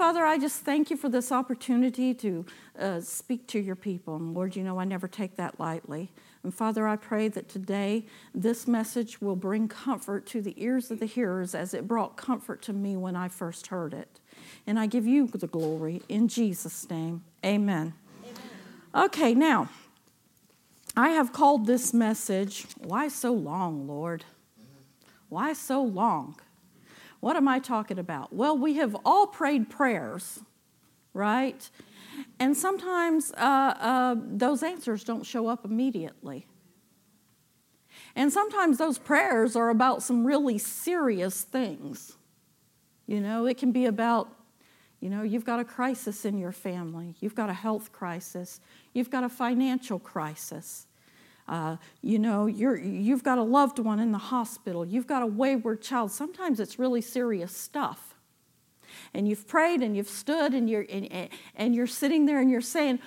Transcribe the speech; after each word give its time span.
Father, 0.00 0.24
I 0.24 0.38
just 0.38 0.62
thank 0.62 0.88
you 0.88 0.96
for 0.96 1.10
this 1.10 1.30
opportunity 1.30 2.14
to 2.14 2.46
uh, 2.78 3.02
speak 3.02 3.46
to 3.48 3.58
your 3.58 3.76
people. 3.76 4.16
And 4.16 4.32
Lord, 4.32 4.56
you 4.56 4.62
know 4.62 4.80
I 4.80 4.84
never 4.84 5.06
take 5.06 5.36
that 5.36 5.60
lightly. 5.60 6.10
And 6.42 6.54
Father, 6.54 6.88
I 6.88 6.96
pray 6.96 7.28
that 7.28 7.50
today 7.50 8.06
this 8.34 8.66
message 8.66 9.20
will 9.20 9.36
bring 9.36 9.68
comfort 9.68 10.24
to 10.28 10.40
the 10.40 10.54
ears 10.56 10.90
of 10.90 11.00
the 11.00 11.04
hearers 11.06 11.54
as 11.54 11.74
it 11.74 11.86
brought 11.86 12.16
comfort 12.16 12.62
to 12.62 12.72
me 12.72 12.96
when 12.96 13.14
I 13.14 13.28
first 13.28 13.66
heard 13.66 13.92
it. 13.92 14.20
And 14.66 14.80
I 14.80 14.86
give 14.86 15.06
you 15.06 15.26
the 15.26 15.46
glory 15.46 16.00
in 16.08 16.28
Jesus' 16.28 16.88
name. 16.88 17.22
Amen. 17.44 17.92
Amen. 18.24 19.04
Okay, 19.04 19.34
now, 19.34 19.68
I 20.96 21.10
have 21.10 21.34
called 21.34 21.66
this 21.66 21.92
message, 21.92 22.64
Why 22.78 23.08
So 23.08 23.34
Long, 23.34 23.86
Lord? 23.86 24.24
Why 25.28 25.52
so 25.52 25.82
long? 25.82 26.36
What 27.20 27.36
am 27.36 27.46
I 27.48 27.58
talking 27.58 27.98
about? 27.98 28.32
Well, 28.32 28.56
we 28.56 28.74
have 28.74 28.96
all 29.04 29.26
prayed 29.26 29.68
prayers, 29.68 30.40
right? 31.12 31.68
And 32.38 32.56
sometimes 32.56 33.32
uh, 33.32 33.74
uh, 33.78 34.16
those 34.18 34.62
answers 34.62 35.04
don't 35.04 35.24
show 35.24 35.46
up 35.46 35.64
immediately. 35.64 36.46
And 38.16 38.32
sometimes 38.32 38.78
those 38.78 38.98
prayers 38.98 39.54
are 39.54 39.68
about 39.68 40.02
some 40.02 40.26
really 40.26 40.58
serious 40.58 41.42
things. 41.42 42.16
You 43.06 43.20
know, 43.20 43.46
it 43.46 43.58
can 43.58 43.72
be 43.72 43.86
about, 43.86 44.28
you 45.00 45.10
know, 45.10 45.22
you've 45.22 45.44
got 45.44 45.60
a 45.60 45.64
crisis 45.64 46.24
in 46.24 46.38
your 46.38 46.52
family, 46.52 47.16
you've 47.20 47.34
got 47.34 47.50
a 47.50 47.54
health 47.54 47.92
crisis, 47.92 48.60
you've 48.94 49.10
got 49.10 49.24
a 49.24 49.28
financial 49.28 49.98
crisis. 49.98 50.86
Uh, 51.50 51.76
you 52.00 52.16
know, 52.16 52.46
you're, 52.46 52.78
you've 52.78 53.24
got 53.24 53.36
a 53.36 53.42
loved 53.42 53.80
one 53.80 53.98
in 53.98 54.12
the 54.12 54.18
hospital, 54.18 54.86
you've 54.86 55.08
got 55.08 55.20
a 55.20 55.26
wayward 55.26 55.82
child. 55.82 56.12
Sometimes 56.12 56.60
it's 56.60 56.78
really 56.78 57.00
serious 57.00 57.54
stuff. 57.54 58.14
And 59.12 59.28
you've 59.28 59.48
prayed 59.48 59.82
and 59.82 59.96
you've 59.96 60.08
stood 60.08 60.54
and 60.54 60.70
you're, 60.70 60.86
and, 60.88 61.28
and 61.56 61.74
you're 61.74 61.88
sitting 61.88 62.26
there 62.26 62.40
and 62.40 62.48
you're 62.48 62.60
saying, 62.60 63.00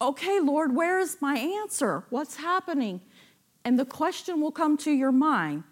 Okay, 0.00 0.40
Lord, 0.40 0.74
where 0.74 0.98
is 0.98 1.18
my 1.20 1.36
answer? 1.36 2.04
What's 2.08 2.36
happening? 2.36 3.02
And 3.66 3.78
the 3.78 3.84
question 3.84 4.40
will 4.40 4.52
come 4.52 4.78
to 4.78 4.90
your 4.90 5.12
mind 5.12 5.64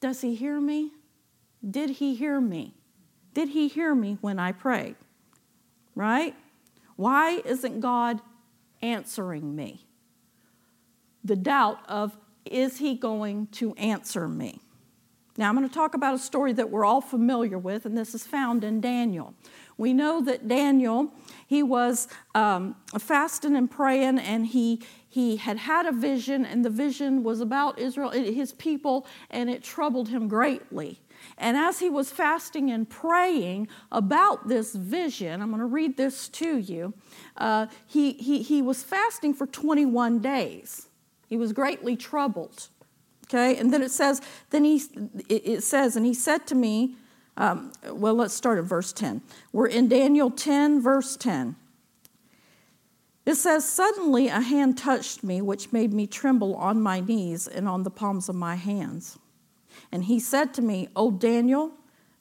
Does 0.00 0.20
he 0.20 0.34
hear 0.34 0.60
me? 0.60 0.92
Did 1.68 1.90
he 1.90 2.14
hear 2.14 2.42
me? 2.42 2.74
Did 3.32 3.50
he 3.50 3.68
hear 3.68 3.94
me 3.94 4.18
when 4.20 4.38
I 4.38 4.52
prayed? 4.52 4.96
Right? 5.94 6.34
Why 6.96 7.40
isn't 7.46 7.80
God 7.80 8.20
answering 8.82 9.56
me? 9.56 9.86
The 11.24 11.36
doubt 11.36 11.78
of, 11.88 12.16
is 12.44 12.78
he 12.78 12.94
going 12.94 13.46
to 13.48 13.74
answer 13.74 14.28
me? 14.28 14.60
Now, 15.36 15.48
I'm 15.48 15.56
going 15.56 15.66
to 15.66 15.74
talk 15.74 15.94
about 15.94 16.14
a 16.14 16.18
story 16.18 16.52
that 16.54 16.70
we're 16.70 16.84
all 16.84 17.00
familiar 17.00 17.58
with, 17.58 17.86
and 17.86 17.96
this 17.96 18.14
is 18.14 18.26
found 18.26 18.64
in 18.64 18.80
Daniel. 18.80 19.34
We 19.78 19.94
know 19.94 20.20
that 20.22 20.48
Daniel, 20.48 21.14
he 21.46 21.62
was 21.62 22.08
um, 22.34 22.76
fasting 22.98 23.56
and 23.56 23.70
praying, 23.70 24.18
and 24.18 24.46
he, 24.46 24.82
he 25.08 25.36
had 25.36 25.56
had 25.56 25.86
a 25.86 25.92
vision, 25.92 26.44
and 26.44 26.62
the 26.62 26.68
vision 26.68 27.22
was 27.22 27.40
about 27.40 27.78
Israel, 27.78 28.10
his 28.10 28.52
people, 28.52 29.06
and 29.30 29.48
it 29.48 29.62
troubled 29.62 30.10
him 30.10 30.28
greatly. 30.28 31.00
And 31.38 31.56
as 31.56 31.78
he 31.78 31.88
was 31.88 32.10
fasting 32.10 32.70
and 32.70 32.88
praying 32.88 33.68
about 33.90 34.48
this 34.48 34.74
vision, 34.74 35.40
I'm 35.40 35.48
going 35.48 35.60
to 35.60 35.66
read 35.66 35.96
this 35.96 36.28
to 36.28 36.58
you. 36.58 36.92
Uh, 37.38 37.66
he, 37.86 38.12
he, 38.12 38.42
he 38.42 38.60
was 38.60 38.82
fasting 38.82 39.32
for 39.32 39.46
21 39.46 40.18
days. 40.18 40.89
He 41.30 41.38
was 41.38 41.54
greatly 41.54 41.96
troubled. 41.96 42.68
Okay, 43.26 43.56
and 43.56 43.72
then 43.72 43.82
it 43.82 43.92
says, 43.92 44.20
then 44.50 44.64
he, 44.64 44.82
it 45.28 45.62
says, 45.62 45.94
and 45.96 46.04
he 46.04 46.12
said 46.12 46.48
to 46.48 46.56
me, 46.56 46.96
um, 47.36 47.72
well, 47.92 48.14
let's 48.14 48.34
start 48.34 48.58
at 48.58 48.64
verse 48.64 48.92
10. 48.92 49.22
We're 49.52 49.68
in 49.68 49.88
Daniel 49.88 50.30
10, 50.30 50.82
verse 50.82 51.16
10. 51.16 51.54
It 53.24 53.36
says, 53.36 53.68
Suddenly 53.68 54.26
a 54.26 54.40
hand 54.40 54.76
touched 54.76 55.22
me, 55.22 55.40
which 55.40 55.72
made 55.72 55.92
me 55.92 56.08
tremble 56.08 56.56
on 56.56 56.82
my 56.82 56.98
knees 56.98 57.46
and 57.46 57.68
on 57.68 57.84
the 57.84 57.90
palms 57.90 58.28
of 58.28 58.34
my 58.34 58.56
hands. 58.56 59.18
And 59.92 60.04
he 60.04 60.18
said 60.18 60.52
to 60.54 60.62
me, 60.62 60.88
O 60.96 61.12
Daniel, 61.12 61.72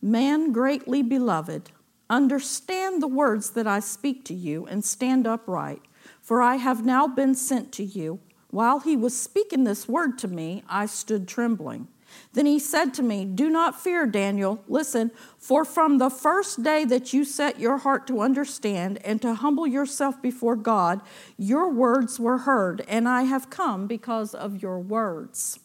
man 0.01 0.51
greatly 0.51 1.01
beloved, 1.01 1.71
understand 2.09 3.01
the 3.01 3.07
words 3.07 3.49
that 3.51 3.65
I 3.65 3.79
speak 3.79 4.23
to 4.25 4.35
you 4.35 4.67
and 4.67 4.85
stand 4.85 5.25
upright, 5.25 5.81
for 6.21 6.41
I 6.41 6.55
have 6.57 6.85
now 6.85 7.07
been 7.07 7.33
sent 7.33 7.71
to 7.73 7.83
you. 7.83 8.19
While 8.51 8.79
he 8.79 8.95
was 8.95 9.15
speaking 9.15 9.63
this 9.63 9.87
word 9.87 10.17
to 10.19 10.27
me, 10.27 10.63
I 10.67 10.85
stood 10.87 11.27
trembling. 11.27 11.87
Then 12.33 12.45
he 12.45 12.57
said 12.57 12.93
to 12.95 13.03
me, 13.03 13.25
Do 13.25 13.49
not 13.49 13.79
fear, 13.79 14.07
Daniel. 14.07 14.63
Listen, 14.67 15.11
for 15.37 15.63
from 15.63 15.97
the 15.97 16.09
first 16.09 16.63
day 16.63 16.83
that 16.85 17.13
you 17.13 17.23
set 17.23 17.59
your 17.59 17.77
heart 17.77 18.07
to 18.07 18.21
understand 18.21 18.99
and 19.05 19.21
to 19.21 19.35
humble 19.35 19.67
yourself 19.67 20.21
before 20.21 20.55
God, 20.55 21.01
your 21.37 21.69
words 21.71 22.19
were 22.19 22.39
heard, 22.39 22.83
and 22.87 23.07
I 23.07 23.23
have 23.23 23.49
come 23.49 23.85
because 23.87 24.33
of 24.33 24.61
your 24.61 24.79
words. 24.79 25.59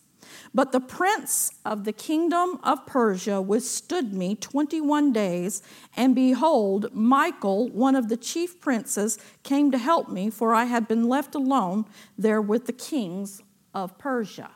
But 0.54 0.70
the 0.70 0.80
prince 0.80 1.50
of 1.64 1.82
the 1.82 1.92
kingdom 1.92 2.60
of 2.62 2.86
Persia 2.86 3.42
withstood 3.42 4.14
me 4.14 4.36
21 4.36 5.12
days, 5.12 5.62
and 5.96 6.14
behold, 6.14 6.94
Michael, 6.94 7.68
one 7.70 7.96
of 7.96 8.08
the 8.08 8.16
chief 8.16 8.60
princes, 8.60 9.18
came 9.42 9.72
to 9.72 9.78
help 9.78 10.08
me, 10.08 10.30
for 10.30 10.54
I 10.54 10.64
had 10.64 10.86
been 10.86 11.08
left 11.08 11.34
alone 11.34 11.86
there 12.16 12.40
with 12.40 12.66
the 12.66 12.72
kings 12.72 13.42
of 13.74 13.98
Persia. 13.98 14.52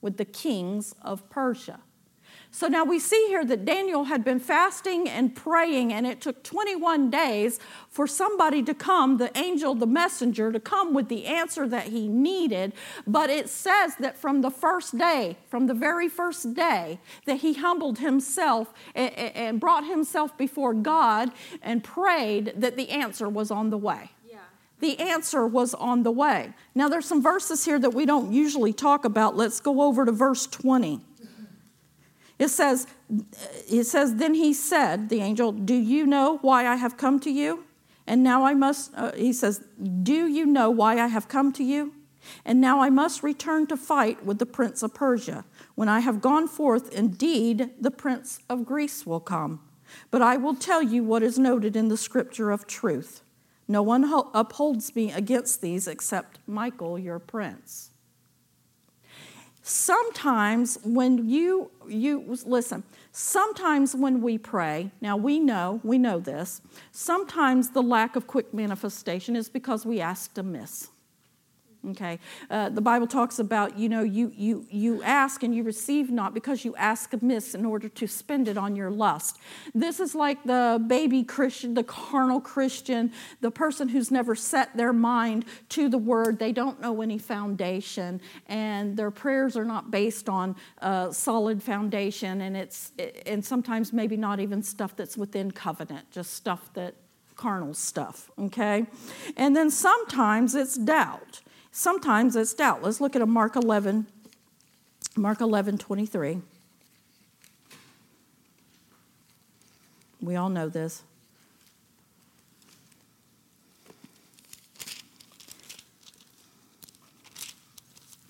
With 0.00 0.16
the 0.16 0.24
kings 0.24 0.92
of 1.02 1.30
Persia. 1.30 1.78
So 2.54 2.68
now 2.68 2.84
we 2.84 2.98
see 2.98 3.28
here 3.28 3.46
that 3.46 3.64
Daniel 3.64 4.04
had 4.04 4.24
been 4.24 4.38
fasting 4.38 5.08
and 5.08 5.34
praying, 5.34 5.90
and 5.90 6.06
it 6.06 6.20
took 6.20 6.44
21 6.44 7.08
days 7.08 7.58
for 7.88 8.06
somebody 8.06 8.62
to 8.64 8.74
come, 8.74 9.16
the 9.16 9.36
angel, 9.36 9.74
the 9.74 9.86
messenger, 9.86 10.52
to 10.52 10.60
come 10.60 10.92
with 10.92 11.08
the 11.08 11.24
answer 11.24 11.66
that 11.66 11.88
he 11.88 12.08
needed. 12.08 12.74
But 13.06 13.30
it 13.30 13.48
says 13.48 13.96
that 13.96 14.18
from 14.18 14.42
the 14.42 14.50
first 14.50 14.98
day, 14.98 15.38
from 15.48 15.66
the 15.66 15.72
very 15.72 16.10
first 16.10 16.52
day, 16.52 17.00
that 17.24 17.36
he 17.36 17.54
humbled 17.54 18.00
himself 18.00 18.74
and 18.94 19.58
brought 19.58 19.86
himself 19.86 20.36
before 20.36 20.74
God 20.74 21.32
and 21.62 21.82
prayed 21.82 22.52
that 22.56 22.76
the 22.76 22.90
answer 22.90 23.30
was 23.30 23.50
on 23.50 23.70
the 23.70 23.78
way 23.78 24.10
the 24.80 24.98
answer 24.98 25.46
was 25.46 25.74
on 25.74 26.02
the 26.02 26.10
way. 26.10 26.52
Now, 26.74 26.88
there's 26.88 27.06
some 27.06 27.22
verses 27.22 27.64
here 27.64 27.78
that 27.78 27.94
we 27.94 28.04
don't 28.04 28.32
usually 28.32 28.72
talk 28.72 29.04
about. 29.04 29.36
Let's 29.36 29.60
go 29.60 29.80
over 29.80 30.04
to 30.04 30.10
verse 30.10 30.48
20. 30.48 31.00
It 32.42 32.50
says, 32.50 32.88
it 33.70 33.84
says, 33.84 34.16
then 34.16 34.34
he 34.34 34.52
said, 34.52 35.10
the 35.10 35.20
angel, 35.20 35.52
Do 35.52 35.74
you 35.74 36.04
know 36.04 36.38
why 36.38 36.66
I 36.66 36.74
have 36.74 36.96
come 36.96 37.20
to 37.20 37.30
you? 37.30 37.64
And 38.04 38.24
now 38.24 38.44
I 38.44 38.52
must, 38.52 38.90
uh, 38.96 39.12
he 39.12 39.32
says, 39.32 39.64
Do 40.02 40.26
you 40.26 40.44
know 40.44 40.68
why 40.68 40.98
I 40.98 41.06
have 41.06 41.28
come 41.28 41.52
to 41.52 41.62
you? 41.62 41.92
And 42.44 42.60
now 42.60 42.80
I 42.80 42.90
must 42.90 43.22
return 43.22 43.68
to 43.68 43.76
fight 43.76 44.26
with 44.26 44.40
the 44.40 44.46
prince 44.46 44.82
of 44.82 44.92
Persia. 44.92 45.44
When 45.76 45.88
I 45.88 46.00
have 46.00 46.20
gone 46.20 46.48
forth, 46.48 46.92
indeed, 46.92 47.70
the 47.80 47.92
prince 47.92 48.40
of 48.48 48.66
Greece 48.66 49.06
will 49.06 49.20
come. 49.20 49.60
But 50.10 50.20
I 50.20 50.36
will 50.36 50.56
tell 50.56 50.82
you 50.82 51.04
what 51.04 51.22
is 51.22 51.38
noted 51.38 51.76
in 51.76 51.88
the 51.88 51.96
scripture 51.96 52.50
of 52.50 52.66
truth. 52.66 53.22
No 53.68 53.84
one 53.84 54.12
upholds 54.34 54.96
me 54.96 55.12
against 55.12 55.60
these 55.60 55.86
except 55.86 56.40
Michael, 56.48 56.98
your 56.98 57.20
prince 57.20 57.91
sometimes 59.62 60.76
when 60.84 61.28
you 61.28 61.70
you 61.88 62.36
listen 62.44 62.82
sometimes 63.12 63.94
when 63.94 64.20
we 64.20 64.36
pray 64.36 64.90
now 65.00 65.16
we 65.16 65.38
know 65.38 65.80
we 65.84 65.98
know 65.98 66.18
this 66.18 66.60
sometimes 66.90 67.70
the 67.70 67.82
lack 67.82 68.16
of 68.16 68.26
quick 68.26 68.52
manifestation 68.52 69.36
is 69.36 69.48
because 69.48 69.86
we 69.86 70.00
asked 70.00 70.36
amiss 70.36 70.90
okay. 71.90 72.18
Uh, 72.50 72.68
the 72.68 72.80
bible 72.80 73.06
talks 73.06 73.38
about 73.38 73.78
you 73.78 73.88
know 73.88 74.02
you 74.02 74.32
you 74.34 74.66
you 74.70 75.02
ask 75.02 75.42
and 75.42 75.54
you 75.54 75.62
receive 75.62 76.10
not 76.10 76.34
because 76.34 76.64
you 76.64 76.74
ask 76.76 77.12
amiss 77.12 77.54
in 77.54 77.64
order 77.64 77.88
to 77.88 78.06
spend 78.06 78.48
it 78.48 78.56
on 78.56 78.76
your 78.76 78.90
lust. 78.90 79.38
This 79.74 80.00
is 80.00 80.14
like 80.14 80.42
the 80.44 80.82
baby 80.86 81.22
christian 81.22 81.74
the 81.74 81.84
carnal 81.84 82.40
christian 82.40 83.12
the 83.40 83.50
person 83.50 83.88
who's 83.88 84.10
never 84.10 84.34
set 84.34 84.76
their 84.76 84.92
mind 84.92 85.44
to 85.70 85.88
the 85.88 85.98
word. 85.98 86.38
They 86.38 86.52
don't 86.52 86.80
know 86.80 87.02
any 87.02 87.18
foundation 87.18 88.20
and 88.46 88.96
their 88.96 89.10
prayers 89.10 89.56
are 89.56 89.64
not 89.64 89.90
based 89.90 90.28
on 90.28 90.56
solid 91.12 91.62
foundation 91.62 92.42
and 92.42 92.56
it's 92.56 92.92
and 93.26 93.44
sometimes 93.44 93.92
maybe 93.92 94.16
not 94.16 94.40
even 94.40 94.62
stuff 94.62 94.96
that's 94.96 95.16
within 95.16 95.50
covenant 95.50 96.10
just 96.10 96.34
stuff 96.34 96.72
that 96.74 96.94
carnal 97.36 97.74
stuff 97.74 98.30
okay? 98.38 98.86
And 99.36 99.56
then 99.56 99.70
sometimes 99.70 100.54
it's 100.54 100.76
doubt 100.76 101.40
Sometimes 101.72 102.36
it's 102.36 102.52
doubt. 102.52 102.82
Let's 102.82 103.00
look 103.00 103.16
at 103.16 103.22
a 103.22 103.26
Mark 103.26 103.56
11, 103.56 104.06
Mark 105.16 105.40
11, 105.40 105.78
23. 105.78 106.42
We 110.20 110.36
all 110.36 110.50
know 110.50 110.68
this. 110.68 111.02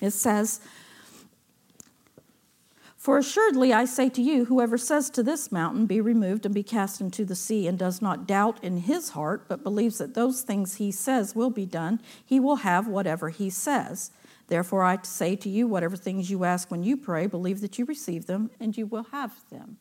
It 0.01 0.13
says, 0.13 0.61
For 3.03 3.19
assuredly 3.19 3.73
I 3.73 3.85
say 3.85 4.09
to 4.11 4.23
you, 4.23 4.45
whoever 4.45 4.79
says 4.79 5.11
to 5.11 5.25
this 5.25 5.51
mountain, 5.51 5.87
Be 5.87 6.01
removed 6.01 6.47
and 6.47 6.55
be 6.55 6.63
cast 6.63 7.01
into 7.01 7.25
the 7.25 7.35
sea, 7.35 7.67
and 7.67 7.77
does 7.77 8.01
not 8.01 8.29
doubt 8.29 8.63
in 8.63 8.77
his 8.77 9.09
heart, 9.09 9.47
but 9.49 9.65
believes 9.65 9.99
that 9.99 10.15
those 10.15 10.43
things 10.43 10.77
he 10.77 10.93
says 10.93 11.35
will 11.35 11.51
be 11.51 11.67
done, 11.67 12.01
he 12.25 12.39
will 12.39 12.63
have 12.63 12.87
whatever 12.87 13.31
he 13.31 13.51
says. 13.51 14.13
Therefore 14.47 14.85
I 14.85 15.01
say 15.03 15.35
to 15.35 15.49
you, 15.49 15.67
whatever 15.67 15.97
things 15.97 16.31
you 16.31 16.45
ask 16.45 16.71
when 16.71 16.85
you 16.85 16.97
pray, 16.97 17.27
believe 17.27 17.61
that 17.63 17.77
you 17.77 17.87
receive 17.87 18.27
them, 18.27 18.53
and 18.61 18.77
you 18.77 18.87
will 18.87 19.07
have 19.11 19.35
them. 19.51 19.79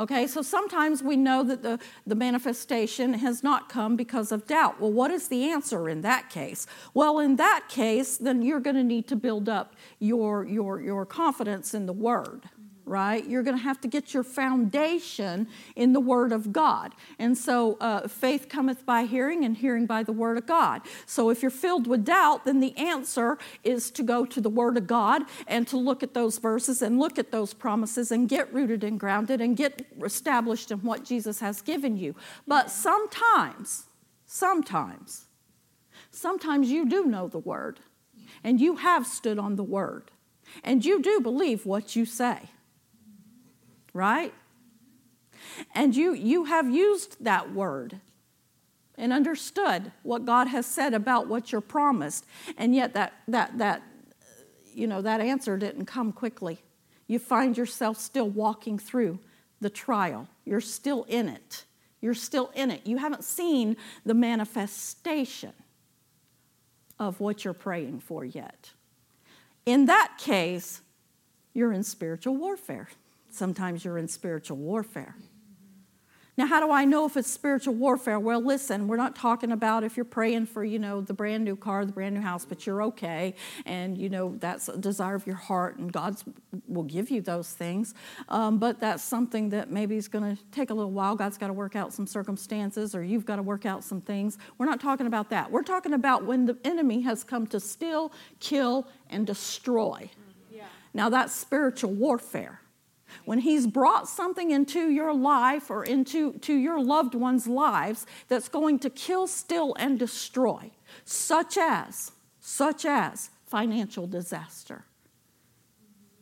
Okay, 0.00 0.26
so 0.26 0.40
sometimes 0.40 1.02
we 1.02 1.14
know 1.14 1.42
that 1.42 1.62
the, 1.62 1.78
the 2.06 2.14
manifestation 2.14 3.12
has 3.12 3.42
not 3.42 3.68
come 3.68 3.96
because 3.96 4.32
of 4.32 4.46
doubt. 4.46 4.80
Well, 4.80 4.90
what 4.90 5.10
is 5.10 5.28
the 5.28 5.50
answer 5.50 5.90
in 5.90 6.00
that 6.00 6.30
case? 6.30 6.66
Well, 6.94 7.18
in 7.18 7.36
that 7.36 7.66
case, 7.68 8.16
then 8.16 8.40
you're 8.40 8.60
going 8.60 8.76
to 8.76 8.82
need 8.82 9.06
to 9.08 9.16
build 9.16 9.46
up 9.46 9.74
your, 9.98 10.46
your, 10.46 10.80
your 10.80 11.04
confidence 11.04 11.74
in 11.74 11.84
the 11.84 11.92
Word 11.92 12.48
right? 12.90 13.24
You're 13.24 13.44
going 13.44 13.56
to 13.56 13.62
have 13.62 13.80
to 13.82 13.88
get 13.88 14.12
your 14.12 14.24
foundation 14.24 15.46
in 15.76 15.92
the 15.92 16.00
Word 16.00 16.32
of 16.32 16.52
God. 16.52 16.92
And 17.20 17.38
so 17.38 17.78
uh, 17.80 18.08
faith 18.08 18.48
cometh 18.48 18.84
by 18.84 19.04
hearing, 19.04 19.44
and 19.44 19.56
hearing 19.56 19.86
by 19.86 20.02
the 20.02 20.12
Word 20.12 20.36
of 20.36 20.46
God. 20.46 20.82
So 21.06 21.30
if 21.30 21.40
you're 21.40 21.52
filled 21.52 21.86
with 21.86 22.04
doubt, 22.04 22.44
then 22.44 22.58
the 22.58 22.76
answer 22.76 23.38
is 23.62 23.92
to 23.92 24.02
go 24.02 24.26
to 24.26 24.40
the 24.40 24.50
Word 24.50 24.76
of 24.76 24.88
God 24.88 25.22
and 25.46 25.68
to 25.68 25.76
look 25.76 26.02
at 26.02 26.14
those 26.14 26.38
verses 26.38 26.82
and 26.82 26.98
look 26.98 27.16
at 27.16 27.30
those 27.30 27.54
promises 27.54 28.10
and 28.10 28.28
get 28.28 28.52
rooted 28.52 28.82
and 28.82 28.98
grounded 28.98 29.40
and 29.40 29.56
get 29.56 29.86
established 30.04 30.72
in 30.72 30.78
what 30.78 31.04
Jesus 31.04 31.38
has 31.38 31.62
given 31.62 31.96
you. 31.96 32.16
But 32.48 32.70
sometimes, 32.70 33.84
sometimes, 34.26 35.26
sometimes 36.10 36.70
you 36.70 36.88
do 36.88 37.04
know 37.04 37.28
the 37.28 37.38
Word 37.38 37.78
and 38.42 38.60
you 38.60 38.76
have 38.76 39.06
stood 39.06 39.38
on 39.38 39.54
the 39.54 39.62
Word 39.62 40.10
and 40.64 40.84
you 40.84 41.00
do 41.00 41.20
believe 41.20 41.64
what 41.64 41.94
you 41.94 42.04
say 42.04 42.50
right? 43.92 44.32
And 45.74 45.94
you, 45.94 46.12
you 46.12 46.44
have 46.44 46.70
used 46.70 47.22
that 47.24 47.52
word 47.52 48.00
and 48.96 49.12
understood 49.12 49.92
what 50.02 50.24
God 50.24 50.48
has 50.48 50.66
said 50.66 50.92
about 50.94 51.26
what 51.26 51.52
you're 51.52 51.60
promised. 51.60 52.26
And 52.58 52.74
yet 52.74 52.94
that, 52.94 53.14
that, 53.28 53.56
that, 53.58 53.82
you 54.74 54.86
know, 54.86 55.00
that 55.02 55.20
answer 55.20 55.56
didn't 55.56 55.86
come 55.86 56.12
quickly. 56.12 56.58
You 57.06 57.18
find 57.18 57.56
yourself 57.56 57.98
still 57.98 58.28
walking 58.28 58.78
through 58.78 59.18
the 59.60 59.70
trial. 59.70 60.28
You're 60.44 60.60
still 60.60 61.04
in 61.04 61.28
it. 61.28 61.64
You're 62.00 62.14
still 62.14 62.50
in 62.54 62.70
it. 62.70 62.86
You 62.86 62.98
haven't 62.98 63.24
seen 63.24 63.76
the 64.04 64.14
manifestation 64.14 65.52
of 66.98 67.20
what 67.20 67.44
you're 67.44 67.54
praying 67.54 68.00
for 68.00 68.24
yet. 68.24 68.70
In 69.66 69.86
that 69.86 70.16
case, 70.18 70.82
you're 71.54 71.72
in 71.72 71.82
spiritual 71.82 72.36
warfare. 72.36 72.88
Sometimes 73.30 73.84
you're 73.84 73.98
in 73.98 74.08
spiritual 74.08 74.56
warfare. 74.56 75.14
Now, 76.40 76.46
how 76.46 76.60
do 76.60 76.72
I 76.72 76.86
know 76.86 77.04
if 77.04 77.18
it's 77.18 77.30
spiritual 77.30 77.74
warfare? 77.74 78.18
Well, 78.18 78.40
listen, 78.42 78.88
we're 78.88 78.96
not 78.96 79.14
talking 79.14 79.52
about 79.52 79.84
if 79.84 79.96
you're 79.96 80.06
praying 80.06 80.46
for, 80.46 80.64
you 80.64 80.78
know, 80.78 81.02
the 81.02 81.12
brand 81.12 81.44
new 81.44 81.54
car, 81.54 81.84
the 81.84 81.92
brand 81.92 82.14
new 82.14 82.22
house, 82.22 82.46
but 82.46 82.66
you're 82.66 82.82
okay, 82.84 83.34
and, 83.66 83.98
you 83.98 84.08
know, 84.08 84.36
that's 84.38 84.68
a 84.70 84.78
desire 84.78 85.16
of 85.16 85.26
your 85.26 85.36
heart, 85.36 85.76
and 85.76 85.92
God 85.92 86.16
will 86.66 86.84
give 86.84 87.10
you 87.10 87.20
those 87.20 87.52
things. 87.52 87.94
Um, 88.30 88.58
but 88.58 88.80
that's 88.80 89.02
something 89.02 89.50
that 89.50 89.70
maybe 89.70 89.96
is 89.96 90.08
going 90.08 90.34
to 90.34 90.42
take 90.50 90.70
a 90.70 90.74
little 90.74 90.92
while. 90.92 91.14
God's 91.14 91.36
got 91.36 91.48
to 91.48 91.52
work 91.52 91.76
out 91.76 91.92
some 91.92 92.06
circumstances, 92.06 92.94
or 92.94 93.04
you've 93.04 93.26
got 93.26 93.36
to 93.36 93.42
work 93.42 93.66
out 93.66 93.84
some 93.84 94.00
things. 94.00 94.38
We're 94.56 94.64
not 94.64 94.80
talking 94.80 95.06
about 95.06 95.28
that. 95.30 95.50
We're 95.50 95.62
talking 95.62 95.92
about 95.92 96.24
when 96.24 96.46
the 96.46 96.56
enemy 96.64 97.02
has 97.02 97.22
come 97.22 97.48
to 97.48 97.60
steal, 97.60 98.12
kill, 98.38 98.86
and 99.10 99.26
destroy. 99.26 100.10
Yeah. 100.50 100.64
Now, 100.94 101.10
that's 101.10 101.34
spiritual 101.34 101.92
warfare. 101.92 102.62
When 103.24 103.40
He's 103.40 103.66
brought 103.66 104.08
something 104.08 104.50
into 104.50 104.90
your 104.90 105.14
life 105.14 105.70
or 105.70 105.84
into 105.84 106.32
to 106.40 106.54
your 106.54 106.82
loved 106.82 107.14
ones' 107.14 107.46
lives 107.46 108.06
that's 108.28 108.48
going 108.48 108.78
to 108.80 108.90
kill, 108.90 109.26
steal, 109.26 109.74
and 109.78 109.98
destroy, 109.98 110.70
such 111.04 111.56
as, 111.58 112.12
such 112.40 112.84
as 112.84 113.30
financial 113.46 114.06
disaster. 114.06 114.84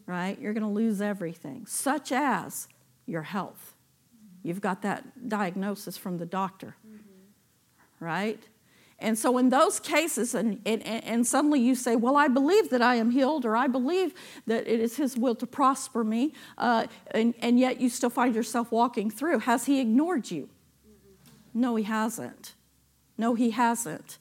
Right? 0.06 0.38
You're 0.40 0.54
going 0.54 0.62
to 0.62 0.68
lose 0.68 1.00
everything, 1.00 1.66
such 1.66 2.12
as 2.12 2.68
your 3.06 3.22
health. 3.22 3.74
You've 4.42 4.60
got 4.60 4.82
that 4.82 5.28
diagnosis 5.28 5.96
from 5.96 6.18
the 6.18 6.26
doctor. 6.26 6.76
Right? 8.00 8.42
And 9.00 9.16
so, 9.16 9.38
in 9.38 9.48
those 9.48 9.78
cases, 9.78 10.34
and, 10.34 10.60
and, 10.66 10.82
and, 10.84 11.24
suddenly 11.24 11.60
you 11.60 11.76
say, 11.76 11.94
Well, 11.94 12.16
I 12.16 12.26
believe 12.26 12.70
that 12.70 12.82
I 12.82 12.96
am 12.96 13.12
healed, 13.12 13.44
or 13.44 13.56
I 13.56 13.68
believe 13.68 14.12
that 14.46 14.66
it 14.66 14.80
is 14.80 14.96
His 14.96 15.16
will 15.16 15.36
to 15.36 15.46
prosper 15.46 16.02
me, 16.02 16.32
uh, 16.56 16.86
and, 17.12 17.32
and 17.40 17.60
yet 17.60 17.80
you 17.80 17.90
still 17.90 18.10
find 18.10 18.34
yourself 18.34 18.72
walking 18.72 19.08
through. 19.08 19.40
Has 19.40 19.66
He 19.66 19.80
ignored 19.80 20.32
you? 20.32 20.48
No, 21.54 21.76
He 21.76 21.84
hasn't. 21.84 22.54
No, 23.16 23.34
He 23.34 23.50
hasn't. 23.50 24.18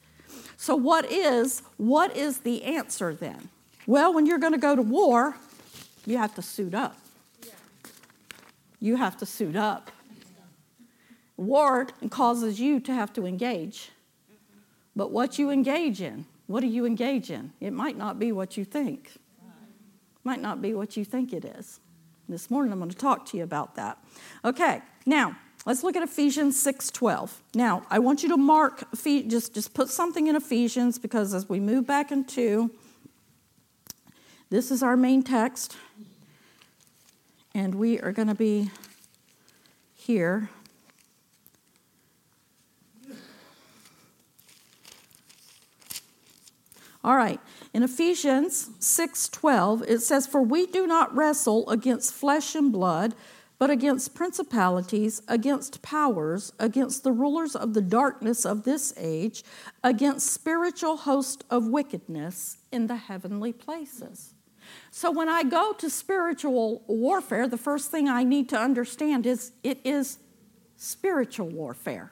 So, 0.56 0.76
what 0.76 1.10
is, 1.10 1.62
what 1.76 2.16
is 2.16 2.38
the 2.38 2.62
answer 2.62 3.12
then? 3.12 3.48
Well, 3.86 4.14
when 4.14 4.26
you're 4.26 4.38
going 4.38 4.52
to 4.52 4.58
go 4.58 4.76
to 4.76 4.82
war, 4.82 5.36
you 6.06 6.18
have 6.18 6.36
to 6.36 6.42
suit 6.42 6.74
up. 6.74 6.96
You 8.78 8.94
have 8.94 9.16
to 9.16 9.26
suit 9.26 9.56
up. 9.56 9.90
War 11.36 11.88
causes 12.10 12.60
you 12.60 12.78
to 12.80 12.94
have 12.94 13.12
to 13.14 13.26
engage. 13.26 13.90
But 14.98 15.12
what 15.12 15.38
you 15.38 15.50
engage 15.50 16.02
in, 16.02 16.26
what 16.48 16.58
do 16.58 16.66
you 16.66 16.84
engage 16.84 17.30
in? 17.30 17.52
It 17.60 17.72
might 17.72 17.96
not 17.96 18.18
be 18.18 18.32
what 18.32 18.56
you 18.56 18.64
think. 18.64 19.12
Might 20.24 20.40
not 20.40 20.60
be 20.60 20.74
what 20.74 20.96
you 20.96 21.04
think 21.04 21.32
it 21.32 21.44
is. 21.44 21.78
This 22.28 22.50
morning 22.50 22.72
I'm 22.72 22.80
going 22.80 22.90
to 22.90 22.96
talk 22.96 23.24
to 23.26 23.36
you 23.36 23.44
about 23.44 23.76
that. 23.76 23.96
Okay, 24.44 24.82
now 25.06 25.36
let's 25.64 25.84
look 25.84 25.94
at 25.94 26.02
Ephesians 26.02 26.60
6:12. 26.60 27.30
Now, 27.54 27.86
I 27.88 28.00
want 28.00 28.24
you 28.24 28.28
to 28.30 28.36
mark 28.36 28.88
just 29.04 29.54
just 29.54 29.72
put 29.72 29.88
something 29.88 30.26
in 30.26 30.34
Ephesians 30.34 30.98
because 30.98 31.32
as 31.32 31.48
we 31.48 31.60
move 31.60 31.86
back 31.86 32.10
into 32.10 32.72
this 34.50 34.72
is 34.72 34.82
our 34.82 34.96
main 34.96 35.22
text 35.22 35.76
and 37.54 37.76
we 37.76 38.00
are 38.00 38.10
going 38.10 38.28
to 38.28 38.34
be 38.34 38.72
here 39.94 40.50
All 47.08 47.16
right. 47.16 47.40
In 47.72 47.82
Ephesians 47.82 48.68
6:12 48.80 49.82
it 49.88 50.00
says 50.00 50.26
for 50.26 50.42
we 50.42 50.66
do 50.66 50.86
not 50.86 51.16
wrestle 51.16 51.66
against 51.70 52.12
flesh 52.12 52.54
and 52.54 52.70
blood 52.70 53.14
but 53.58 53.70
against 53.70 54.14
principalities, 54.14 55.22
against 55.26 55.80
powers, 55.80 56.52
against 56.58 57.04
the 57.04 57.12
rulers 57.12 57.56
of 57.56 57.72
the 57.72 57.80
darkness 57.80 58.44
of 58.44 58.64
this 58.64 58.92
age, 58.98 59.42
against 59.82 60.30
spiritual 60.30 60.98
hosts 60.98 61.42
of 61.48 61.66
wickedness 61.66 62.58
in 62.70 62.88
the 62.88 62.96
heavenly 62.96 63.54
places. 63.54 64.34
So 64.90 65.10
when 65.10 65.30
I 65.30 65.44
go 65.44 65.72
to 65.72 65.88
spiritual 65.88 66.82
warfare, 66.86 67.48
the 67.48 67.56
first 67.56 67.90
thing 67.90 68.06
I 68.06 68.22
need 68.22 68.50
to 68.50 68.58
understand 68.58 69.24
is 69.24 69.52
it 69.64 69.80
is 69.82 70.18
spiritual 70.76 71.48
warfare. 71.48 72.10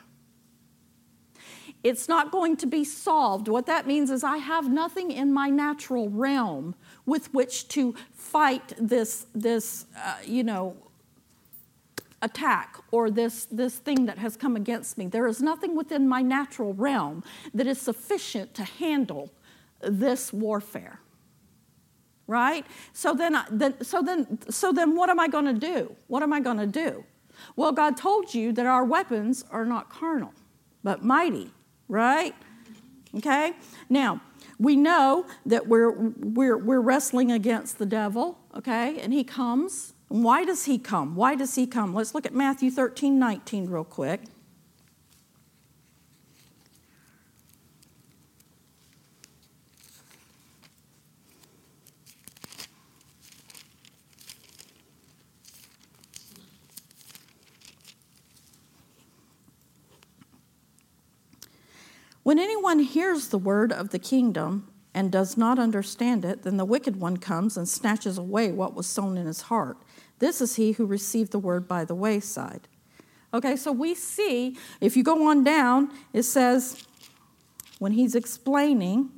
It's 1.87 2.09
not 2.09 2.33
going 2.33 2.57
to 2.57 2.67
be 2.67 2.83
solved. 2.83 3.47
What 3.47 3.67
that 3.67 3.87
means 3.87 4.11
is 4.11 4.25
I 4.25 4.39
have 4.39 4.69
nothing 4.69 5.13
in 5.13 5.33
my 5.33 5.51
natural 5.51 6.09
realm 6.09 6.75
with 7.07 7.33
which 7.33 7.69
to 7.69 7.95
fight 8.13 8.73
this, 8.77 9.29
this 9.37 9.87
uh, 9.97 10.17
you 10.25 10.43
know, 10.43 10.77
attack 12.23 12.77
or 12.91 13.09
this, 13.09 13.45
this 13.45 13.77
thing 13.77 14.07
that 14.07 14.19
has 14.19 14.37
come 14.37 14.57
against 14.57 14.99
me. 14.99 15.07
There 15.07 15.29
is 15.29 15.41
nothing 15.41 15.77
within 15.77 16.09
my 16.09 16.23
natural 16.23 16.75
realm 16.75 17.23
that 17.55 17.69
is 17.69 17.81
sufficient 17.81 18.53
to 18.55 18.65
handle 18.65 19.31
this 19.81 20.33
warfare. 20.33 20.99
Right? 22.27 22.67
So 22.95 23.15
then, 23.15 23.39
then, 23.49 23.85
so 23.85 24.03
then, 24.03 24.41
so 24.51 24.73
then 24.73 24.97
what 24.97 25.09
am 25.09 25.21
I 25.21 25.29
going 25.29 25.45
to 25.45 25.53
do? 25.53 25.95
What 26.09 26.25
am 26.25 26.33
I 26.33 26.41
going 26.41 26.59
to 26.59 26.67
do? 26.67 27.05
Well, 27.55 27.71
God 27.71 27.97
told 27.97 28.35
you 28.35 28.51
that 28.55 28.67
our 28.67 28.85
weapons 28.85 29.45
are 29.53 29.65
not 29.65 29.89
carnal, 29.89 30.33
but 30.83 31.05
mighty 31.05 31.53
right? 31.89 32.35
Okay? 33.17 33.53
Now, 33.89 34.21
we 34.59 34.77
know 34.77 35.27
that 35.45 35.67
we're, 35.67 35.91
we're, 35.91 36.57
we're 36.57 36.81
wrestling 36.81 37.31
against 37.31 37.79
the 37.79 37.87
devil, 37.87 38.39
okay? 38.55 38.99
And 39.01 39.13
he 39.13 39.25
comes. 39.25 39.95
why 40.09 40.45
does 40.45 40.65
he 40.65 40.79
come? 40.79 41.15
Why 41.15 41.35
does 41.35 41.55
he 41.55 41.67
come? 41.67 41.95
Let's 41.95 42.15
look 42.15 42.27
at 42.27 42.35
Matthew 42.35 42.71
13 42.71 43.19
19 43.19 43.69
real 43.69 43.85
quick. 43.85 44.23
When 62.27 62.41
anyone 62.41 62.81
hears 62.81 63.29
the 63.29 63.39
word 63.39 63.71
of 63.71 63.91
the 63.91 64.01
kingdom 64.01 64.69
and 64.93 65.13
does 65.13 65.37
not 65.37 65.61
understand 65.61 66.25
it, 66.25 66.43
then 66.43 66.57
the 66.57 66.65
wicked 66.65 66.97
one 66.97 67.19
comes 67.19 67.57
and 67.57 67.69
snatches 67.69 68.19
away 68.19 68.51
what 68.51 68.75
was 68.75 68.89
sown 68.89 69.17
in 69.17 69.27
his 69.27 69.43
heart. 69.43 69.77
This 70.19 70.41
is 70.41 70.57
he 70.57 70.73
who 70.73 70.87
received 70.87 71.31
the 71.31 71.39
word 71.39 71.69
by 71.69 71.85
the 71.85 71.95
wayside. 71.95 72.67
Okay, 73.33 73.55
so 73.55 73.71
we 73.71 73.95
see, 73.95 74.59
if 74.81 74.97
you 74.97 75.05
go 75.05 75.29
on 75.29 75.45
down, 75.45 75.93
it 76.13 76.25
says, 76.25 76.85
when 77.79 77.93
he's 77.93 78.17
explaining, 78.17 79.09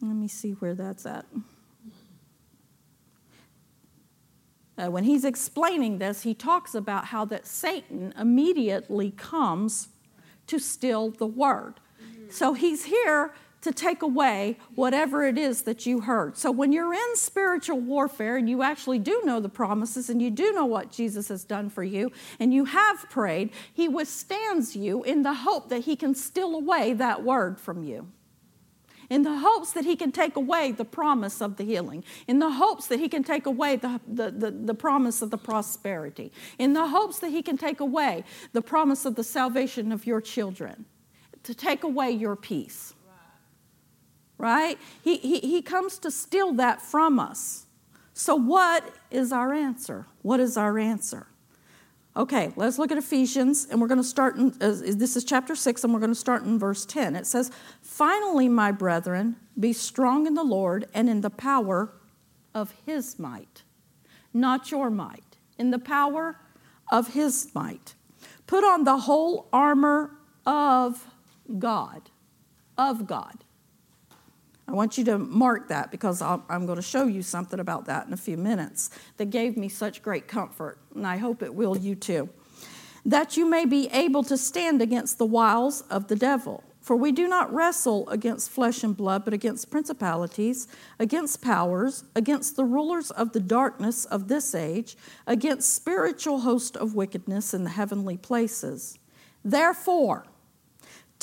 let 0.00 0.14
me 0.14 0.28
see 0.28 0.52
where 0.52 0.76
that's 0.76 1.04
at. 1.04 1.26
Uh, 4.78 4.86
when 4.86 5.02
he's 5.02 5.24
explaining 5.24 5.98
this, 5.98 6.22
he 6.22 6.32
talks 6.32 6.76
about 6.76 7.06
how 7.06 7.24
that 7.24 7.44
Satan 7.44 8.14
immediately 8.16 9.10
comes 9.10 9.88
to 10.46 10.58
steal 10.58 11.10
the 11.10 11.26
word. 11.26 11.74
So 12.30 12.54
he's 12.54 12.84
here 12.84 13.34
to 13.64 13.72
take 13.72 14.02
away 14.02 14.58
whatever 14.74 15.24
it 15.24 15.38
is 15.38 15.62
that 15.62 15.86
you 15.86 16.00
heard. 16.00 16.36
So 16.36 16.50
when 16.50 16.70
you're 16.70 16.92
in 16.92 17.16
spiritual 17.16 17.80
warfare 17.80 18.36
and 18.36 18.48
you 18.48 18.62
actually 18.62 18.98
do 18.98 19.22
know 19.24 19.40
the 19.40 19.48
promises 19.48 20.10
and 20.10 20.20
you 20.20 20.30
do 20.30 20.52
know 20.52 20.66
what 20.66 20.90
Jesus 20.90 21.28
has 21.28 21.44
done 21.44 21.70
for 21.70 21.82
you 21.82 22.12
and 22.38 22.52
you 22.52 22.66
have 22.66 23.08
prayed, 23.08 23.50
he 23.72 23.88
withstands 23.88 24.76
you 24.76 25.02
in 25.02 25.22
the 25.22 25.32
hope 25.32 25.70
that 25.70 25.84
he 25.84 25.96
can 25.96 26.14
steal 26.14 26.54
away 26.54 26.92
that 26.92 27.24
word 27.24 27.58
from 27.58 27.82
you 27.82 28.06
in 29.14 29.22
the 29.22 29.38
hopes 29.38 29.70
that 29.70 29.84
he 29.84 29.94
can 29.94 30.10
take 30.10 30.34
away 30.34 30.72
the 30.72 30.84
promise 30.84 31.40
of 31.40 31.56
the 31.56 31.62
healing, 31.62 32.02
in 32.26 32.40
the 32.40 32.50
hopes 32.50 32.88
that 32.88 32.98
he 32.98 33.08
can 33.08 33.22
take 33.22 33.46
away 33.46 33.76
the, 33.76 34.00
the, 34.08 34.32
the, 34.32 34.50
the, 34.50 34.74
promise 34.74 35.22
of 35.22 35.30
the 35.30 35.38
prosperity, 35.38 36.32
in 36.58 36.72
the 36.72 36.88
hopes 36.88 37.20
that 37.20 37.28
he 37.28 37.40
can 37.40 37.56
take 37.56 37.78
away 37.78 38.24
the 38.54 38.60
promise 38.60 39.04
of 39.04 39.14
the 39.14 39.22
salvation 39.22 39.92
of 39.92 40.04
your 40.04 40.20
children, 40.20 40.84
to 41.44 41.54
take 41.54 41.84
away 41.84 42.10
your 42.10 42.34
peace. 42.34 42.92
Right? 44.36 44.80
He, 45.04 45.18
he, 45.18 45.38
he 45.38 45.62
comes 45.62 46.00
to 46.00 46.10
steal 46.10 46.52
that 46.54 46.82
from 46.82 47.20
us. 47.20 47.66
So, 48.14 48.34
what 48.34 48.96
is 49.12 49.30
our 49.30 49.54
answer? 49.54 50.06
What 50.22 50.40
is 50.40 50.56
our 50.56 50.76
answer? 50.76 51.28
Okay, 52.16 52.52
let's 52.54 52.78
look 52.78 52.92
at 52.92 52.98
Ephesians, 52.98 53.66
and 53.68 53.80
we're 53.80 53.88
going 53.88 54.00
to 54.00 54.04
start 54.04 54.36
in, 54.36 54.54
uh, 54.60 54.72
this 54.94 55.16
is 55.16 55.24
chapter 55.24 55.56
6, 55.56 55.82
and 55.82 55.92
we're 55.92 55.98
going 55.98 56.12
to 56.12 56.18
start 56.18 56.44
in 56.44 56.60
verse 56.60 56.86
10. 56.86 57.16
It 57.16 57.26
says, 57.26 57.50
Finally, 57.82 58.48
my 58.48 58.70
brethren, 58.70 59.34
be 59.58 59.72
strong 59.72 60.26
in 60.26 60.34
the 60.34 60.44
Lord 60.44 60.86
and 60.94 61.08
in 61.08 61.22
the 61.22 61.30
power 61.30 61.92
of 62.54 62.72
his 62.86 63.18
might, 63.18 63.64
not 64.32 64.70
your 64.70 64.90
might, 64.90 65.38
in 65.58 65.72
the 65.72 65.78
power 65.78 66.36
of 66.92 67.14
his 67.14 67.50
might. 67.52 67.94
Put 68.46 68.62
on 68.62 68.84
the 68.84 68.98
whole 68.98 69.48
armor 69.52 70.12
of 70.46 71.08
God, 71.58 72.10
of 72.78 73.08
God. 73.08 73.43
I 74.66 74.72
want 74.72 74.96
you 74.96 75.04
to 75.04 75.18
mark 75.18 75.68
that 75.68 75.90
because 75.90 76.22
i 76.22 76.38
am 76.48 76.66
going 76.66 76.76
to 76.76 76.82
show 76.82 77.06
you 77.06 77.22
something 77.22 77.60
about 77.60 77.84
that 77.86 78.06
in 78.06 78.12
a 78.12 78.16
few 78.16 78.36
minutes 78.36 78.90
that 79.18 79.30
gave 79.30 79.56
me 79.56 79.68
such 79.68 80.02
great 80.02 80.26
comfort, 80.26 80.78
and 80.94 81.06
I 81.06 81.18
hope 81.18 81.42
it 81.42 81.54
will 81.54 81.76
you 81.76 81.94
too. 81.94 82.30
That 83.04 83.36
you 83.36 83.44
may 83.44 83.66
be 83.66 83.88
able 83.88 84.22
to 84.24 84.38
stand 84.38 84.80
against 84.80 85.18
the 85.18 85.26
wiles 85.26 85.82
of 85.82 86.08
the 86.08 86.16
devil. 86.16 86.64
For 86.80 86.96
we 86.96 87.12
do 87.12 87.26
not 87.26 87.52
wrestle 87.52 88.06
against 88.10 88.50
flesh 88.50 88.84
and 88.84 88.94
blood, 88.94 89.24
but 89.24 89.32
against 89.32 89.70
principalities, 89.70 90.68
against 90.98 91.40
powers, 91.40 92.04
against 92.14 92.56
the 92.56 92.64
rulers 92.64 93.10
of 93.10 93.32
the 93.32 93.40
darkness 93.40 94.04
of 94.04 94.28
this 94.28 94.54
age, 94.54 94.94
against 95.26 95.74
spiritual 95.74 96.40
hosts 96.40 96.76
of 96.76 96.94
wickedness 96.94 97.54
in 97.54 97.64
the 97.64 97.70
heavenly 97.70 98.18
places. 98.18 98.98
Therefore, 99.42 100.26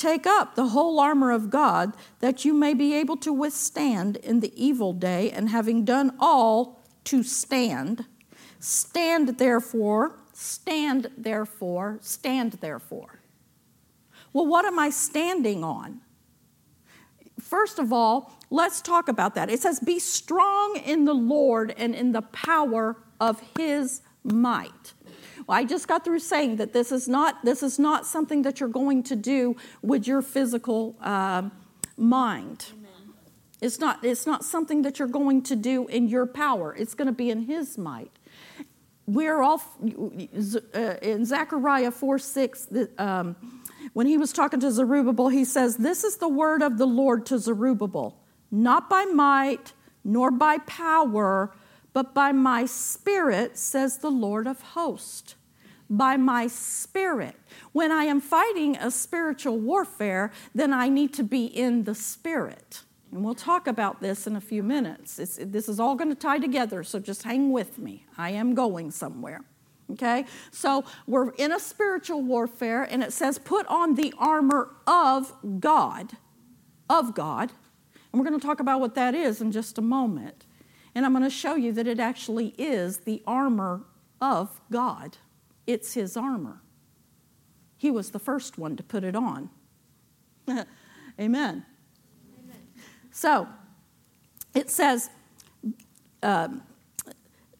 Take 0.02 0.26
up 0.26 0.56
the 0.56 0.70
whole 0.70 0.98
armor 0.98 1.30
of 1.30 1.48
God 1.48 1.92
that 2.18 2.44
you 2.44 2.52
may 2.52 2.74
be 2.74 2.92
able 2.92 3.16
to 3.18 3.32
withstand 3.32 4.16
in 4.16 4.40
the 4.40 4.52
evil 4.60 4.92
day, 4.92 5.30
and 5.30 5.48
having 5.48 5.84
done 5.84 6.16
all, 6.18 6.82
to 7.04 7.22
stand. 7.22 8.04
Stand 8.58 9.38
therefore, 9.38 10.18
stand 10.32 11.08
therefore, 11.16 12.00
stand 12.00 12.54
therefore. 12.54 13.20
Well, 14.32 14.44
what 14.44 14.64
am 14.64 14.76
I 14.76 14.90
standing 14.90 15.62
on? 15.62 16.00
First 17.38 17.78
of 17.78 17.92
all, 17.92 18.32
let's 18.50 18.82
talk 18.82 19.06
about 19.06 19.36
that. 19.36 19.50
It 19.50 19.60
says, 19.60 19.78
Be 19.78 20.00
strong 20.00 20.80
in 20.84 21.04
the 21.04 21.14
Lord 21.14 21.72
and 21.76 21.94
in 21.94 22.10
the 22.10 22.22
power 22.22 22.96
of 23.20 23.40
his 23.56 24.02
might. 24.24 24.94
Well, 25.46 25.58
I 25.58 25.64
just 25.64 25.88
got 25.88 26.04
through 26.04 26.20
saying 26.20 26.56
that 26.56 26.72
this 26.72 26.92
is 26.92 27.08
not 27.08 27.44
this 27.44 27.62
is 27.62 27.78
not 27.78 28.06
something 28.06 28.42
that 28.42 28.60
you're 28.60 28.68
going 28.68 29.02
to 29.04 29.16
do 29.16 29.56
with 29.82 30.06
your 30.06 30.22
physical 30.22 30.96
uh, 31.00 31.50
mind. 31.96 32.66
Amen. 32.72 33.14
It's 33.60 33.78
not 33.78 34.04
it's 34.04 34.26
not 34.26 34.44
something 34.44 34.82
that 34.82 34.98
you're 34.98 35.08
going 35.08 35.42
to 35.42 35.56
do 35.56 35.86
in 35.88 36.08
your 36.08 36.26
power. 36.26 36.74
It's 36.74 36.94
going 36.94 37.06
to 37.06 37.12
be 37.12 37.30
in 37.30 37.42
His 37.42 37.78
might. 37.78 38.12
We're 39.06 39.42
all 39.42 39.62
uh, 40.74 40.78
in 41.02 41.24
Zechariah 41.24 41.90
four 41.90 42.18
six. 42.18 42.68
Um, 42.98 43.36
when 43.94 44.06
he 44.06 44.16
was 44.16 44.32
talking 44.32 44.60
to 44.60 44.70
Zerubbabel, 44.70 45.28
he 45.28 45.44
says, 45.44 45.76
"This 45.76 46.04
is 46.04 46.18
the 46.18 46.28
word 46.28 46.62
of 46.62 46.78
the 46.78 46.86
Lord 46.86 47.26
to 47.26 47.38
Zerubbabel, 47.38 48.16
not 48.50 48.88
by 48.88 49.04
might 49.06 49.72
nor 50.04 50.30
by 50.30 50.58
power." 50.58 51.52
But 51.92 52.14
by 52.14 52.32
my 52.32 52.64
spirit, 52.66 53.58
says 53.58 53.98
the 53.98 54.10
Lord 54.10 54.46
of 54.46 54.60
hosts. 54.60 55.34
By 55.90 56.16
my 56.16 56.46
spirit. 56.46 57.36
When 57.72 57.92
I 57.92 58.04
am 58.04 58.20
fighting 58.20 58.76
a 58.76 58.90
spiritual 58.90 59.58
warfare, 59.58 60.32
then 60.54 60.72
I 60.72 60.88
need 60.88 61.12
to 61.14 61.22
be 61.22 61.44
in 61.44 61.84
the 61.84 61.94
spirit. 61.94 62.82
And 63.10 63.22
we'll 63.22 63.34
talk 63.34 63.66
about 63.66 64.00
this 64.00 64.26
in 64.26 64.34
a 64.36 64.40
few 64.40 64.62
minutes. 64.62 65.18
It's, 65.18 65.36
this 65.36 65.68
is 65.68 65.78
all 65.78 65.94
going 65.94 66.08
to 66.08 66.14
tie 66.14 66.38
together, 66.38 66.82
so 66.82 66.98
just 66.98 67.24
hang 67.24 67.52
with 67.52 67.78
me. 67.78 68.06
I 68.16 68.30
am 68.30 68.54
going 68.54 68.90
somewhere. 68.90 69.42
Okay? 69.90 70.24
So 70.50 70.84
we're 71.06 71.30
in 71.32 71.52
a 71.52 71.60
spiritual 71.60 72.22
warfare, 72.22 72.84
and 72.84 73.02
it 73.02 73.12
says, 73.12 73.38
put 73.38 73.66
on 73.66 73.96
the 73.96 74.14
armor 74.16 74.70
of 74.86 75.34
God. 75.60 76.12
Of 76.88 77.14
God. 77.14 77.52
And 78.10 78.20
we're 78.20 78.26
going 78.26 78.40
to 78.40 78.46
talk 78.46 78.60
about 78.60 78.80
what 78.80 78.94
that 78.94 79.14
is 79.14 79.42
in 79.42 79.52
just 79.52 79.76
a 79.76 79.82
moment. 79.82 80.46
And 80.94 81.06
I'm 81.06 81.12
going 81.12 81.24
to 81.24 81.30
show 81.30 81.54
you 81.54 81.72
that 81.72 81.86
it 81.86 81.98
actually 81.98 82.54
is 82.58 82.98
the 82.98 83.22
armor 83.26 83.82
of 84.20 84.60
God. 84.70 85.16
It's 85.66 85.94
his 85.94 86.16
armor. 86.16 86.60
He 87.76 87.90
was 87.90 88.10
the 88.10 88.18
first 88.18 88.58
one 88.58 88.76
to 88.76 88.82
put 88.82 89.02
it 89.04 89.16
on. 89.16 89.50
Amen. 90.48 90.66
Amen. 91.20 91.64
So 93.10 93.48
it 94.54 94.70
says, 94.70 95.10
um, 96.22 96.62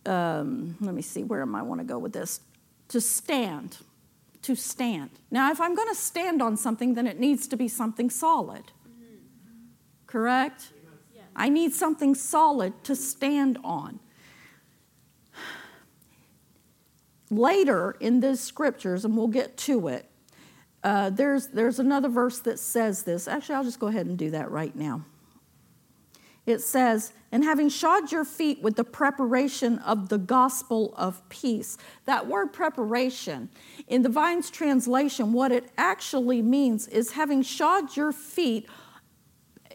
um, 0.07 0.77
let 0.81 0.95
me 0.95 1.03
see, 1.03 1.23
where 1.23 1.43
am 1.43 1.55
I 1.55 1.63
want 1.63 1.81
to 1.81 1.85
go 1.85 1.99
with 1.99 2.13
this? 2.13 2.41
To 2.89 3.01
stand. 3.01 3.79
To 4.43 4.55
stand. 4.55 5.11
Now, 5.31 5.51
if 5.51 5.61
I'm 5.61 5.75
going 5.75 5.89
to 5.89 5.95
stand 5.95 6.43
on 6.43 6.57
something, 6.57 6.95
then 6.95 7.07
it 7.07 7.19
needs 7.19 7.47
to 7.49 7.57
be 7.57 7.69
something 7.69 8.11
solid. 8.11 8.73
Correct? 10.07 10.73
I 11.35 11.49
need 11.49 11.73
something 11.73 12.15
solid 12.15 12.85
to 12.85 12.97
stand 12.97 13.59
on. 13.65 14.01
Later 17.31 17.97
in 18.01 18.21
the 18.21 18.37
scriptures, 18.37 19.05
and 19.05 19.17
we'll 19.17 19.29
get 19.29 19.57
to 19.59 19.89
it, 19.89 20.07
uh, 20.85 21.11
there's, 21.11 21.49
there's 21.49 21.79
another 21.79 22.09
verse 22.09 22.41
that 22.41 22.59
says 22.59 23.05
this. 23.05 23.29
Actually, 23.29 23.55
I'll 23.55 23.65
just 23.65 23.81
go 23.81 23.87
ahead 23.87 24.07
and 24.07 24.19
do 24.19 24.31
that 24.31 24.51
right 24.51 24.75
now. 24.75 25.05
It 26.45 26.61
says, 26.61 27.13
and 27.31 27.45
having 27.45 27.69
shod 27.69 28.11
your 28.11 28.25
feet 28.25 28.61
with 28.63 28.75
the 28.75 28.85
preparation 28.85 29.79
of 29.79 30.09
the 30.09 30.19
gospel 30.19 30.93
of 30.97 31.27
peace. 31.29 31.79
That 32.05 32.27
word 32.27 32.53
preparation, 32.53 33.49
in 33.87 34.03
the 34.03 34.09
Vine's 34.09 34.51
translation, 34.51 35.33
what 35.33 35.53
it 35.53 35.71
actually 35.79 36.43
means 36.43 36.89
is 36.89 37.13
having 37.13 37.43
shod 37.43 37.97
your 37.97 38.11
feet 38.11 38.69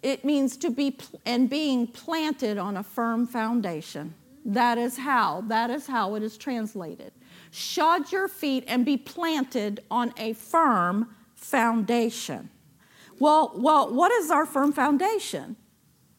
it 0.03 0.23
means 0.25 0.57
to 0.57 0.69
be 0.69 0.97
and 1.25 1.49
being 1.49 1.87
planted 1.87 2.57
on 2.57 2.77
a 2.77 2.83
firm 2.83 3.27
foundation. 3.27 4.13
That 4.45 4.77
is 4.77 4.97
how, 4.97 5.41
that 5.47 5.69
is 5.69 5.87
how 5.87 6.15
it 6.15 6.23
is 6.23 6.37
translated. 6.37 7.11
Shod 7.51 8.11
your 8.11 8.27
feet 8.27 8.63
and 8.67 8.85
be 8.85 8.97
planted 8.97 9.81
on 9.91 10.13
a 10.17 10.33
firm 10.33 11.13
foundation. 11.35 12.49
Well, 13.19 13.51
well, 13.55 13.93
what 13.93 14.11
is 14.11 14.31
our 14.31 14.45
firm 14.45 14.71
foundation? 14.71 15.55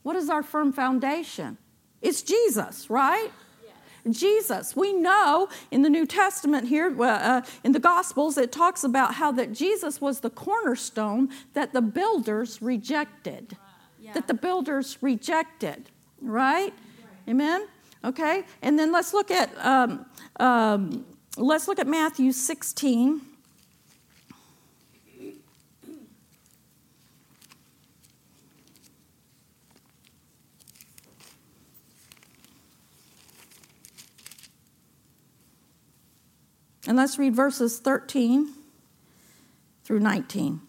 What 0.03 0.17
is 0.17 0.29
our 0.29 0.43
firm 0.43 0.73
foundation? 0.73 1.59
It's 2.03 2.23
Jesus, 2.23 2.91
right? 2.91 3.31
Jesus. 4.11 4.77
We 4.77 4.93
know 4.93 5.49
in 5.71 5.83
the 5.83 5.91
New 5.91 6.07
Testament 6.07 6.69
here, 6.69 6.95
uh, 7.03 7.43
in 7.65 7.73
the 7.73 7.79
Gospels, 7.79 8.39
it 8.39 8.53
talks 8.53 8.85
about 8.85 9.15
how 9.15 9.33
that 9.33 9.53
Jesus 9.53 10.01
was 10.01 10.21
the 10.21 10.31
cornerstone 10.31 11.29
that 11.55 11.73
the 11.73 11.83
builders 11.83 12.63
rejected 12.63 13.57
that 14.15 14.27
the 14.27 14.35
builders 14.35 14.99
rejected, 15.01 15.91
right? 16.21 16.73
right? 16.73 16.73
Amen? 17.29 17.67
Okay, 18.05 18.45
and 18.63 18.79
then 18.79 18.93
let's 18.93 19.13
look 19.13 19.31
at 19.31 19.51
um, 19.65 20.07
um, 20.39 21.05
let's 21.37 21.69
look 21.69 21.79
at 21.79 21.87
Matthew 21.87 22.33
16. 22.33 23.23
And 36.87 36.97
let's 36.97 37.19
read 37.19 37.37
verses 37.37 37.81
13 37.81 38.49
through 39.85 40.01
19. 40.01 40.68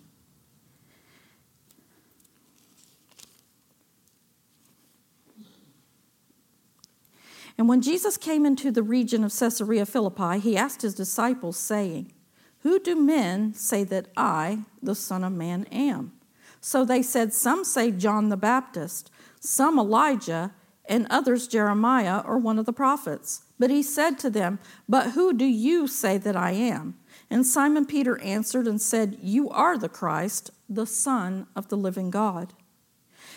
And 7.59 7.67
when 7.67 7.81
Jesus 7.81 8.15
came 8.15 8.45
into 8.45 8.71
the 8.71 8.81
region 8.81 9.21
of 9.21 9.37
Caesarea 9.37 9.85
Philippi, 9.85 10.39
he 10.39 10.55
asked 10.55 10.81
his 10.81 10.93
disciples, 10.93 11.57
saying, 11.57 12.13
Who 12.59 12.79
do 12.79 12.95
men 12.95 13.53
say 13.53 13.83
that 13.83 14.07
I, 14.15 14.59
the 14.81 14.95
Son 14.95 15.25
of 15.25 15.33
Man, 15.33 15.65
am? 15.65 16.13
So 16.61 16.85
they 16.85 17.01
said, 17.01 17.33
Some 17.33 17.65
say 17.65 17.91
John 17.91 18.29
the 18.29 18.37
Baptist, 18.37 19.11
some 19.41 19.77
Elijah, 19.77 20.53
and 20.85 21.05
others 21.09 21.49
Jeremiah 21.49 22.21
or 22.25 22.37
one 22.37 22.59
of 22.59 22.65
the 22.65 22.71
prophets. 22.71 23.41
But 23.59 23.69
he 23.69 23.83
said 23.83 24.17
to 24.19 24.29
them, 24.29 24.59
But 24.87 25.11
who 25.11 25.33
do 25.33 25.45
you 25.45 25.85
say 25.85 26.17
that 26.17 26.37
I 26.37 26.51
am? 26.51 26.95
And 27.29 27.45
Simon 27.45 27.85
Peter 27.85 28.17
answered 28.21 28.67
and 28.67 28.81
said, 28.81 29.17
You 29.21 29.49
are 29.49 29.77
the 29.77 29.89
Christ, 29.89 30.51
the 30.69 30.85
Son 30.85 31.45
of 31.57 31.67
the 31.67 31.77
living 31.77 32.09
God. 32.09 32.53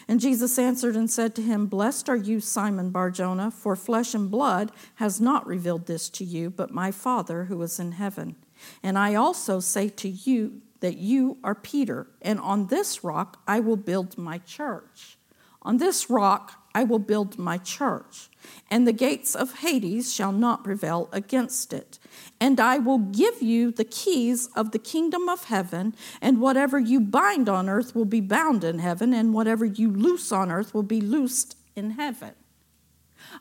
And 0.09 0.21
Jesus 0.21 0.59
answered 0.59 0.97
and 0.97 1.11
said 1.11 1.35
to 1.37 1.43
him, 1.43 1.67
Blessed 1.67 2.09
are 2.09 2.17
you, 2.17 2.41
Simon 2.41 2.91
Barjona, 2.91 3.51
for 3.51 3.77
flesh 3.77 4.15
and 4.15 4.31
blood 4.31 4.73
has 4.97 5.21
not 5.21 5.47
revealed 5.47 5.87
this 5.87 6.09
to 6.11 6.25
you, 6.25 6.51
but 6.51 6.71
my 6.71 6.91
Father 6.91 7.45
who 7.45 7.61
is 7.63 7.79
in 7.79 7.93
heaven. 7.93 8.37
And 8.83 8.99
I 8.99 9.15
also 9.15 9.61
say 9.61 9.89
to 9.89 10.09
you 10.09 10.61
that 10.81 10.97
you 10.97 11.39
are 11.45 11.55
Peter, 11.55 12.09
and 12.21 12.41
on 12.41 12.67
this 12.67 13.05
rock 13.05 13.41
I 13.47 13.61
will 13.61 13.77
build 13.77 14.19
my 14.19 14.39
church. 14.39 15.17
On 15.63 15.79
this 15.79 16.11
rock 16.11 16.62
I 16.75 16.85
will 16.85 16.99
build 16.99 17.39
my 17.39 17.59
church, 17.59 18.29
and 18.71 18.87
the 18.87 18.93
gates 18.93 19.35
of 19.35 19.59
Hades 19.59 20.13
shall 20.13 20.33
not 20.33 20.65
prevail 20.65 21.09
against 21.13 21.73
it. 21.73 21.99
And 22.41 22.59
I 22.59 22.79
will 22.79 22.99
give 22.99 23.43
you 23.43 23.71
the 23.71 23.85
keys 23.85 24.49
of 24.57 24.73
the 24.73 24.79
kingdom 24.79 25.29
of 25.29 25.45
heaven, 25.45 25.95
and 26.21 26.41
whatever 26.41 26.79
you 26.79 27.01
bind 27.01 27.49
on 27.49 27.69
earth 27.69 27.95
will 27.95 28.05
be 28.05 28.21
bound 28.21 28.65
in 28.65 28.79
heaven, 28.79 29.13
and 29.13 29.35
whatever 29.35 29.65
you 29.65 29.91
loose 29.91 30.33
on 30.33 30.51
earth 30.51 30.75
will 30.75 30.83
be 30.83 31.01
loosed 31.01 31.57
in 31.77 31.93
heaven. 31.93 32.33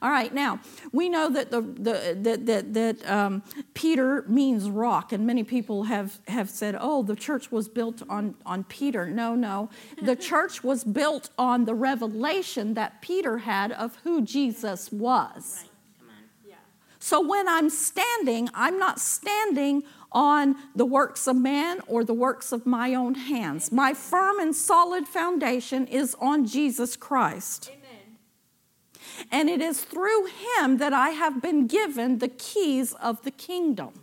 All 0.01 0.09
right, 0.09 0.33
now 0.33 0.59
we 0.91 1.09
know 1.09 1.29
that 1.29 1.51
the, 1.51 1.61
the 1.61 2.17
that 2.21 2.45
that, 2.47 2.73
that 2.73 3.09
um, 3.09 3.43
Peter 3.75 4.25
means 4.27 4.69
rock, 4.69 5.11
and 5.11 5.27
many 5.27 5.43
people 5.43 5.83
have 5.83 6.19
have 6.27 6.49
said, 6.49 6.75
"Oh, 6.79 7.03
the 7.03 7.15
church 7.15 7.51
was 7.51 7.69
built 7.69 8.01
on 8.09 8.35
on 8.45 8.63
Peter." 8.63 9.07
No, 9.07 9.35
no, 9.35 9.69
the 10.01 10.15
church 10.31 10.63
was 10.63 10.83
built 10.83 11.29
on 11.37 11.65
the 11.65 11.75
revelation 11.75 12.73
that 12.73 13.01
Peter 13.01 13.39
had 13.39 13.71
of 13.71 13.97
who 13.97 14.23
Jesus 14.23 14.91
was. 14.91 15.59
Right. 15.61 15.71
So 17.03 17.19
when 17.19 17.47
I'm 17.47 17.71
standing, 17.71 18.47
I'm 18.53 18.77
not 18.77 18.99
standing 18.99 19.83
on 20.11 20.55
the 20.75 20.85
works 20.85 21.25
of 21.25 21.35
man 21.35 21.79
or 21.87 22.03
the 22.03 22.13
works 22.13 22.51
of 22.51 22.67
my 22.67 22.93
own 22.93 23.15
hands. 23.15 23.71
My 23.71 23.95
firm 23.95 24.39
and 24.39 24.55
solid 24.55 25.07
foundation 25.07 25.87
is 25.87 26.15
on 26.19 26.45
Jesus 26.45 26.95
Christ. 26.95 27.71
And 29.29 29.49
it 29.49 29.61
is 29.61 29.83
through 29.83 30.25
him 30.25 30.77
that 30.77 30.93
I 30.93 31.09
have 31.09 31.41
been 31.41 31.67
given 31.67 32.19
the 32.19 32.27
keys 32.27 32.93
of 32.93 33.21
the 33.23 33.31
kingdom. 33.31 33.93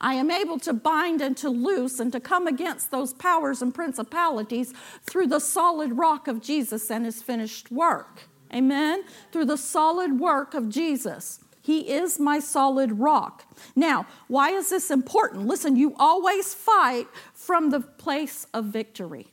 I 0.00 0.14
am 0.14 0.30
able 0.30 0.58
to 0.60 0.72
bind 0.72 1.20
and 1.20 1.36
to 1.38 1.48
loose 1.48 2.00
and 2.00 2.12
to 2.12 2.20
come 2.20 2.46
against 2.46 2.90
those 2.90 3.12
powers 3.12 3.62
and 3.62 3.74
principalities 3.74 4.74
through 5.04 5.28
the 5.28 5.38
solid 5.38 5.92
rock 5.92 6.28
of 6.28 6.42
Jesus 6.42 6.90
and 6.90 7.04
his 7.04 7.22
finished 7.22 7.70
work. 7.70 8.28
Amen? 8.52 9.04
Through 9.32 9.46
the 9.46 9.56
solid 9.56 10.18
work 10.18 10.54
of 10.54 10.68
Jesus. 10.68 11.40
He 11.62 11.92
is 11.92 12.20
my 12.20 12.38
solid 12.38 12.92
rock. 12.92 13.44
Now, 13.74 14.06
why 14.28 14.50
is 14.50 14.70
this 14.70 14.90
important? 14.90 15.46
Listen, 15.46 15.74
you 15.74 15.94
always 15.98 16.54
fight 16.54 17.08
from 17.34 17.70
the 17.70 17.80
place 17.80 18.46
of 18.54 18.66
victory. 18.66 19.26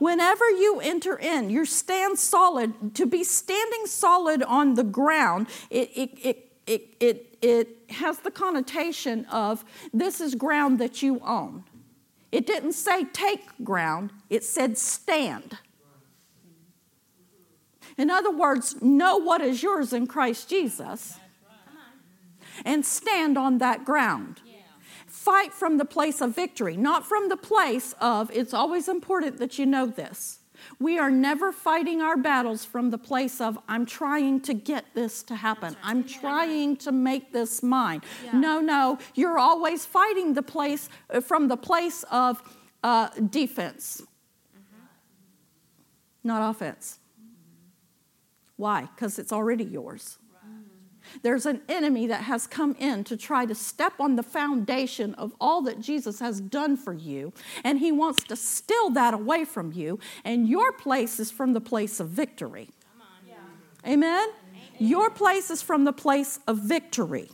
Whenever 0.00 0.48
you 0.48 0.80
enter 0.80 1.18
in, 1.18 1.50
you 1.50 1.66
stand 1.66 2.18
solid. 2.18 2.94
To 2.94 3.04
be 3.04 3.22
standing 3.22 3.84
solid 3.84 4.42
on 4.42 4.74
the 4.74 4.82
ground, 4.82 5.46
it, 5.68 5.90
it, 5.94 6.18
it, 6.24 6.52
it, 6.66 6.96
it, 7.00 7.38
it 7.42 7.76
has 7.90 8.20
the 8.20 8.30
connotation 8.30 9.26
of 9.26 9.62
this 9.92 10.18
is 10.22 10.34
ground 10.34 10.78
that 10.78 11.02
you 11.02 11.20
own. 11.22 11.64
It 12.32 12.46
didn't 12.46 12.72
say 12.72 13.04
take 13.04 13.42
ground, 13.62 14.10
it 14.30 14.42
said 14.42 14.78
stand. 14.78 15.58
In 17.98 18.08
other 18.08 18.30
words, 18.30 18.80
know 18.80 19.18
what 19.18 19.42
is 19.42 19.62
yours 19.62 19.92
in 19.92 20.06
Christ 20.06 20.48
Jesus 20.48 21.18
and 22.64 22.86
stand 22.86 23.36
on 23.36 23.58
that 23.58 23.84
ground 23.84 24.40
fight 25.20 25.52
from 25.52 25.76
the 25.76 25.84
place 25.84 26.22
of 26.22 26.34
victory, 26.34 26.78
not 26.78 27.04
from 27.04 27.28
the 27.28 27.36
place 27.36 27.94
of, 28.00 28.30
it's 28.30 28.54
always 28.54 28.88
important 28.88 29.36
that 29.36 29.58
you 29.58 29.66
know 29.66 29.86
this. 29.86 30.38
We 30.78 30.98
are 30.98 31.10
never 31.10 31.52
fighting 31.52 32.00
our 32.00 32.16
battles 32.16 32.64
from 32.64 32.88
the 32.88 32.96
place 32.96 33.38
of, 33.38 33.58
I'm 33.68 33.84
trying 33.84 34.40
to 34.42 34.54
get 34.54 34.86
this 34.94 35.22
to 35.24 35.36
happen. 35.36 35.76
I'm 35.82 36.04
trying 36.04 36.76
to 36.78 36.92
make 36.92 37.32
this 37.32 37.62
mine. 37.62 38.00
Yeah. 38.24 38.38
No, 38.38 38.60
no, 38.60 38.98
you're 39.14 39.38
always 39.38 39.84
fighting 39.84 40.32
the 40.32 40.42
place 40.42 40.88
uh, 41.10 41.20
from 41.20 41.48
the 41.48 41.56
place 41.56 42.02
of 42.10 42.42
uh, 42.82 43.08
defense, 43.28 44.00
mm-hmm. 44.00 44.84
not 46.24 46.50
offense. 46.50 46.98
Why? 48.56 48.88
Because 48.94 49.18
it's 49.18 49.32
already 49.32 49.64
yours. 49.64 50.16
There's 51.22 51.46
an 51.46 51.60
enemy 51.68 52.06
that 52.06 52.22
has 52.22 52.46
come 52.46 52.76
in 52.78 53.04
to 53.04 53.16
try 53.16 53.46
to 53.46 53.54
step 53.54 53.94
on 54.00 54.16
the 54.16 54.22
foundation 54.22 55.14
of 55.14 55.34
all 55.40 55.62
that 55.62 55.80
Jesus 55.80 56.20
has 56.20 56.40
done 56.40 56.76
for 56.76 56.92
you, 56.92 57.32
and 57.64 57.78
he 57.78 57.92
wants 57.92 58.24
to 58.24 58.36
steal 58.36 58.90
that 58.90 59.14
away 59.14 59.44
from 59.44 59.72
you, 59.72 59.98
and 60.24 60.48
your 60.48 60.72
place 60.72 61.20
is 61.20 61.30
from 61.30 61.52
the 61.52 61.60
place 61.60 62.00
of 62.00 62.08
victory. 62.08 62.70
Yeah. 63.26 63.34
Amen? 63.84 64.28
Amen? 64.28 64.62
Your 64.78 65.10
place 65.10 65.50
is 65.50 65.62
from 65.62 65.84
the 65.84 65.92
place 65.92 66.40
of 66.46 66.58
victory. 66.58 67.30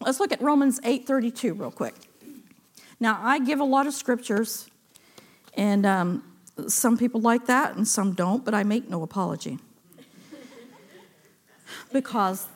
Let's 0.00 0.20
look 0.20 0.32
at 0.32 0.40
Romans 0.42 0.80
8:32 0.80 1.58
real 1.58 1.70
quick. 1.70 1.94
Now, 2.98 3.20
I 3.22 3.38
give 3.38 3.60
a 3.60 3.64
lot 3.64 3.86
of 3.86 3.94
scriptures, 3.94 4.70
and 5.54 5.84
um, 5.84 6.22
some 6.66 6.96
people 6.96 7.20
like 7.20 7.46
that 7.46 7.76
and 7.76 7.86
some 7.86 8.14
don't, 8.14 8.44
but 8.44 8.54
I 8.54 8.62
make 8.62 8.88
no 8.88 9.02
apology 9.02 9.58
because 11.92 12.48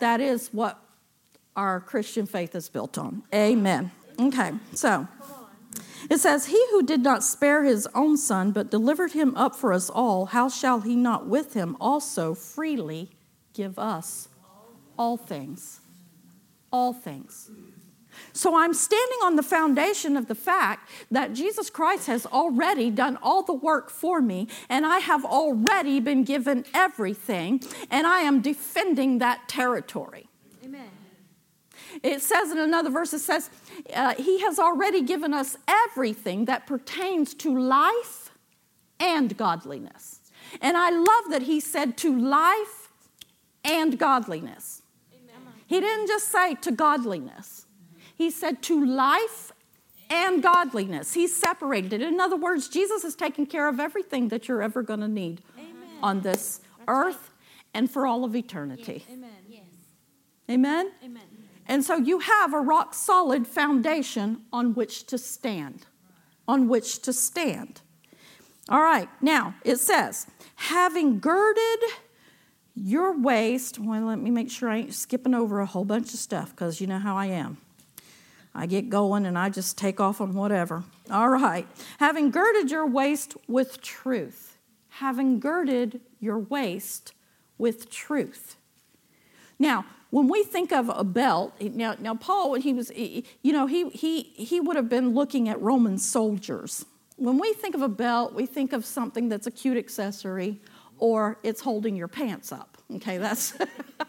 that 0.00 0.20
is 0.20 0.48
what 0.52 0.78
our 1.56 1.80
Christian 1.80 2.26
faith 2.26 2.54
is 2.54 2.68
built 2.68 2.98
on. 2.98 3.22
Amen. 3.34 3.90
Okay, 4.20 4.52
so 4.74 5.06
it 6.10 6.18
says, 6.18 6.46
He 6.46 6.62
who 6.70 6.82
did 6.82 7.02
not 7.02 7.22
spare 7.22 7.64
his 7.64 7.88
own 7.94 8.16
son, 8.16 8.52
but 8.52 8.70
delivered 8.70 9.12
him 9.12 9.36
up 9.36 9.54
for 9.54 9.72
us 9.72 9.90
all, 9.90 10.26
how 10.26 10.48
shall 10.48 10.80
he 10.80 10.96
not 10.96 11.26
with 11.26 11.54
him 11.54 11.76
also 11.80 12.34
freely 12.34 13.10
give 13.52 13.78
us 13.78 14.28
all 14.98 15.16
things? 15.16 15.80
All 16.72 16.92
things. 16.92 17.50
So 18.32 18.56
I'm 18.56 18.74
standing 18.74 19.18
on 19.24 19.36
the 19.36 19.42
foundation 19.42 20.16
of 20.16 20.28
the 20.28 20.34
fact 20.34 20.88
that 21.10 21.32
Jesus 21.32 21.70
Christ 21.70 22.06
has 22.06 22.26
already 22.26 22.90
done 22.90 23.18
all 23.22 23.42
the 23.42 23.52
work 23.52 23.90
for 23.90 24.20
me, 24.20 24.48
and 24.68 24.86
I 24.86 24.98
have 24.98 25.24
already 25.24 26.00
been 26.00 26.24
given 26.24 26.64
everything, 26.74 27.60
and 27.90 28.06
I 28.06 28.20
am 28.20 28.40
defending 28.40 29.18
that 29.18 29.48
territory. 29.48 30.28
Amen. 30.64 30.90
It 32.02 32.22
says 32.22 32.50
in 32.50 32.58
another 32.58 32.90
verse, 32.90 33.12
it 33.12 33.20
says, 33.20 33.50
uh, 33.94 34.14
He 34.14 34.40
has 34.40 34.58
already 34.58 35.02
given 35.02 35.32
us 35.32 35.56
everything 35.66 36.44
that 36.46 36.66
pertains 36.66 37.34
to 37.34 37.58
life 37.58 38.30
and 39.00 39.36
godliness. 39.36 40.20
And 40.60 40.76
I 40.76 40.90
love 40.90 41.30
that 41.30 41.42
He 41.42 41.60
said 41.60 41.96
to 41.98 42.16
life 42.16 42.90
and 43.64 43.98
godliness. 43.98 44.82
Amen. 45.12 45.52
He 45.66 45.80
didn't 45.80 46.08
just 46.08 46.28
say 46.28 46.54
to 46.56 46.72
godliness. 46.72 47.57
He 48.18 48.30
said 48.30 48.62
to 48.64 48.84
life 48.84 49.52
and 50.10 50.42
godliness. 50.42 51.14
He's 51.14 51.36
separated 51.36 51.92
it. 51.92 52.02
In 52.02 52.18
other 52.18 52.36
words, 52.36 52.68
Jesus 52.68 53.04
has 53.04 53.14
taken 53.14 53.46
care 53.46 53.68
of 53.68 53.78
everything 53.78 54.26
that 54.28 54.48
you're 54.48 54.60
ever 54.60 54.82
going 54.82 54.98
to 55.00 55.08
need 55.08 55.40
Amen. 55.56 55.98
on 56.02 56.20
this 56.22 56.58
That's 56.58 56.88
earth 56.88 57.14
right. 57.14 57.74
and 57.74 57.88
for 57.88 58.08
all 58.08 58.24
of 58.24 58.34
eternity. 58.34 59.04
Yes. 59.06 59.16
Amen. 59.16 59.30
Yes. 59.48 59.62
Amen? 60.50 60.90
Amen. 61.04 61.22
And 61.68 61.84
so 61.84 61.96
you 61.96 62.18
have 62.18 62.52
a 62.52 62.58
rock 62.60 62.92
solid 62.92 63.46
foundation 63.46 64.42
on 64.52 64.74
which 64.74 65.06
to 65.06 65.16
stand. 65.16 65.86
On 66.48 66.66
which 66.66 67.00
to 67.02 67.12
stand. 67.12 67.82
All 68.68 68.82
right, 68.82 69.08
now 69.22 69.54
it 69.64 69.76
says, 69.76 70.26
having 70.56 71.20
girded 71.20 71.80
your 72.74 73.18
waist, 73.18 73.78
well, 73.78 74.02
let 74.06 74.18
me 74.18 74.30
make 74.30 74.50
sure 74.50 74.68
I 74.68 74.78
ain't 74.78 74.94
skipping 74.94 75.34
over 75.34 75.60
a 75.60 75.66
whole 75.66 75.84
bunch 75.84 76.12
of 76.12 76.18
stuff 76.18 76.50
because 76.50 76.80
you 76.80 76.86
know 76.86 76.98
how 76.98 77.16
I 77.16 77.26
am. 77.26 77.58
I 78.54 78.66
get 78.66 78.88
going 78.88 79.26
and 79.26 79.38
I 79.38 79.50
just 79.50 79.78
take 79.78 80.00
off 80.00 80.20
on 80.20 80.34
whatever. 80.34 80.84
All 81.10 81.28
right. 81.28 81.66
Having 81.98 82.30
girded 82.30 82.70
your 82.70 82.86
waist 82.86 83.36
with 83.46 83.80
truth. 83.80 84.58
Having 84.88 85.40
girded 85.40 86.00
your 86.20 86.38
waist 86.38 87.12
with 87.56 87.90
truth. 87.90 88.56
Now, 89.58 89.84
when 90.10 90.28
we 90.28 90.42
think 90.42 90.72
of 90.72 90.88
a 90.88 91.04
belt, 91.04 91.54
now, 91.60 91.94
now 91.98 92.14
Paul, 92.14 92.52
when 92.52 92.62
he 92.62 92.72
was, 92.72 92.90
you 92.96 93.22
know, 93.44 93.66
he, 93.66 93.90
he, 93.90 94.22
he 94.22 94.60
would 94.60 94.76
have 94.76 94.88
been 94.88 95.14
looking 95.14 95.48
at 95.48 95.60
Roman 95.60 95.98
soldiers. 95.98 96.86
When 97.16 97.38
we 97.38 97.52
think 97.52 97.74
of 97.74 97.82
a 97.82 97.88
belt, 97.88 98.34
we 98.34 98.46
think 98.46 98.72
of 98.72 98.86
something 98.86 99.28
that's 99.28 99.46
a 99.46 99.50
cute 99.50 99.76
accessory 99.76 100.60
or 100.98 101.38
it's 101.42 101.60
holding 101.60 101.96
your 101.96 102.08
pants 102.08 102.52
up. 102.52 102.78
Okay, 102.96 103.18
that's 103.18 103.54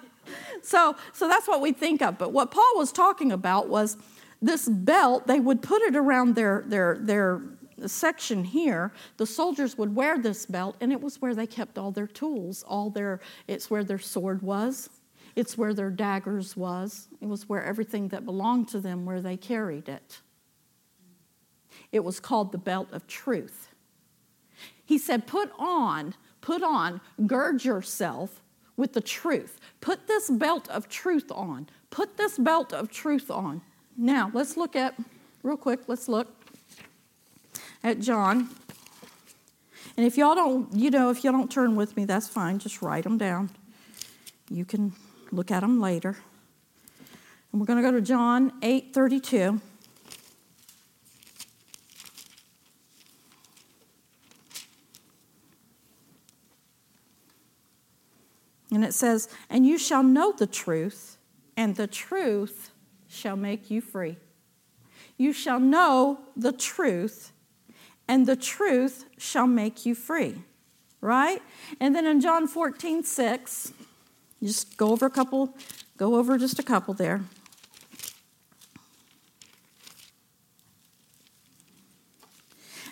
so 0.61 0.95
so 1.13 1.27
that's 1.27 1.47
what 1.47 1.61
we 1.61 1.71
think 1.71 2.01
of. 2.01 2.17
But 2.17 2.31
what 2.31 2.51
Paul 2.51 2.71
was 2.75 2.91
talking 2.91 3.31
about 3.31 3.67
was 3.67 3.97
this 4.41 4.67
belt, 4.67 5.27
they 5.27 5.39
would 5.39 5.61
put 5.61 5.81
it 5.81 5.95
around 5.95 6.35
their 6.35 6.63
their 6.67 6.97
their 6.99 7.41
section 7.87 8.43
here, 8.43 8.91
the 9.17 9.25
soldiers 9.25 9.77
would 9.77 9.95
wear 9.95 10.17
this 10.17 10.45
belt, 10.45 10.75
and 10.81 10.91
it 10.91 11.01
was 11.01 11.21
where 11.21 11.35
they 11.35 11.47
kept 11.47 11.77
all 11.77 11.91
their 11.91 12.07
tools, 12.07 12.63
all 12.67 12.89
their, 12.89 13.19
it's 13.47 13.69
where 13.69 13.83
their 13.83 13.99
sword 13.99 14.41
was, 14.41 14.89
it's 15.35 15.57
where 15.57 15.73
their 15.73 15.89
daggers 15.89 16.57
was, 16.57 17.07
it 17.21 17.27
was 17.27 17.47
where 17.47 17.63
everything 17.63 18.09
that 18.09 18.25
belonged 18.25 18.67
to 18.69 18.79
them, 18.79 19.05
where 19.05 19.21
they 19.21 19.37
carried 19.37 19.87
it. 19.87 20.19
It 21.91 22.03
was 22.03 22.19
called 22.19 22.51
the 22.51 22.57
belt 22.57 22.89
of 22.91 23.07
truth. 23.07 23.69
He 24.83 24.97
said, 24.97 25.27
Put 25.27 25.51
on, 25.57 26.15
put 26.41 26.63
on, 26.63 27.01
gird 27.25 27.63
yourself 27.63 28.41
with 28.75 28.93
the 28.93 29.01
truth. 29.01 29.59
Put 29.81 30.07
this 30.07 30.29
belt 30.29 30.67
of 30.69 30.87
truth 30.87 31.31
on. 31.31 31.69
Put 31.89 32.17
this 32.17 32.37
belt 32.37 32.73
of 32.73 32.89
truth 32.89 33.31
on. 33.31 33.61
Now, 34.01 34.31
let's 34.33 34.55
look 34.55 34.77
at, 34.77 34.95
real 35.43 35.57
quick, 35.57 35.81
let's 35.87 36.07
look 36.07 36.33
at 37.83 37.99
John. 37.99 38.47
And 39.97 40.05
if 40.05 40.17
y'all 40.17 40.35
don't, 40.35 40.73
you 40.73 40.89
know, 40.89 41.09
if 41.09 41.21
y'all 41.21 41.33
don't 41.33 41.51
turn 41.51 41.75
with 41.75 41.97
me, 41.97 42.05
that's 42.05 42.25
fine. 42.25 42.59
Just 42.59 42.81
write 42.81 43.03
them 43.03 43.17
down. 43.17 43.49
You 44.49 44.63
can 44.63 44.93
look 45.33 45.51
at 45.51 45.59
them 45.59 45.81
later. 45.81 46.15
And 47.51 47.59
we're 47.59 47.67
going 47.67 47.75
to 47.75 47.83
go 47.83 47.91
to 47.91 47.99
John 47.99 48.53
8 48.61 48.93
32. 48.93 49.59
And 58.71 58.85
it 58.85 58.93
says, 58.93 59.27
And 59.49 59.65
you 59.65 59.77
shall 59.77 60.03
know 60.03 60.31
the 60.31 60.47
truth, 60.47 61.17
and 61.57 61.75
the 61.75 61.87
truth 61.87 62.71
shall 63.19 63.35
make 63.35 63.69
you 63.69 63.81
free. 63.81 64.17
You 65.17 65.33
shall 65.33 65.59
know 65.59 66.19
the 66.35 66.53
truth, 66.53 67.33
and 68.07 68.25
the 68.25 68.35
truth 68.35 69.05
shall 69.17 69.47
make 69.47 69.85
you 69.85 69.93
free. 69.93 70.43
Right? 71.01 71.41
And 71.79 71.95
then 71.95 72.05
in 72.05 72.21
John 72.21 72.47
14, 72.47 73.03
6, 73.03 73.73
just 74.41 74.77
go 74.77 74.91
over 74.91 75.05
a 75.05 75.09
couple, 75.09 75.55
go 75.97 76.15
over 76.15 76.37
just 76.37 76.59
a 76.59 76.63
couple 76.63 76.93
there. 76.93 77.21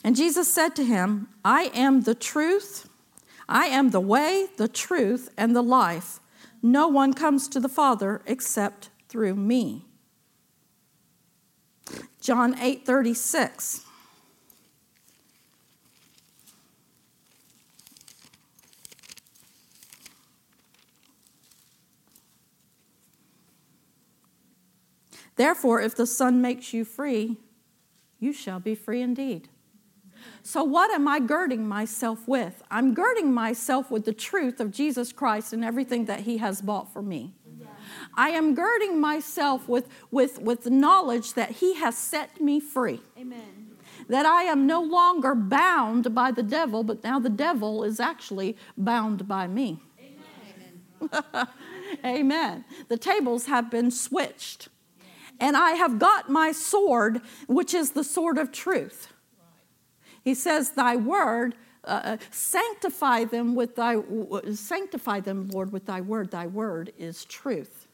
And 0.03 0.15
Jesus 0.15 0.53
said 0.53 0.75
to 0.75 0.85
him, 0.85 1.27
I 1.43 1.71
am 1.73 2.01
the 2.01 2.15
truth, 2.15 2.87
I 3.49 3.65
am 3.65 3.89
the 3.91 3.99
way, 3.99 4.47
the 4.57 4.67
truth, 4.67 5.29
and 5.37 5.55
the 5.55 5.63
life. 5.63 6.19
No 6.61 6.87
one 6.87 7.13
comes 7.13 7.47
to 7.49 7.59
the 7.59 7.69
Father 7.69 8.21
except 8.25 8.89
through 9.09 9.35
me. 9.35 9.86
John 12.27 12.59
8 12.59 12.85
36. 12.85 13.85
Therefore, 25.37 25.79
if 25.79 25.95
the 25.95 26.05
Son 26.05 26.41
makes 26.41 26.73
you 26.73 26.83
free, 26.83 27.37
you 28.19 28.33
shall 28.33 28.59
be 28.59 28.75
free 28.75 29.01
indeed. 29.01 29.47
So, 30.43 30.65
what 30.65 30.91
am 30.91 31.07
I 31.07 31.21
girding 31.21 31.65
myself 31.65 32.27
with? 32.27 32.61
I'm 32.69 32.93
girding 32.93 33.33
myself 33.33 33.89
with 33.89 34.03
the 34.03 34.11
truth 34.11 34.59
of 34.59 34.71
Jesus 34.71 35.13
Christ 35.13 35.53
and 35.53 35.63
everything 35.63 36.03
that 36.07 36.21
He 36.21 36.39
has 36.39 36.61
bought 36.61 36.91
for 36.91 37.01
me. 37.01 37.35
I 38.17 38.29
am 38.29 38.55
girding 38.55 38.99
myself 38.99 39.69
with, 39.69 39.87
with, 40.11 40.41
with 40.41 40.65
knowledge 40.65 41.33
that 41.35 41.51
He 41.51 41.75
has 41.75 41.97
set 41.97 42.41
me 42.41 42.59
free. 42.59 42.99
Amen. 43.17 43.75
That 44.09 44.25
I 44.25 44.43
am 44.43 44.67
no 44.67 44.81
longer 44.81 45.35
bound 45.35 46.13
by 46.13 46.31
the 46.31 46.43
devil, 46.43 46.83
but 46.83 47.03
now 47.03 47.19
the 47.19 47.29
devil 47.29 47.83
is 47.83 47.99
actually 47.99 48.57
bound 48.77 49.27
by 49.27 49.47
me. 49.47 49.79
Amen. 51.01 51.47
Amen. 52.05 52.65
The 52.89 52.97
tables 52.97 53.45
have 53.45 53.71
been 53.71 53.91
switched 53.91 54.69
and 55.39 55.55
I 55.55 55.71
have 55.71 55.99
got 55.99 56.29
my 56.29 56.51
sword, 56.51 57.21
which 57.47 57.73
is 57.73 57.91
the 57.91 58.03
sword 58.03 58.37
of 58.37 58.51
truth. 58.51 59.13
He 60.23 60.33
says, 60.33 60.71
Thy 60.71 60.95
word, 60.95 61.55
uh, 61.83 62.01
uh, 62.03 62.17
sanctify 62.31 63.25
them 63.25 63.55
with 63.55 63.75
thy, 63.75 63.97
sanctify 64.53 65.21
them, 65.21 65.49
Lord, 65.49 65.71
with 65.71 65.85
thy 65.85 66.01
word. 66.01 66.31
Thy 66.31 66.47
word 66.47 66.91
is 66.97 67.23
truth, 67.25 67.86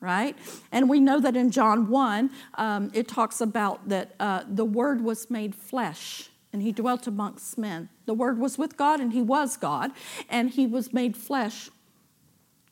right? 0.00 0.36
And 0.70 0.88
we 0.88 1.00
know 1.00 1.20
that 1.20 1.36
in 1.36 1.50
John 1.50 1.88
1, 1.88 2.30
um, 2.54 2.90
it 2.94 3.08
talks 3.08 3.40
about 3.40 3.88
that 3.88 4.14
uh, 4.20 4.44
the 4.48 4.64
word 4.64 5.00
was 5.00 5.30
made 5.30 5.54
flesh 5.54 6.30
and 6.52 6.62
he 6.62 6.72
dwelt 6.72 7.06
amongst 7.06 7.58
men. 7.58 7.88
The 8.06 8.14
word 8.14 8.38
was 8.38 8.56
with 8.58 8.76
God 8.76 9.00
and 9.00 9.12
he 9.12 9.22
was 9.22 9.56
God, 9.56 9.90
and 10.28 10.50
he 10.50 10.66
was 10.66 10.92
made 10.92 11.16
flesh, 11.16 11.68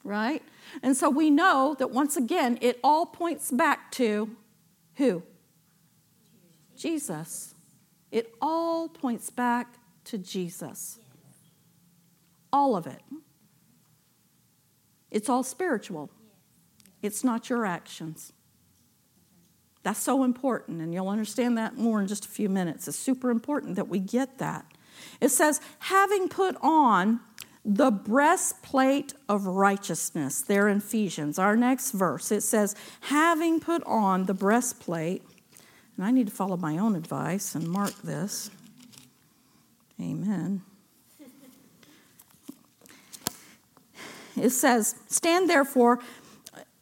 right? 0.03 0.43
And 0.83 0.97
so 0.97 1.11
we 1.11 1.31
know 1.31 1.77
that 1.79 1.91
once 1.91 2.17
again, 2.17 2.59
it 2.61 2.81
all 2.83 3.07
points 3.07 3.51
back 3.51 3.91
to 3.93 4.31
who? 4.95 5.23
Jesus. 6.77 7.55
It 8.11 8.35
all 8.41 8.89
points 8.89 9.31
back 9.31 9.75
to 10.05 10.19
Jesus. 10.19 10.99
All 12.53 12.77
of 12.77 12.87
it. 12.87 13.03
It's 15.11 15.29
all 15.29 15.43
spiritual, 15.43 16.11
it's 17.03 17.23
not 17.23 17.49
your 17.49 17.65
actions. 17.67 18.33
That's 19.83 20.01
so 20.01 20.25
important, 20.25 20.81
and 20.81 20.93
you'll 20.93 21.09
understand 21.09 21.57
that 21.59 21.77
more 21.77 22.01
in 22.01 22.09
just 22.09 22.25
a 22.25 22.29
few 22.29 22.49
minutes. 22.49 22.89
It's 22.89 22.99
super 22.99 23.31
important 23.31 23.77
that 23.77 23.89
we 23.89 24.01
get 24.01 24.39
that. 24.39 24.67
It 25.21 25.29
says, 25.29 25.61
having 25.79 26.29
put 26.29 26.57
on 26.61 27.21
the 27.65 27.91
breastplate 27.91 29.15
of 29.29 29.47
righteousness, 29.47 30.41
there 30.41 30.69
in 30.69 30.79
Ephesians, 30.79 31.39
our 31.39 31.57
next 31.57 31.93
verse, 31.93 32.33
it 32.33 32.43
says, 32.43 32.75
having 33.03 33.61
put 33.61 33.83
on 33.85 34.25
the 34.25 34.35
breastplate, 34.35 35.23
and 35.97 36.05
I 36.05 36.11
need 36.11 36.27
to 36.27 36.33
follow 36.33 36.57
my 36.57 36.79
own 36.79 36.97
advice 36.97 37.55
and 37.55 37.69
mark 37.69 37.95
this. 38.03 38.51
Amen. 40.01 40.63
It 44.37 44.51
says, 44.51 44.97
Stand 45.09 45.49
therefore, 45.49 46.01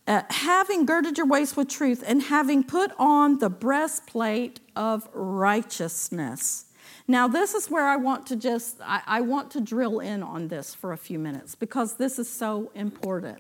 uh, 0.07 0.23
having 0.31 0.85
girded 0.85 1.17
your 1.17 1.27
waist 1.27 1.57
with 1.57 1.69
truth, 1.69 2.05
and 2.07 2.25
having 2.25 2.63
put 2.63 2.93
on 2.99 3.39
the 3.39 3.49
breastplate 3.49 4.61
of 4.77 5.09
righteousness. 5.13 6.67
Now, 7.07 7.29
this 7.29 7.55
is 7.55 7.71
where 7.71 7.87
I 7.87 7.97
want 7.97 8.27
to 8.27 8.37
just, 8.37 8.77
I, 8.83 9.03
I, 9.07 9.21
want 9.21 9.51
to 9.53 9.61
drill 9.61 10.01
in 10.01 10.23
on 10.23 10.49
this 10.49 10.75
for 10.75 10.93
a 10.93 10.97
few 10.97 11.19
minutes 11.19 11.55
because 11.55 11.97
this 11.97 12.19
is 12.19 12.29
so 12.29 12.71
important. 12.75 13.39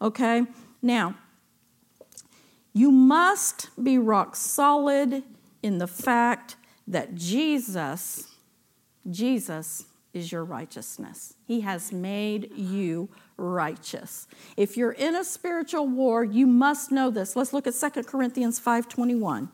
Okay? 0.00 0.44
Now, 0.82 1.14
you 2.74 2.90
must 2.90 3.70
be 3.82 3.98
rock 3.98 4.36
solid 4.36 5.22
in 5.62 5.78
the 5.78 5.86
fact 5.86 6.56
that 6.86 7.14
Jesus, 7.14 8.28
Jesus 9.10 9.86
is 10.12 10.30
your 10.30 10.44
righteousness. 10.44 11.34
He 11.46 11.62
has 11.62 11.92
made 11.92 12.52
you 12.54 13.08
righteous. 13.38 14.26
If 14.56 14.76
you're 14.76 14.92
in 14.92 15.14
a 15.14 15.24
spiritual 15.24 15.86
war, 15.86 16.24
you 16.24 16.46
must 16.46 16.90
know 16.90 17.10
this. 17.10 17.36
Let's 17.36 17.52
look 17.52 17.66
at 17.66 17.74
2 17.74 18.06
Corinthians 18.06 18.58
5:21. 18.58 19.48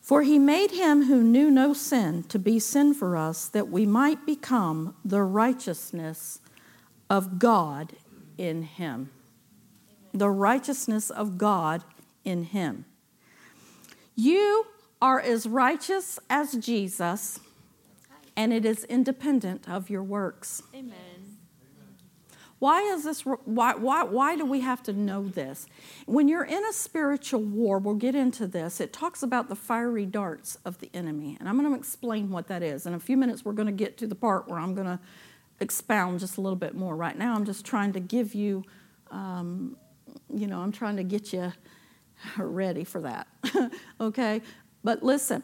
For 0.00 0.22
he 0.22 0.38
made 0.38 0.72
him 0.72 1.04
who 1.04 1.22
knew 1.22 1.50
no 1.50 1.72
sin 1.72 2.24
to 2.24 2.38
be 2.38 2.58
sin 2.58 2.92
for 2.92 3.16
us, 3.16 3.48
that 3.48 3.70
we 3.70 3.86
might 3.86 4.26
become 4.26 4.94
the 5.02 5.22
righteousness 5.22 6.38
of 7.08 7.38
God 7.38 7.94
in 8.36 8.62
him. 8.64 9.10
The 10.12 10.28
righteousness 10.28 11.08
of 11.08 11.38
God 11.38 11.82
in 12.24 12.44
him. 12.44 12.84
You 14.14 14.66
are 15.00 15.20
as 15.20 15.46
righteous 15.46 16.18
as 16.28 16.52
Jesus, 16.54 17.40
and 18.36 18.52
it 18.52 18.64
is 18.64 18.84
independent 18.84 19.68
of 19.68 19.90
your 19.90 20.02
works. 20.02 20.62
Amen. 20.74 20.92
Why 22.62 22.82
is 22.82 23.02
this? 23.02 23.22
Why, 23.22 23.74
why, 23.74 24.04
why 24.04 24.36
do 24.36 24.46
we 24.46 24.60
have 24.60 24.84
to 24.84 24.92
know 24.92 25.26
this? 25.26 25.66
When 26.06 26.28
you're 26.28 26.44
in 26.44 26.64
a 26.64 26.72
spiritual 26.72 27.40
war, 27.40 27.80
we'll 27.80 27.96
get 27.96 28.14
into 28.14 28.46
this. 28.46 28.80
It 28.80 28.92
talks 28.92 29.20
about 29.24 29.48
the 29.48 29.56
fiery 29.56 30.06
darts 30.06 30.56
of 30.64 30.78
the 30.78 30.88
enemy. 30.94 31.36
And 31.40 31.48
I'm 31.48 31.58
going 31.58 31.68
to 31.72 31.76
explain 31.76 32.30
what 32.30 32.46
that 32.46 32.62
is. 32.62 32.86
In 32.86 32.94
a 32.94 33.00
few 33.00 33.16
minutes, 33.16 33.44
we're 33.44 33.52
going 33.54 33.66
to 33.66 33.72
get 33.72 33.96
to 33.98 34.06
the 34.06 34.14
part 34.14 34.46
where 34.46 34.60
I'm 34.60 34.76
going 34.76 34.86
to 34.86 35.00
expound 35.58 36.20
just 36.20 36.36
a 36.36 36.40
little 36.40 36.54
bit 36.54 36.76
more. 36.76 36.94
Right 36.94 37.18
now, 37.18 37.34
I'm 37.34 37.44
just 37.44 37.66
trying 37.66 37.94
to 37.94 38.00
give 38.00 38.32
you, 38.32 38.62
um, 39.10 39.76
you 40.32 40.46
know, 40.46 40.60
I'm 40.60 40.70
trying 40.70 40.98
to 40.98 41.02
get 41.02 41.32
you 41.32 41.52
ready 42.38 42.84
for 42.84 43.00
that. 43.02 43.26
okay? 44.00 44.42
But 44.82 45.02
listen, 45.02 45.42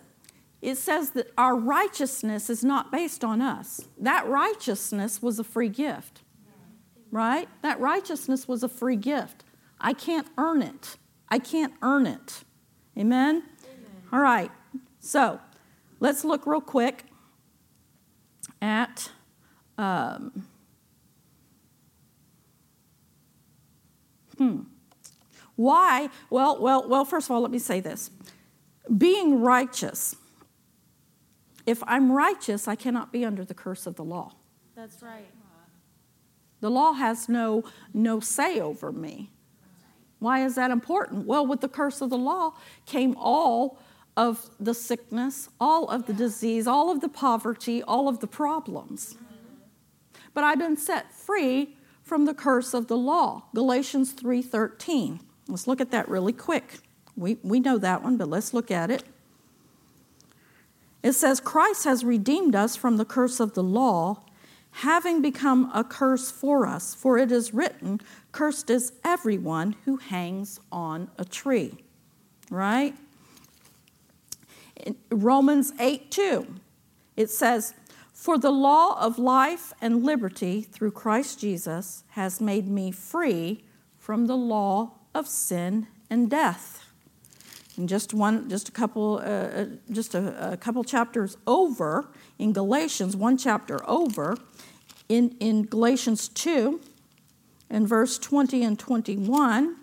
it 0.61 0.77
says 0.77 1.11
that 1.11 1.31
our 1.39 1.55
righteousness 1.55 2.51
is 2.51 2.65
not 2.65 2.91
based 2.91 3.25
on 3.25 3.41
us. 3.41 3.83
That 3.99 4.27
righteousness 4.27 5.23
was 5.23 5.39
a 5.39 5.45
free 5.45 5.69
gift, 5.69 6.23
right? 7.11 7.49
That 7.63 7.79
righteousness 7.81 8.49
was 8.49 8.63
a 8.63 8.69
free 8.69 8.97
gift. 8.97 9.45
I 9.81 9.93
can't 9.93 10.27
earn 10.37 10.63
it. 10.63 10.97
I 11.29 11.39
can't 11.39 11.75
earn 11.83 12.07
it. 12.07 12.45
Amen? 12.97 13.37
Amen. 13.37 13.45
All 14.13 14.21
right. 14.21 14.51
So 14.99 15.39
let's 16.01 16.25
look 16.25 16.47
real 16.47 16.61
quick 16.61 17.05
at. 18.61 19.11
Um, 19.77 20.49
hmm. 24.37 24.63
Why? 25.59 26.09
Well, 26.31 26.63
well, 26.63 26.89
well, 26.89 27.05
first 27.05 27.27
of 27.27 27.33
all, 27.35 27.43
let 27.43 27.51
me 27.51 27.59
say 27.59 27.81
this. 27.81 28.11
Being 28.97 29.43
righteous 29.43 30.17
if 31.69 31.83
I'm 31.87 32.11
righteous, 32.11 32.67
I 32.67 32.77
cannot 32.77 33.13
be 33.13 33.27
under 33.27 33.45
the 33.45 33.53
curse 33.53 33.87
of 33.87 33.97
the 33.97 34.03
law. 34.03 34.33
That's 34.75 35.03
right. 35.03 35.27
The 36.63 36.71
law 36.71 36.95
has 36.95 37.29
no, 37.29 37.63
no 37.93 38.21
say 38.21 38.59
over 38.59 38.91
me. 38.91 39.31
Why 40.19 40.43
is 40.47 40.55
that 40.55 40.71
important? 40.71 41.27
Well, 41.27 41.47
with 41.47 41.61
the 41.61 41.69
curse 41.69 42.01
of 42.01 42.09
the 42.09 42.17
law 42.17 42.55
came 42.87 43.15
all 43.19 43.79
of 44.17 44.49
the 44.59 44.73
sickness, 44.73 45.51
all 45.61 45.89
of 45.89 46.07
the 46.07 46.15
disease, 46.15 46.67
all 46.67 46.91
of 46.91 47.03
the 47.03 47.09
poverty, 47.11 47.83
all 47.83 48.09
of 48.09 48.21
the 48.21 48.27
problems. 48.27 49.17
But 50.33 50.45
I've 50.45 50.59
been 50.59 50.79
set 50.79 51.13
free 51.13 51.77
from 52.03 52.25
the 52.25 52.33
curse 52.33 52.73
of 52.73 52.87
the 52.87 52.97
law. 52.97 53.43
Galatians 53.55 54.15
3:13. 54.15 55.21
Let's 55.49 55.67
look 55.67 55.81
at 55.81 55.91
that 55.91 56.09
really 56.09 56.33
quick. 56.33 56.79
We, 57.17 57.39
we 57.43 57.59
know 57.59 57.79
that 57.79 58.03
one, 58.03 58.17
but 58.17 58.29
let's 58.29 58.53
look 58.53 58.71
at 58.71 58.91
it. 58.91 59.03
It 61.03 61.13
says, 61.13 61.41
Christ 61.41 61.85
has 61.85 62.05
redeemed 62.05 62.55
us 62.55 62.77
from 62.77 62.97
the 62.97 63.05
curse 63.05 63.41
of 63.41 63.55
the 63.55 63.63
law, 63.63 64.25
having 64.71 65.23
become 65.23 65.71
a 65.75 65.83
curse 65.83 66.31
for 66.31 66.67
us. 66.67 66.95
For 66.95 67.19
it 67.19 67.33
is 67.33 67.55
written, 67.55 68.01
Cursed 68.31 68.69
is 68.69 68.93
everyone 69.05 69.77
who 69.85 69.97
hangs 69.97 70.61
on 70.71 71.11
a 71.17 71.25
tree. 71.25 71.79
Right? 72.51 72.95
In 74.77 74.97
Romans 75.11 75.73
8 75.81 76.11
2, 76.11 76.47
it 77.17 77.31
says, 77.31 77.75
For 78.13 78.39
the 78.39 78.51
law 78.51 79.01
of 79.01 79.19
life 79.19 79.73
and 79.81 80.05
liberty 80.05 80.63
through 80.63 80.93
Christ 80.93 81.41
Jesus 81.41 82.05
has 82.11 82.41
made 82.41 82.69
me 82.69 82.91
free 82.91 83.65
from 83.99 84.27
the 84.27 84.37
law 84.37 84.98
of 85.15 85.27
sin 85.27 85.87
and 86.11 86.31
death. 86.31 86.85
And 87.77 87.89
just 87.89 88.13
one, 88.13 88.49
just 88.49 88.69
a 88.69 88.73
couple, 88.73 89.19
uh, 89.19 89.29
uh, 89.29 89.67
just 89.93 90.15
a, 90.15 90.53
a, 90.53 90.57
couple 90.57 90.83
chapters 90.83 91.37
over 91.47 92.09
in 92.39 92.53
Galatians, 92.53 93.15
one 93.15 93.39
chapter 93.39 93.79
over, 93.89 94.37
in, 95.09 95.37
in 95.39 95.65
Galatians 95.65 96.29
2, 96.29 96.81
in 97.71 97.87
verse 97.87 98.19
20 98.19 98.65
and 98.65 98.79
21, 98.79 99.77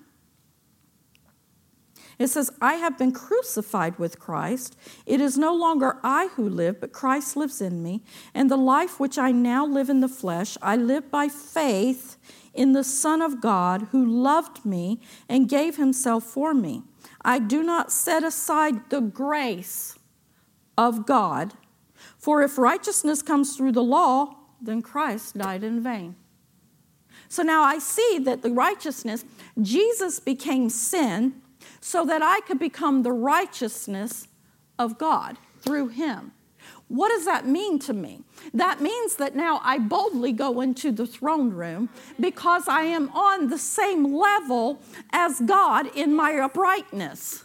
it 2.17 2.27
says, 2.27 2.51
I 2.61 2.75
have 2.75 2.97
been 2.97 3.11
crucified 3.11 3.99
with 3.99 4.19
Christ. 4.19 4.77
It 5.05 5.19
is 5.19 5.37
no 5.37 5.53
longer 5.53 5.97
I 6.03 6.29
who 6.35 6.47
live, 6.47 6.79
but 6.79 6.93
Christ 6.93 7.35
lives 7.35 7.61
in 7.61 7.83
me. 7.83 8.03
And 8.33 8.49
the 8.49 8.57
life 8.57 8.99
which 8.99 9.17
I 9.17 9.31
now 9.31 9.65
live 9.65 9.89
in 9.89 9.99
the 9.99 10.07
flesh, 10.07 10.57
I 10.61 10.77
live 10.77 11.11
by 11.11 11.27
faith 11.27 12.17
in 12.53 12.71
the 12.71 12.83
Son 12.83 13.21
of 13.21 13.41
God 13.41 13.87
who 13.91 14.05
loved 14.05 14.65
me 14.65 15.01
and 15.27 15.49
gave 15.49 15.75
himself 15.75 16.23
for 16.23 16.53
me. 16.53 16.83
I 17.21 17.39
do 17.39 17.61
not 17.63 17.91
set 17.91 18.23
aside 18.23 18.89
the 18.89 19.01
grace 19.01 19.99
of 20.77 21.05
God, 21.05 21.53
for 22.17 22.41
if 22.41 22.57
righteousness 22.57 23.21
comes 23.21 23.55
through 23.55 23.73
the 23.73 23.83
law, 23.83 24.35
then 24.61 24.81
Christ 24.81 25.37
died 25.37 25.63
in 25.63 25.81
vain. 25.81 26.15
So 27.27 27.43
now 27.43 27.63
I 27.63 27.79
see 27.79 28.19
that 28.23 28.41
the 28.41 28.51
righteousness, 28.51 29.25
Jesus 29.61 30.19
became 30.19 30.69
sin 30.69 31.41
so 31.79 32.05
that 32.05 32.21
I 32.21 32.41
could 32.41 32.59
become 32.59 33.03
the 33.03 33.11
righteousness 33.11 34.27
of 34.77 34.97
God 34.97 35.37
through 35.61 35.89
him. 35.89 36.31
What 36.87 37.09
does 37.09 37.25
that 37.25 37.47
mean 37.47 37.79
to 37.79 37.93
me? 37.93 38.21
That 38.53 38.79
means 38.79 39.15
that 39.15 39.35
now 39.35 39.59
I 39.63 39.79
boldly 39.79 40.31
go 40.31 40.61
into 40.61 40.91
the 40.91 41.07
throne 41.07 41.49
room 41.51 41.89
because 42.19 42.67
I 42.67 42.83
am 42.83 43.09
on 43.09 43.49
the 43.49 43.57
same 43.57 44.13
level 44.13 44.79
as 45.11 45.41
God 45.41 45.87
in 45.95 46.15
my 46.15 46.37
uprightness. 46.37 47.43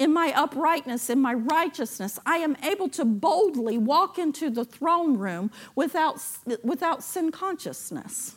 In 0.00 0.12
my 0.12 0.32
uprightness, 0.34 1.10
in 1.10 1.20
my 1.20 1.34
righteousness, 1.34 2.18
I 2.26 2.38
am 2.38 2.56
able 2.64 2.88
to 2.88 3.04
boldly 3.04 3.78
walk 3.78 4.18
into 4.18 4.50
the 4.50 4.64
throne 4.64 5.16
room 5.16 5.52
without, 5.76 6.20
without 6.64 7.04
sin 7.04 7.30
consciousness. 7.30 8.34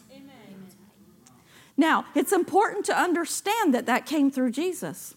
Now, 1.77 2.05
it's 2.15 2.31
important 2.31 2.85
to 2.85 2.97
understand 2.97 3.73
that 3.73 3.85
that 3.85 4.05
came 4.05 4.31
through 4.31 4.51
Jesus. 4.51 5.15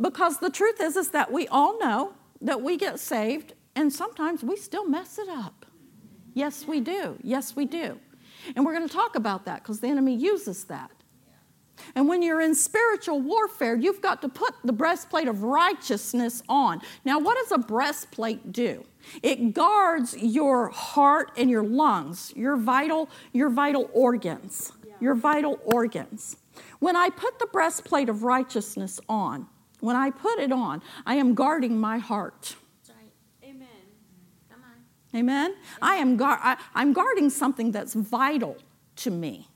Because 0.00 0.38
the 0.38 0.50
truth 0.50 0.80
is, 0.80 0.96
is 0.96 1.10
that 1.10 1.30
we 1.30 1.46
all 1.48 1.78
know 1.78 2.14
that 2.40 2.62
we 2.62 2.76
get 2.76 2.98
saved 2.98 3.52
and 3.76 3.92
sometimes 3.92 4.42
we 4.42 4.56
still 4.56 4.88
mess 4.88 5.18
it 5.18 5.28
up. 5.28 5.66
Yes, 6.32 6.66
we 6.66 6.80
do. 6.80 7.18
Yes, 7.22 7.54
we 7.54 7.64
do. 7.64 7.98
And 8.56 8.64
we're 8.64 8.74
going 8.74 8.88
to 8.88 8.94
talk 8.94 9.14
about 9.14 9.44
that 9.44 9.62
because 9.62 9.80
the 9.80 9.88
enemy 9.88 10.14
uses 10.14 10.64
that. 10.64 10.90
And 11.94 12.08
when 12.08 12.22
you're 12.22 12.40
in 12.40 12.54
spiritual 12.54 13.20
warfare, 13.20 13.76
you've 13.76 14.00
got 14.00 14.22
to 14.22 14.28
put 14.28 14.54
the 14.64 14.72
breastplate 14.72 15.28
of 15.28 15.42
righteousness 15.42 16.42
on. 16.48 16.80
Now, 17.04 17.18
what 17.18 17.36
does 17.36 17.52
a 17.52 17.58
breastplate 17.58 18.52
do? 18.52 18.84
It 19.22 19.54
guards 19.54 20.16
your 20.16 20.68
heart 20.68 21.32
and 21.36 21.50
your 21.50 21.64
lungs, 21.64 22.32
your 22.36 22.56
vital, 22.56 23.10
your 23.32 23.50
vital 23.50 23.90
organs, 23.92 24.72
your 25.00 25.14
vital 25.14 25.58
organs. 25.64 26.36
When 26.78 26.96
I 26.96 27.10
put 27.10 27.38
the 27.38 27.46
breastplate 27.46 28.08
of 28.08 28.22
righteousness 28.22 29.00
on, 29.08 29.46
when 29.80 29.96
I 29.96 30.10
put 30.10 30.38
it 30.38 30.52
on, 30.52 30.82
I 31.04 31.16
am 31.16 31.34
guarding 31.34 31.78
my 31.78 31.98
heart. 31.98 32.56
Amen. 33.42 33.68
Come 34.50 34.62
on. 34.62 35.18
Amen. 35.18 35.54
I 35.82 35.96
am 35.96 36.20
I, 36.22 36.56
I'm 36.74 36.92
guarding 36.92 37.28
something 37.30 37.70
that's 37.70 37.94
vital 37.94 38.56
to 38.96 39.10
me. 39.10 39.48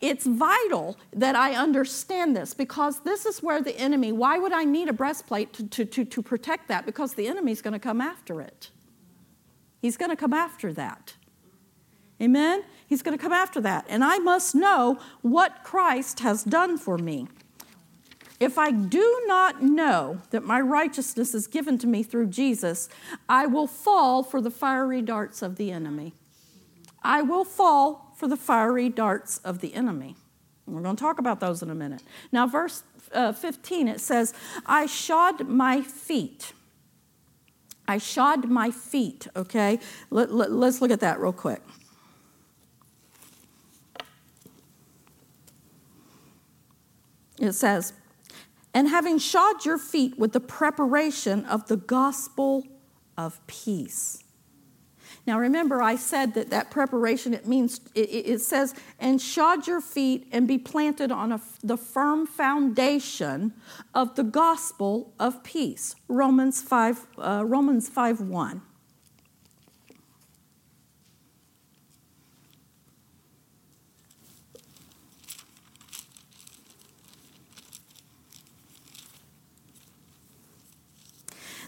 It's 0.00 0.26
vital 0.26 0.98
that 1.12 1.36
I 1.36 1.54
understand 1.54 2.36
this 2.36 2.54
because 2.54 3.00
this 3.00 3.24
is 3.24 3.42
where 3.42 3.62
the 3.62 3.76
enemy, 3.78 4.10
why 4.10 4.38
would 4.38 4.52
I 4.52 4.64
need 4.64 4.88
a 4.88 4.92
breastplate 4.92 5.52
to, 5.54 5.68
to, 5.68 5.84
to, 5.84 6.04
to 6.04 6.22
protect 6.22 6.68
that? 6.68 6.86
Because 6.86 7.14
the 7.14 7.28
enemy's 7.28 7.62
going 7.62 7.72
to 7.72 7.78
come 7.78 8.00
after 8.00 8.40
it. 8.40 8.70
He's 9.80 9.96
going 9.96 10.10
to 10.10 10.16
come 10.16 10.32
after 10.32 10.72
that. 10.72 11.14
Amen? 12.20 12.64
He's 12.86 13.02
going 13.02 13.16
to 13.16 13.22
come 13.22 13.32
after 13.32 13.60
that. 13.60 13.84
And 13.88 14.02
I 14.04 14.18
must 14.18 14.54
know 14.54 14.98
what 15.22 15.64
Christ 15.64 16.20
has 16.20 16.44
done 16.44 16.78
for 16.78 16.96
me. 16.98 17.28
If 18.38 18.58
I 18.58 18.70
do 18.70 19.22
not 19.26 19.62
know 19.62 20.20
that 20.30 20.44
my 20.44 20.60
righteousness 20.60 21.34
is 21.34 21.46
given 21.46 21.78
to 21.78 21.86
me 21.86 22.02
through 22.02 22.26
Jesus, 22.26 22.88
I 23.28 23.46
will 23.46 23.66
fall 23.66 24.22
for 24.22 24.40
the 24.40 24.50
fiery 24.50 25.00
darts 25.00 25.42
of 25.42 25.56
the 25.56 25.72
enemy. 25.72 26.12
I 27.02 27.22
will 27.22 27.44
fall 27.44 28.12
for 28.16 28.28
the 28.28 28.36
fiery 28.36 28.88
darts 28.88 29.38
of 29.38 29.60
the 29.60 29.74
enemy. 29.74 30.16
We're 30.66 30.82
going 30.82 30.96
to 30.96 31.00
talk 31.00 31.18
about 31.18 31.40
those 31.40 31.62
in 31.62 31.70
a 31.70 31.74
minute. 31.74 32.02
Now, 32.32 32.46
verse 32.46 32.82
uh, 33.12 33.32
15, 33.32 33.88
it 33.88 34.00
says, 34.00 34.34
I 34.66 34.86
shod 34.86 35.48
my 35.48 35.80
feet. 35.80 36.52
I 37.88 37.98
shod 37.98 38.46
my 38.46 38.70
feet, 38.70 39.28
okay? 39.36 39.78
Let, 40.10 40.32
let, 40.32 40.50
let's 40.50 40.82
look 40.82 40.90
at 40.90 41.00
that 41.00 41.20
real 41.20 41.32
quick. 41.32 41.62
It 47.46 47.54
says, 47.54 47.92
and 48.74 48.88
having 48.88 49.18
shod 49.18 49.64
your 49.64 49.78
feet 49.78 50.18
with 50.18 50.32
the 50.32 50.40
preparation 50.40 51.44
of 51.46 51.68
the 51.68 51.76
gospel 51.76 52.66
of 53.16 53.44
peace. 53.46 54.22
Now 55.26 55.40
remember, 55.40 55.82
I 55.82 55.96
said 55.96 56.34
that 56.34 56.50
that 56.50 56.70
preparation, 56.70 57.34
it 57.34 57.46
means, 57.46 57.80
it, 57.94 58.08
it 58.10 58.40
says, 58.40 58.74
and 59.00 59.20
shod 59.20 59.66
your 59.66 59.80
feet 59.80 60.28
and 60.30 60.46
be 60.46 60.58
planted 60.58 61.10
on 61.10 61.32
a, 61.32 61.40
the 61.64 61.76
firm 61.76 62.26
foundation 62.26 63.52
of 63.92 64.14
the 64.14 64.22
gospel 64.22 65.14
of 65.18 65.42
peace. 65.42 65.96
Romans 66.06 66.62
5, 66.62 67.06
uh, 67.18 67.42
Romans 67.44 67.88
5 67.88 68.20
1. 68.20 68.62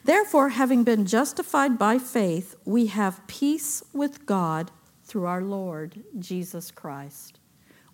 Therefore, 0.09 0.49
having 0.49 0.85
been 0.85 1.05
justified 1.05 1.79
by 1.79 1.99
faith, 1.99 2.57
we 2.65 2.87
have 2.87 3.27
peace 3.27 3.83
with 3.93 4.25
God 4.25 4.71
through 5.05 5.27
our 5.27 5.43
Lord 5.43 6.03
Jesus 6.19 6.71
Christ. 6.71 7.39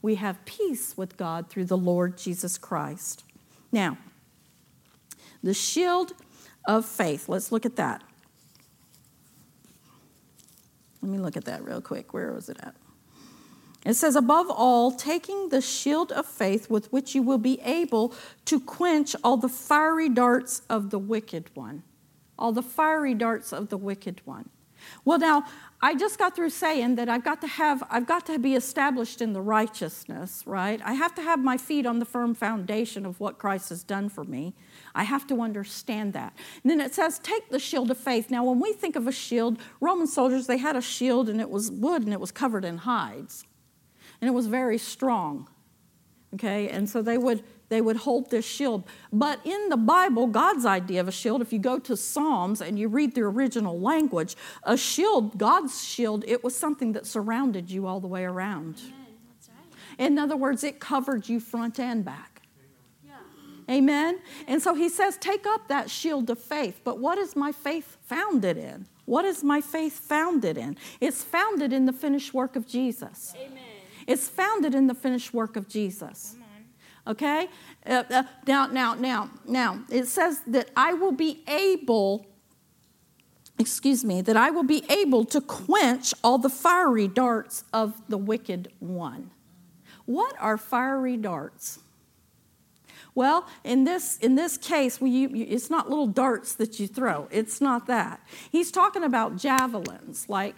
We 0.00 0.14
have 0.14 0.44
peace 0.44 0.96
with 0.96 1.16
God 1.16 1.50
through 1.50 1.64
the 1.64 1.76
Lord 1.76 2.16
Jesus 2.16 2.56
Christ. 2.56 3.24
Now, 3.72 3.98
the 5.42 5.54
shield 5.54 6.12
of 6.68 6.86
faith, 6.86 7.28
let's 7.28 7.50
look 7.50 7.66
at 7.66 7.74
that. 7.74 8.04
Let 11.02 11.10
me 11.10 11.18
look 11.18 11.36
at 11.36 11.46
that 11.46 11.64
real 11.64 11.80
quick. 11.80 12.14
Where 12.14 12.32
was 12.32 12.48
it 12.48 12.58
at? 12.60 12.76
It 13.84 13.94
says, 13.94 14.14
above 14.14 14.46
all, 14.50 14.92
taking 14.92 15.48
the 15.48 15.60
shield 15.60 16.12
of 16.12 16.26
faith 16.26 16.70
with 16.70 16.92
which 16.92 17.16
you 17.16 17.24
will 17.24 17.38
be 17.38 17.60
able 17.62 18.14
to 18.44 18.60
quench 18.60 19.16
all 19.24 19.36
the 19.36 19.48
fiery 19.48 20.08
darts 20.08 20.62
of 20.70 20.90
the 20.90 21.00
wicked 21.00 21.50
one. 21.54 21.82
All 22.38 22.52
the 22.52 22.62
fiery 22.62 23.14
darts 23.14 23.52
of 23.52 23.68
the 23.68 23.76
wicked 23.76 24.20
one. 24.24 24.50
Well, 25.04 25.18
now, 25.18 25.44
I 25.80 25.94
just 25.94 26.18
got 26.18 26.34
through 26.34 26.50
saying 26.50 26.96
that 26.96 27.08
I've 27.08 27.24
got 27.24 27.40
to 27.42 27.46
have, 27.46 27.82
I've 27.90 28.06
got 28.06 28.26
to 28.26 28.38
be 28.38 28.54
established 28.54 29.20
in 29.20 29.32
the 29.32 29.40
righteousness, 29.40 30.42
right? 30.46 30.80
I 30.84 30.94
have 30.94 31.14
to 31.14 31.22
have 31.22 31.42
my 31.42 31.56
feet 31.56 31.86
on 31.86 31.98
the 31.98 32.04
firm 32.04 32.34
foundation 32.34 33.06
of 33.06 33.20
what 33.20 33.38
Christ 33.38 33.68
has 33.68 33.82
done 33.82 34.08
for 34.08 34.24
me. 34.24 34.54
I 34.94 35.04
have 35.04 35.26
to 35.28 35.40
understand 35.40 36.12
that. 36.14 36.34
And 36.62 36.70
then 36.70 36.80
it 36.80 36.94
says, 36.94 37.18
take 37.18 37.50
the 37.50 37.58
shield 37.58 37.90
of 37.90 37.98
faith. 37.98 38.30
Now, 38.30 38.44
when 38.44 38.60
we 38.60 38.72
think 38.72 38.96
of 38.96 39.06
a 39.06 39.12
shield, 39.12 39.58
Roman 39.80 40.06
soldiers, 40.06 40.46
they 40.46 40.58
had 40.58 40.76
a 40.76 40.82
shield 40.82 41.28
and 41.28 41.40
it 41.40 41.50
was 41.50 41.70
wood 41.70 42.02
and 42.02 42.12
it 42.12 42.20
was 42.20 42.32
covered 42.32 42.64
in 42.64 42.78
hides. 42.78 43.44
And 44.20 44.28
it 44.28 44.32
was 44.32 44.46
very 44.46 44.78
strong. 44.78 45.48
Okay, 46.34 46.68
and 46.68 46.90
so 46.90 47.00
they 47.00 47.16
would 47.16 47.44
they 47.68 47.80
would 47.80 47.96
hold 47.96 48.30
this 48.30 48.44
shield. 48.44 48.84
But 49.12 49.40
in 49.44 49.68
the 49.68 49.76
Bible, 49.76 50.26
God's 50.26 50.66
idea 50.66 51.00
of 51.00 51.08
a 51.08 51.12
shield, 51.12 51.42
if 51.42 51.52
you 51.52 51.58
go 51.58 51.78
to 51.78 51.96
Psalms 51.96 52.60
and 52.60 52.78
you 52.78 52.88
read 52.88 53.14
the 53.14 53.22
original 53.22 53.80
language, 53.80 54.36
a 54.62 54.76
shield, 54.76 55.38
God's 55.38 55.82
shield, 55.84 56.24
it 56.26 56.44
was 56.44 56.56
something 56.56 56.92
that 56.92 57.06
surrounded 57.06 57.70
you 57.70 57.86
all 57.86 58.00
the 58.00 58.06
way 58.06 58.24
around. 58.24 58.80
In 59.98 60.18
other 60.18 60.36
words, 60.36 60.64
it 60.64 60.80
covered 60.80 61.28
you 61.28 61.40
front 61.40 61.78
and 61.78 62.04
back. 62.04 62.42
Amen? 63.70 64.20
And 64.46 64.60
so 64.60 64.74
he 64.74 64.88
says, 64.88 65.16
Take 65.16 65.46
up 65.46 65.68
that 65.68 65.90
shield 65.90 66.28
of 66.28 66.38
faith. 66.38 66.80
But 66.84 66.98
what 66.98 67.16
is 67.16 67.34
my 67.34 67.50
faith 67.50 67.96
founded 68.02 68.58
in? 68.58 68.86
What 69.06 69.24
is 69.24 69.42
my 69.42 69.60
faith 69.60 69.98
founded 70.00 70.58
in? 70.58 70.76
It's 71.00 71.22
founded 71.22 71.72
in 71.72 71.86
the 71.86 71.92
finished 71.92 72.34
work 72.34 72.56
of 72.56 72.66
Jesus. 72.66 73.34
Amen. 73.38 73.62
It's 74.06 74.28
founded 74.28 74.74
in 74.74 74.86
the 74.86 74.94
finished 74.94 75.32
work 75.32 75.56
of 75.56 75.68
Jesus. 75.68 76.36
Okay? 77.06 77.48
Uh, 77.86 78.04
uh, 78.10 78.22
now, 78.46 78.66
now, 78.66 78.94
now, 78.94 79.30
now, 79.46 79.84
it 79.90 80.06
says 80.06 80.40
that 80.46 80.70
I 80.76 80.94
will 80.94 81.12
be 81.12 81.42
able, 81.46 82.26
excuse 83.58 84.04
me, 84.04 84.22
that 84.22 84.36
I 84.36 84.50
will 84.50 84.64
be 84.64 84.84
able 84.88 85.24
to 85.26 85.40
quench 85.40 86.14
all 86.22 86.38
the 86.38 86.48
fiery 86.48 87.08
darts 87.08 87.64
of 87.72 88.00
the 88.08 88.18
wicked 88.18 88.72
one. 88.78 89.30
What 90.06 90.34
are 90.40 90.56
fiery 90.56 91.16
darts? 91.16 91.78
Well, 93.14 93.46
in 93.62 93.84
this, 93.84 94.18
in 94.18 94.34
this 94.34 94.56
case, 94.56 95.00
we, 95.00 95.10
you, 95.10 95.30
it's 95.32 95.70
not 95.70 95.88
little 95.88 96.08
darts 96.08 96.54
that 96.54 96.80
you 96.80 96.88
throw. 96.88 97.28
It's 97.30 97.60
not 97.60 97.86
that. 97.86 98.20
He's 98.50 98.72
talking 98.72 99.04
about 99.04 99.36
javelins, 99.36 100.28
like 100.28 100.56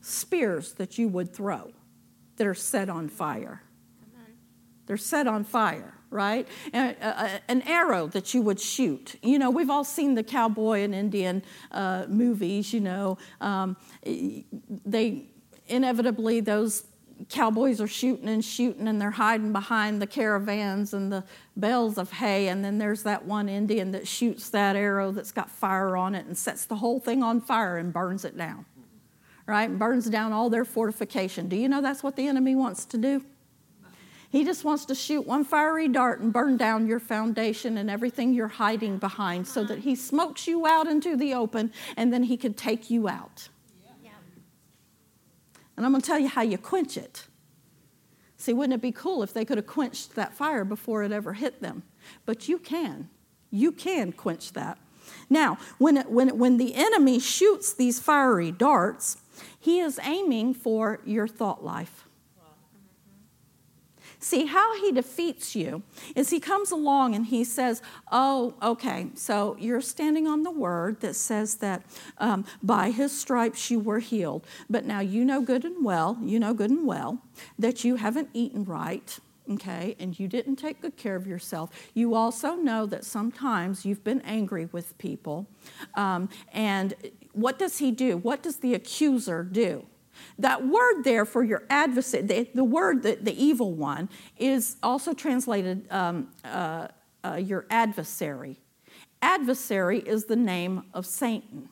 spears 0.00 0.72
that 0.74 0.96
you 0.98 1.08
would 1.08 1.34
throw 1.34 1.72
that 2.36 2.46
are 2.46 2.54
set 2.54 2.88
on 2.88 3.08
fire. 3.08 3.62
They're 4.88 4.96
set 4.96 5.26
on 5.26 5.44
fire, 5.44 5.92
right? 6.08 6.48
Uh, 6.72 6.94
uh, 7.00 7.38
an 7.46 7.60
arrow 7.66 8.06
that 8.08 8.32
you 8.32 8.40
would 8.40 8.58
shoot. 8.58 9.16
You 9.22 9.38
know, 9.38 9.50
we've 9.50 9.68
all 9.68 9.84
seen 9.84 10.14
the 10.14 10.22
cowboy 10.22 10.80
and 10.80 10.94
Indian 10.94 11.42
uh, 11.70 12.06
movies, 12.08 12.72
you 12.72 12.80
know. 12.80 13.18
Um, 13.42 13.76
they 14.02 15.26
inevitably, 15.66 16.40
those 16.40 16.84
cowboys 17.28 17.82
are 17.82 17.86
shooting 17.86 18.30
and 18.30 18.42
shooting 18.42 18.88
and 18.88 18.98
they're 18.98 19.10
hiding 19.10 19.52
behind 19.52 20.00
the 20.00 20.06
caravans 20.06 20.94
and 20.94 21.12
the 21.12 21.22
bales 21.58 21.98
of 21.98 22.12
hay 22.12 22.46
and 22.46 22.64
then 22.64 22.78
there's 22.78 23.02
that 23.02 23.24
one 23.24 23.48
indian 23.48 23.90
that 23.90 24.06
shoots 24.06 24.50
that 24.50 24.76
arrow 24.76 25.10
that's 25.10 25.32
got 25.32 25.50
fire 25.50 25.96
on 25.96 26.14
it 26.14 26.24
and 26.26 26.38
sets 26.38 26.64
the 26.66 26.76
whole 26.76 27.00
thing 27.00 27.20
on 27.20 27.40
fire 27.40 27.76
and 27.76 27.92
burns 27.92 28.24
it 28.24 28.38
down 28.38 28.64
right 29.46 29.80
burns 29.80 30.08
down 30.08 30.32
all 30.32 30.48
their 30.48 30.64
fortification 30.64 31.48
do 31.48 31.56
you 31.56 31.68
know 31.68 31.82
that's 31.82 32.04
what 32.04 32.14
the 32.14 32.28
enemy 32.28 32.54
wants 32.54 32.84
to 32.84 32.96
do 32.96 33.20
he 34.30 34.44
just 34.44 34.64
wants 34.64 34.84
to 34.86 34.94
shoot 34.94 35.26
one 35.26 35.44
fiery 35.44 35.88
dart 35.88 36.20
and 36.20 36.32
burn 36.32 36.56
down 36.56 36.86
your 36.86 37.00
foundation 37.00 37.78
and 37.78 37.88
everything 37.90 38.34
you're 38.34 38.48
hiding 38.48 38.98
behind 38.98 39.46
so 39.46 39.64
that 39.64 39.80
he 39.80 39.94
smokes 39.94 40.46
you 40.46 40.66
out 40.66 40.86
into 40.86 41.16
the 41.16 41.34
open 41.34 41.72
and 41.96 42.12
then 42.12 42.24
he 42.24 42.36
can 42.36 42.54
take 42.54 42.90
you 42.90 43.08
out 43.08 43.48
and 45.78 45.86
I'm 45.86 45.92
going 45.92 46.02
to 46.02 46.06
tell 46.06 46.18
you 46.18 46.26
how 46.26 46.42
you 46.42 46.58
quench 46.58 46.96
it. 46.96 47.28
See, 48.36 48.52
wouldn't 48.52 48.74
it 48.74 48.82
be 48.82 48.90
cool 48.90 49.22
if 49.22 49.32
they 49.32 49.44
could 49.44 49.58
have 49.58 49.68
quenched 49.68 50.16
that 50.16 50.34
fire 50.34 50.64
before 50.64 51.04
it 51.04 51.12
ever 51.12 51.34
hit 51.34 51.62
them? 51.62 51.84
But 52.26 52.48
you 52.48 52.58
can. 52.58 53.08
You 53.52 53.70
can 53.70 54.10
quench 54.10 54.54
that. 54.54 54.76
Now, 55.30 55.56
when, 55.78 55.96
it, 55.96 56.10
when, 56.10 56.30
it, 56.30 56.36
when 56.36 56.56
the 56.56 56.74
enemy 56.74 57.20
shoots 57.20 57.72
these 57.72 58.00
fiery 58.00 58.50
darts, 58.50 59.18
he 59.58 59.78
is 59.78 60.00
aiming 60.02 60.54
for 60.54 60.98
your 61.04 61.28
thought 61.28 61.64
life. 61.64 62.07
See, 64.20 64.46
how 64.46 64.80
he 64.80 64.90
defeats 64.90 65.54
you 65.54 65.82
is 66.16 66.30
he 66.30 66.40
comes 66.40 66.72
along 66.72 67.14
and 67.14 67.26
he 67.26 67.44
says, 67.44 67.82
Oh, 68.10 68.54
okay, 68.60 69.08
so 69.14 69.56
you're 69.60 69.80
standing 69.80 70.26
on 70.26 70.42
the 70.42 70.50
word 70.50 71.00
that 71.00 71.14
says 71.14 71.56
that 71.56 71.84
um, 72.18 72.44
by 72.62 72.90
his 72.90 73.18
stripes 73.18 73.70
you 73.70 73.78
were 73.78 74.00
healed. 74.00 74.46
But 74.68 74.84
now 74.84 75.00
you 75.00 75.24
know 75.24 75.40
good 75.40 75.64
and 75.64 75.84
well, 75.84 76.18
you 76.20 76.40
know 76.40 76.52
good 76.52 76.70
and 76.70 76.86
well 76.86 77.22
that 77.58 77.84
you 77.84 77.96
haven't 77.96 78.30
eaten 78.32 78.64
right 78.64 79.18
okay, 79.50 79.96
and 79.98 80.18
you 80.18 80.28
didn't 80.28 80.56
take 80.56 80.80
good 80.82 80.96
care 80.96 81.16
of 81.16 81.26
yourself. 81.26 81.70
You 81.94 82.14
also 82.14 82.54
know 82.54 82.86
that 82.86 83.04
sometimes 83.04 83.84
you've 83.84 84.04
been 84.04 84.20
angry 84.22 84.68
with 84.72 84.96
people. 84.98 85.46
Um, 85.94 86.28
and 86.52 86.94
what 87.32 87.58
does 87.58 87.78
he 87.78 87.90
do? 87.90 88.16
What 88.18 88.42
does 88.42 88.58
the 88.58 88.74
accuser 88.74 89.42
do? 89.42 89.86
That 90.38 90.66
word 90.66 91.02
there 91.02 91.24
for 91.24 91.42
your 91.42 91.64
adversary, 91.70 92.22
the, 92.22 92.48
the 92.54 92.64
word, 92.64 93.02
the, 93.02 93.18
the 93.20 93.42
evil 93.42 93.72
one, 93.72 94.08
is 94.36 94.76
also 94.82 95.12
translated 95.12 95.90
um, 95.90 96.28
uh, 96.44 96.88
uh, 97.24 97.34
your 97.34 97.66
adversary. 97.70 98.60
Adversary 99.20 99.98
is 100.00 100.26
the 100.26 100.36
name 100.36 100.84
of 100.94 101.06
Satan. 101.06 101.68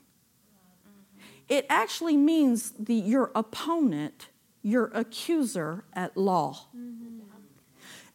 It 1.48 1.66
actually 1.68 2.16
means 2.16 2.72
the, 2.78 2.94
your 2.94 3.30
opponent, 3.34 4.28
your 4.62 4.86
accuser 4.86 5.84
at 5.92 6.16
law. 6.16 6.66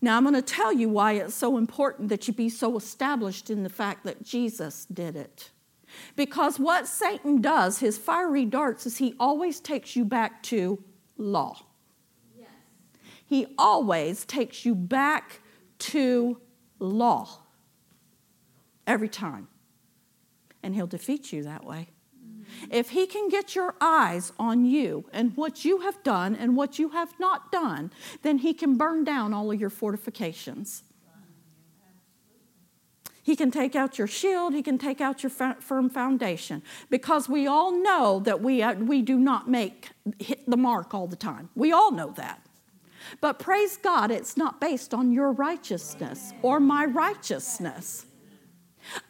Now, 0.02 0.18
I'm 0.18 0.24
going 0.24 0.36
to 0.36 0.42
tell 0.42 0.74
you 0.74 0.90
why 0.90 1.14
it's 1.14 1.36
so 1.36 1.58
important 1.58 2.10
that 2.10 2.28
you 2.28 2.34
be 2.34 2.50
so 2.50 2.76
established 2.76 3.50
in 3.50 3.64
the 3.64 3.70
fact 3.70 4.04
that 4.04 4.24
Jesus 4.24 4.86
did 4.92 5.16
it. 5.16 5.52
Because 6.16 6.60
what 6.60 6.88
Satan 6.88 7.42
does, 7.42 7.80
his 7.80 7.98
fiery 7.98 8.46
darts, 8.46 8.86
is 8.86 8.98
he 8.98 9.16
always 9.20 9.60
takes 9.60 9.96
you 9.96 10.06
back 10.06 10.44
to 10.44 10.84
law. 11.18 11.58
Yes. 12.38 12.50
He 13.26 13.48
always 13.58 14.26
takes 14.26 14.66
you 14.66 14.76
back 14.76 15.42
to 15.80 16.40
law 16.80 17.28
every 18.86 19.10
time. 19.10 19.48
And 20.64 20.76
he'll 20.76 20.88
defeat 20.88 21.34
you 21.34 21.44
that 21.44 21.66
way. 21.66 21.90
Mm-hmm. 22.24 22.72
If 22.72 22.92
he 22.92 23.08
can 23.08 23.30
get 23.30 23.56
your 23.56 23.76
eyes 23.82 24.32
on 24.38 24.66
you 24.66 25.06
and 25.12 25.36
what 25.36 25.66
you 25.66 25.80
have 25.80 26.04
done 26.04 26.36
and 26.36 26.56
what 26.56 26.78
you 26.78 26.90
have 26.90 27.20
not 27.20 27.52
done, 27.52 27.92
then 28.22 28.40
he 28.40 28.54
can 28.54 28.78
burn 28.78 29.04
down 29.04 29.34
all 29.34 29.52
of 29.52 29.60
your 29.60 29.72
fortifications. 29.72 30.84
He 33.32 33.38
can 33.38 33.50
take 33.50 33.78
out 33.78 33.98
your 33.98 34.08
shield, 34.08 34.54
he 34.54 34.62
can 34.62 34.78
take 34.78 35.00
out 35.00 35.24
your 35.24 35.30
firm 35.30 35.90
foundation 35.90 36.62
because 36.90 37.30
we 37.30 37.48
all 37.48 37.72
know 37.72 38.20
that 38.26 38.42
we, 38.42 38.62
uh, 38.62 38.74
we 38.74 39.02
do 39.02 39.18
not 39.18 39.50
make 39.50 39.92
hit 40.20 40.50
the 40.50 40.58
mark 40.58 40.94
all 40.94 41.08
the 41.08 41.16
time. 41.16 41.48
We 41.56 41.72
all 41.72 41.94
know 41.94 42.12
that. 42.18 42.46
But 43.22 43.40
praise 43.40 43.78
God, 43.78 44.12
it's 44.12 44.36
not 44.36 44.60
based 44.60 44.94
on 44.94 45.14
your 45.14 45.32
righteousness 45.32 46.34
or 46.42 46.60
my 46.60 46.84
righteousness. 46.84 48.06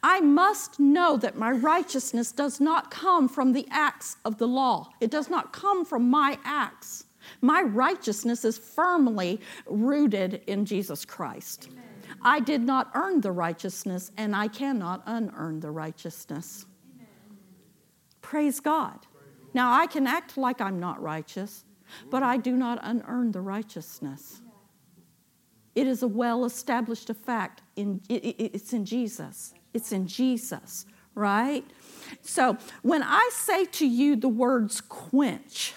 I 0.03 0.19
must 0.19 0.79
know 0.79 1.17
that 1.17 1.35
my 1.35 1.49
righteousness 1.49 2.31
does 2.31 2.61
not 2.61 2.91
come 2.91 3.27
from 3.27 3.53
the 3.53 3.67
acts 3.71 4.17
of 4.23 4.37
the 4.37 4.47
law. 4.47 4.91
It 5.01 5.09
does 5.09 5.31
not 5.31 5.51
come 5.51 5.83
from 5.83 6.11
my 6.11 6.37
acts. 6.45 7.05
My 7.41 7.63
righteousness 7.63 8.45
is 8.45 8.59
firmly 8.59 9.41
rooted 9.65 10.43
in 10.45 10.65
Jesus 10.65 11.05
Christ. 11.05 11.69
Amen. 11.71 11.80
I 12.23 12.39
did 12.39 12.61
not 12.61 12.91
earn 12.93 13.21
the 13.21 13.31
righteousness, 13.31 14.11
and 14.17 14.35
I 14.35 14.47
cannot 14.47 15.03
unearn 15.05 15.59
the 15.59 15.71
righteousness. 15.71 16.65
Amen. 16.95 17.07
Praise 18.21 18.59
God. 18.59 19.07
Now, 19.53 19.73
I 19.73 19.87
can 19.87 20.07
act 20.07 20.37
like 20.37 20.61
I'm 20.61 20.79
not 20.79 21.01
righteous, 21.01 21.65
but 22.09 22.23
I 22.23 22.37
do 22.37 22.55
not 22.55 22.79
unearn 22.81 23.31
the 23.31 23.41
righteousness. 23.41 24.41
It 25.75 25.87
is 25.87 26.03
a 26.03 26.07
well 26.07 26.45
established 26.45 27.09
fact. 27.25 27.61
In, 27.75 28.01
it, 28.09 28.23
it, 28.23 28.51
it's 28.53 28.73
in 28.73 28.85
Jesus. 28.85 29.53
It's 29.73 29.91
in 29.91 30.05
Jesus, 30.05 30.85
right? 31.15 31.65
So 32.21 32.57
when 32.81 33.03
I 33.03 33.29
say 33.33 33.65
to 33.65 33.87
you 33.87 34.15
the 34.15 34.29
words 34.29 34.81
quench, 34.81 35.73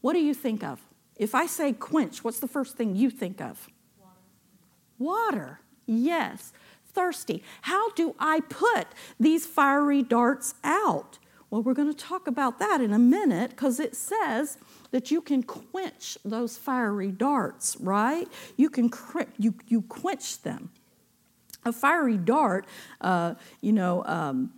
what 0.00 0.14
do 0.14 0.20
you 0.20 0.34
think 0.34 0.62
of? 0.62 0.80
If 1.16 1.34
I 1.34 1.46
say 1.46 1.72
quench, 1.72 2.24
what's 2.24 2.40
the 2.40 2.48
first 2.48 2.76
thing 2.76 2.96
you 2.96 3.10
think 3.10 3.40
of? 3.40 3.68
Water. 4.98 5.60
Yes. 5.86 6.52
Thirsty. 6.86 7.42
How 7.62 7.90
do 7.90 8.14
I 8.18 8.40
put 8.40 8.86
these 9.18 9.46
fiery 9.46 10.02
darts 10.02 10.54
out? 10.62 11.18
Well, 11.50 11.62
we're 11.62 11.74
going 11.74 11.92
to 11.92 11.96
talk 11.96 12.26
about 12.26 12.58
that 12.58 12.80
in 12.80 12.92
a 12.92 12.98
minute 12.98 13.50
because 13.50 13.78
it 13.78 13.94
says 13.94 14.58
that 14.90 15.10
you 15.10 15.20
can 15.20 15.42
quench 15.42 16.18
those 16.24 16.56
fiery 16.56 17.12
darts, 17.12 17.76
right? 17.78 18.28
You 18.56 18.70
can 18.70 18.90
you, 19.38 19.54
you 19.68 19.82
quench 19.82 20.42
them. 20.42 20.70
A 21.64 21.72
fiery 21.72 22.16
dart, 22.16 22.66
uh, 23.00 23.34
you 23.60 23.72
know, 23.72 24.04
um, 24.04 24.52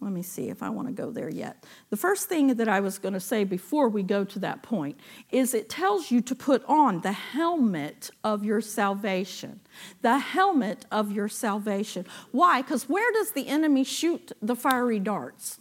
let 0.00 0.12
me 0.12 0.22
see 0.22 0.48
if 0.48 0.62
I 0.62 0.70
want 0.70 0.86
to 0.86 0.94
go 0.94 1.10
there 1.10 1.28
yet. 1.28 1.64
The 1.90 1.96
first 1.96 2.28
thing 2.28 2.54
that 2.54 2.68
I 2.68 2.78
was 2.78 2.98
going 2.98 3.14
to 3.14 3.20
say 3.20 3.42
before 3.42 3.88
we 3.88 4.04
go 4.04 4.24
to 4.24 4.38
that 4.38 4.62
point 4.62 4.98
is 5.30 5.54
it 5.54 5.68
tells 5.68 6.10
you 6.10 6.20
to 6.20 6.34
put 6.36 6.64
on 6.66 7.00
the 7.00 7.12
helmet 7.12 8.10
of 8.22 8.44
your 8.44 8.60
salvation. 8.60 9.60
The 10.02 10.18
helmet 10.18 10.86
of 10.92 11.10
your 11.10 11.28
salvation. 11.28 12.06
Why? 12.30 12.62
Because 12.62 12.88
where 12.88 13.10
does 13.12 13.32
the 13.32 13.48
enemy 13.48 13.82
shoot 13.82 14.30
the 14.40 14.54
fiery 14.54 15.00
darts? 15.00 15.58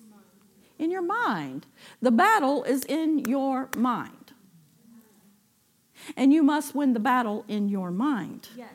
In 0.78 0.92
your 0.92 1.02
mind. 1.02 1.66
The 2.02 2.12
battle 2.12 2.64
is 2.64 2.84
in 2.86 3.20
your 3.20 3.70
mind. 3.76 4.34
And 6.16 6.32
you 6.32 6.44
must 6.44 6.76
win 6.76 6.94
the 6.94 7.00
battle 7.00 7.44
in 7.48 7.70
your 7.70 7.90
mind. 7.90 8.50
Yes. 8.56 8.70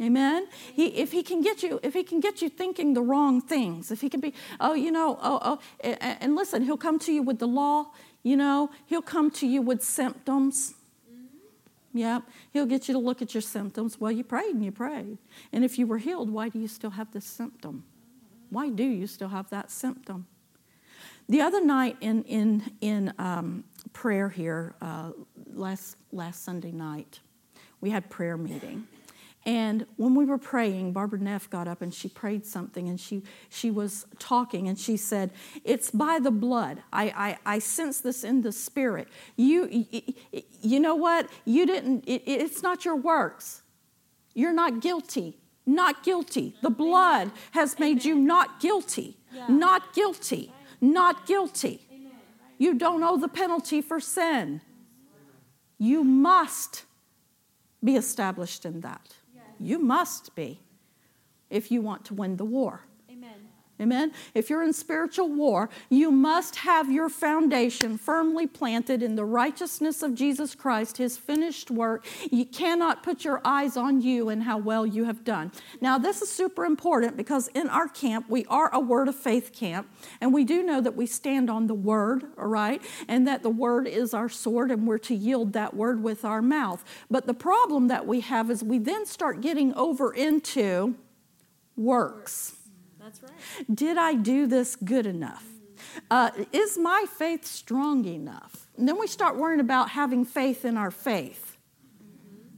Amen. 0.00 0.46
He, 0.74 0.86
if 0.86 1.10
he 1.10 1.22
can 1.22 1.40
get 1.40 1.62
you, 1.62 1.80
if 1.82 1.92
he 1.92 2.04
can 2.04 2.20
get 2.20 2.40
you 2.40 2.48
thinking 2.48 2.94
the 2.94 3.02
wrong 3.02 3.40
things, 3.40 3.90
if 3.90 4.00
he 4.00 4.08
can 4.08 4.20
be, 4.20 4.32
oh, 4.60 4.74
you 4.74 4.92
know, 4.92 5.18
oh, 5.20 5.38
oh, 5.42 5.90
and 6.00 6.36
listen, 6.36 6.62
he'll 6.62 6.76
come 6.76 6.98
to 7.00 7.12
you 7.12 7.22
with 7.22 7.38
the 7.38 7.48
law. 7.48 7.86
You 8.22 8.36
know, 8.36 8.70
he'll 8.86 9.02
come 9.02 9.30
to 9.32 9.46
you 9.46 9.60
with 9.60 9.82
symptoms. 9.82 10.74
Mm-hmm. 11.10 11.98
Yep. 11.98 12.22
He'll 12.52 12.66
get 12.66 12.86
you 12.86 12.94
to 12.94 13.00
look 13.00 13.22
at 13.22 13.34
your 13.34 13.40
symptoms. 13.40 14.00
Well, 14.00 14.12
you 14.12 14.22
prayed 14.22 14.54
and 14.54 14.64
you 14.64 14.70
prayed. 14.70 15.18
And 15.52 15.64
if 15.64 15.78
you 15.78 15.86
were 15.86 15.98
healed, 15.98 16.30
why 16.30 16.48
do 16.48 16.58
you 16.58 16.68
still 16.68 16.90
have 16.90 17.10
this 17.12 17.24
symptom? 17.24 17.84
Why 18.50 18.68
do 18.68 18.84
you 18.84 19.06
still 19.06 19.28
have 19.28 19.50
that 19.50 19.70
symptom? 19.70 20.26
The 21.28 21.42
other 21.42 21.62
night 21.62 21.96
in 22.00 22.22
in 22.24 22.62
in 22.80 23.12
um, 23.18 23.64
prayer 23.92 24.30
here, 24.30 24.74
uh, 24.80 25.10
last 25.52 25.96
last 26.12 26.44
Sunday 26.44 26.72
night, 26.72 27.20
we 27.80 27.90
had 27.90 28.08
prayer 28.08 28.36
meeting 28.38 28.86
and 29.46 29.86
when 29.96 30.14
we 30.14 30.24
were 30.24 30.38
praying, 30.38 30.92
Barbara 30.92 31.20
Neff 31.20 31.48
got 31.48 31.68
up 31.68 31.80
and 31.80 31.94
she 31.94 32.08
prayed 32.08 32.44
something 32.44 32.88
and 32.88 33.00
she, 33.00 33.22
she 33.48 33.70
was 33.70 34.06
talking 34.18 34.68
and 34.68 34.78
she 34.78 34.96
said, 34.96 35.30
It's 35.64 35.90
by 35.90 36.18
the 36.18 36.30
blood. 36.30 36.82
I, 36.92 37.38
I, 37.46 37.54
I 37.54 37.58
sense 37.58 38.00
this 38.00 38.24
in 38.24 38.42
the 38.42 38.52
spirit. 38.52 39.08
You, 39.36 39.86
you 40.60 40.80
know 40.80 40.96
what? 40.96 41.30
You 41.44 41.66
didn't, 41.66 42.04
it, 42.06 42.22
it's 42.26 42.62
not 42.62 42.84
your 42.84 42.96
works. 42.96 43.62
You're 44.34 44.52
not 44.52 44.80
guilty. 44.80 45.38
Not 45.64 46.02
guilty. 46.02 46.54
The 46.62 46.70
blood 46.70 47.30
has 47.52 47.78
made 47.78 48.04
you 48.04 48.14
not 48.14 48.60
guilty. 48.60 49.16
Not 49.48 49.94
guilty. 49.94 50.52
Not 50.80 51.26
guilty. 51.26 51.86
You 52.58 52.74
don't 52.74 53.02
owe 53.02 53.16
the 53.16 53.28
penalty 53.28 53.80
for 53.80 54.00
sin. 54.00 54.60
You 55.78 56.02
must 56.02 56.84
be 57.82 57.96
established 57.96 58.64
in 58.64 58.80
that. 58.80 59.14
You 59.60 59.78
must 59.78 60.34
be 60.34 60.60
if 61.50 61.70
you 61.70 61.80
want 61.80 62.04
to 62.06 62.14
win 62.14 62.36
the 62.36 62.44
war. 62.44 62.84
Amen. 63.80 64.12
If 64.34 64.50
you're 64.50 64.64
in 64.64 64.72
spiritual 64.72 65.28
war, 65.28 65.70
you 65.88 66.10
must 66.10 66.56
have 66.56 66.90
your 66.90 67.08
foundation 67.08 67.96
firmly 67.96 68.48
planted 68.48 69.04
in 69.04 69.14
the 69.14 69.24
righteousness 69.24 70.02
of 70.02 70.16
Jesus 70.16 70.56
Christ, 70.56 70.96
his 70.96 71.16
finished 71.16 71.70
work. 71.70 72.04
You 72.28 72.44
cannot 72.44 73.04
put 73.04 73.24
your 73.24 73.40
eyes 73.44 73.76
on 73.76 74.00
you 74.00 74.30
and 74.30 74.42
how 74.42 74.58
well 74.58 74.84
you 74.84 75.04
have 75.04 75.22
done. 75.22 75.52
Now, 75.80 75.96
this 75.96 76.22
is 76.22 76.28
super 76.28 76.64
important 76.64 77.16
because 77.16 77.46
in 77.54 77.68
our 77.68 77.86
camp, 77.86 78.26
we 78.28 78.44
are 78.46 78.68
a 78.74 78.80
word 78.80 79.06
of 79.06 79.14
faith 79.14 79.52
camp, 79.52 79.88
and 80.20 80.34
we 80.34 80.44
do 80.44 80.64
know 80.64 80.80
that 80.80 80.96
we 80.96 81.06
stand 81.06 81.48
on 81.48 81.68
the 81.68 81.74
word, 81.74 82.24
all 82.36 82.46
right, 82.46 82.82
and 83.06 83.28
that 83.28 83.44
the 83.44 83.50
word 83.50 83.86
is 83.86 84.12
our 84.12 84.28
sword, 84.28 84.72
and 84.72 84.88
we're 84.88 84.98
to 84.98 85.14
yield 85.14 85.52
that 85.52 85.74
word 85.74 86.02
with 86.02 86.24
our 86.24 86.42
mouth. 86.42 86.84
But 87.08 87.28
the 87.28 87.34
problem 87.34 87.86
that 87.88 88.08
we 88.08 88.20
have 88.20 88.50
is 88.50 88.64
we 88.64 88.78
then 88.78 89.06
start 89.06 89.40
getting 89.40 89.72
over 89.74 90.12
into 90.12 90.96
works. 91.76 92.57
That's 93.08 93.22
right. 93.22 93.74
Did 93.74 93.96
I 93.96 94.14
do 94.14 94.46
this 94.46 94.76
good 94.76 95.06
enough? 95.06 95.44
Uh, 96.10 96.30
is 96.52 96.76
my 96.76 97.06
faith 97.16 97.46
strong 97.46 98.04
enough? 98.04 98.66
And 98.76 98.86
then 98.86 98.98
we 98.98 99.06
start 99.06 99.36
worrying 99.36 99.60
about 99.60 99.90
having 99.90 100.26
faith 100.26 100.64
in 100.64 100.76
our 100.76 100.90
faith. 100.90 101.44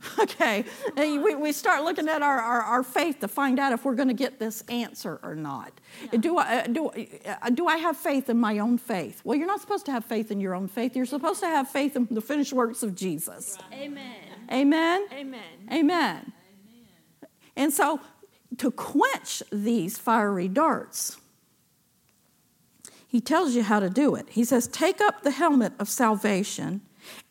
Okay, 0.19 0.65
and 0.97 1.23
we, 1.23 1.35
we 1.35 1.53
start 1.53 1.85
looking 1.85 2.09
at 2.09 2.23
our, 2.23 2.41
our, 2.41 2.63
our, 2.63 2.83
faith 2.83 3.21
to 3.21 3.29
find 3.29 3.59
out 3.59 3.75
if 3.75 3.85
we're 3.85 3.95
going 3.95 4.09
to 4.09 4.15
get 4.15 4.39
this 4.39 4.63
answer 4.71 5.21
or 5.23 5.35
not. 5.35 5.79
Yeah. 6.11 6.21
Do, 6.21 6.39
I, 6.39 6.61
uh, 6.61 6.67
do, 6.69 6.89
uh, 6.89 7.51
do 7.51 7.67
I 7.67 7.77
have 7.77 7.99
faith 7.99 8.31
in 8.31 8.41
my 8.41 8.61
own 8.61 8.79
faith? 8.79 9.21
Well, 9.25 9.37
you're 9.37 9.47
not 9.47 9.61
supposed 9.61 9.85
to 9.87 9.93
have 9.93 10.07
faith 10.07 10.31
in 10.31 10.41
your 10.41 10.55
own 10.55 10.69
faith. 10.69 10.97
You're 10.97 11.05
supposed 11.05 11.41
to 11.41 11.49
have 11.49 11.69
faith 11.69 11.97
in 11.97 12.09
the 12.11 12.23
finished 12.23 12.55
works 12.55 12.83
of 12.83 12.95
Jesus. 12.95 13.59
Amen. 13.75 14.17
Amen. 14.51 15.07
Amen. 15.13 15.43
Amen. 15.71 16.33
And 17.55 17.71
so 17.71 18.01
to 18.59 18.71
quench 18.71 19.43
these 19.51 19.99
fiery 19.99 20.49
darts. 20.49 21.17
He 23.07 23.21
tells 23.21 23.55
you 23.55 23.63
how 23.63 23.81
to 23.81 23.91
do 23.91 24.15
it. 24.15 24.29
He 24.31 24.45
says, 24.45 24.69
Take 24.69 25.01
up 25.01 25.23
the 25.23 25.33
helmet 25.33 25.73
of 25.79 25.89
salvation 25.89 26.81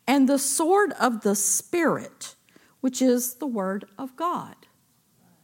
and 0.07 0.27
the 0.27 0.39
sword 0.39 0.91
of 0.99 1.21
the 1.21 1.35
Spirit, 1.35 2.35
which 2.81 3.01
is 3.01 3.35
the 3.35 3.47
word 3.47 3.85
of 3.97 4.15
God. 4.15 4.55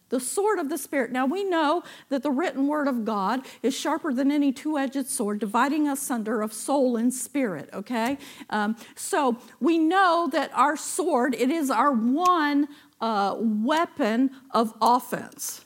The 0.09 0.19
sword 0.19 0.59
of 0.59 0.69
the 0.69 0.77
Spirit. 0.77 1.11
Now 1.11 1.25
we 1.25 1.43
know 1.43 1.83
that 2.09 2.21
the 2.21 2.31
written 2.31 2.67
word 2.67 2.87
of 2.87 3.05
God 3.05 3.45
is 3.63 3.75
sharper 3.75 4.13
than 4.13 4.31
any 4.31 4.51
two 4.51 4.77
edged 4.77 5.07
sword, 5.07 5.39
dividing 5.39 5.87
us 5.87 6.11
under 6.11 6.41
of 6.41 6.53
soul 6.53 6.95
and 6.95 7.13
spirit, 7.13 7.69
okay? 7.73 8.17
Um, 8.49 8.75
so 8.95 9.37
we 9.59 9.77
know 9.77 10.29
that 10.31 10.51
our 10.53 10.77
sword, 10.77 11.33
it 11.33 11.49
is 11.49 11.71
our 11.71 11.91
one 11.91 12.67
uh, 13.01 13.35
weapon 13.39 14.31
of 14.51 14.73
offense. 14.81 15.64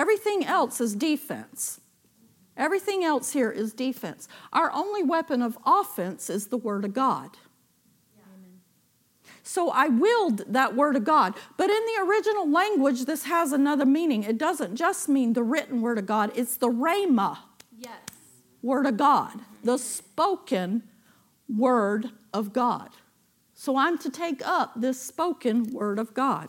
Everything 0.00 0.46
else 0.46 0.80
is 0.80 0.94
defense. 0.94 1.78
Everything 2.56 3.04
else 3.04 3.32
here 3.32 3.50
is 3.50 3.74
defense. 3.74 4.28
Our 4.50 4.72
only 4.72 5.02
weapon 5.02 5.42
of 5.42 5.58
offense 5.66 6.30
is 6.30 6.46
the 6.46 6.56
Word 6.56 6.86
of 6.86 6.94
God. 6.94 7.36
So 9.42 9.68
I 9.68 9.88
willed 9.88 10.44
that 10.48 10.74
Word 10.74 10.96
of 10.96 11.04
God. 11.04 11.34
But 11.58 11.68
in 11.68 11.82
the 11.84 12.02
original 12.08 12.50
language, 12.50 13.04
this 13.04 13.24
has 13.24 13.52
another 13.52 13.84
meaning. 13.84 14.22
It 14.22 14.38
doesn't 14.38 14.74
just 14.74 15.06
mean 15.06 15.34
the 15.34 15.42
written 15.42 15.82
Word 15.82 15.98
of 15.98 16.06
God, 16.06 16.32
it's 16.34 16.56
the 16.56 16.70
Rhema 16.70 17.36
yes. 17.76 17.98
Word 18.62 18.86
of 18.86 18.96
God, 18.96 19.42
the 19.62 19.76
spoken 19.76 20.82
Word 21.46 22.08
of 22.32 22.54
God. 22.54 22.88
So 23.52 23.76
I'm 23.76 23.98
to 23.98 24.08
take 24.08 24.40
up 24.46 24.72
this 24.76 24.98
spoken 24.98 25.74
Word 25.74 25.98
of 25.98 26.14
God. 26.14 26.48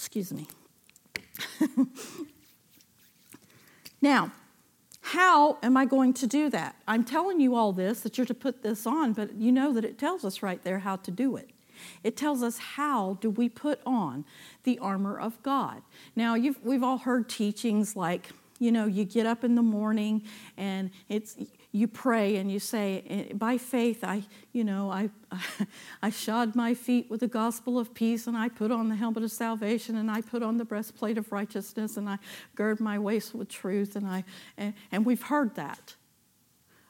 Excuse 0.00 0.32
me. 0.32 0.46
now, 4.00 4.32
how 5.02 5.58
am 5.62 5.76
I 5.76 5.84
going 5.84 6.14
to 6.14 6.26
do 6.26 6.48
that? 6.48 6.74
I'm 6.88 7.04
telling 7.04 7.38
you 7.38 7.54
all 7.54 7.74
this, 7.74 8.00
that 8.00 8.16
you're 8.16 8.26
to 8.26 8.32
put 8.32 8.62
this 8.62 8.86
on, 8.86 9.12
but 9.12 9.34
you 9.34 9.52
know 9.52 9.74
that 9.74 9.84
it 9.84 9.98
tells 9.98 10.24
us 10.24 10.42
right 10.42 10.64
there 10.64 10.78
how 10.78 10.96
to 10.96 11.10
do 11.10 11.36
it. 11.36 11.50
It 12.02 12.16
tells 12.16 12.42
us 12.42 12.56
how 12.56 13.18
do 13.20 13.28
we 13.28 13.50
put 13.50 13.80
on 13.84 14.24
the 14.62 14.78
armor 14.78 15.20
of 15.20 15.40
God. 15.42 15.82
Now, 16.16 16.34
we've 16.34 16.82
all 16.82 16.98
heard 16.98 17.28
teachings 17.28 17.94
like, 17.94 18.30
you 18.58 18.72
know, 18.72 18.86
you 18.86 19.04
get 19.04 19.26
up 19.26 19.44
in 19.44 19.54
the 19.54 19.62
morning 19.62 20.22
and 20.56 20.90
it's 21.10 21.36
you 21.72 21.86
pray 21.86 22.36
and 22.36 22.50
you 22.50 22.58
say, 22.58 23.04
eh, 23.08 23.32
by 23.32 23.56
faith, 23.56 24.02
I, 24.02 24.24
you 24.52 24.64
know, 24.64 24.90
I, 24.90 25.10
I 26.02 26.10
shod 26.10 26.56
my 26.56 26.74
feet 26.74 27.08
with 27.08 27.20
the 27.20 27.28
gospel 27.28 27.78
of 27.78 27.94
peace, 27.94 28.26
and 28.26 28.36
I 28.36 28.48
put 28.48 28.72
on 28.72 28.88
the 28.88 28.96
helmet 28.96 29.22
of 29.22 29.30
salvation, 29.30 29.96
and 29.96 30.10
I 30.10 30.20
put 30.20 30.42
on 30.42 30.56
the 30.56 30.64
breastplate 30.64 31.16
of 31.16 31.30
righteousness, 31.30 31.96
and 31.96 32.08
I 32.08 32.18
gird 32.56 32.80
my 32.80 32.98
waist 32.98 33.34
with 33.34 33.48
truth, 33.48 33.94
and 33.94 34.06
I, 34.06 34.24
and, 34.56 34.74
and 34.90 35.06
we've 35.06 35.22
heard 35.22 35.54
that. 35.54 35.94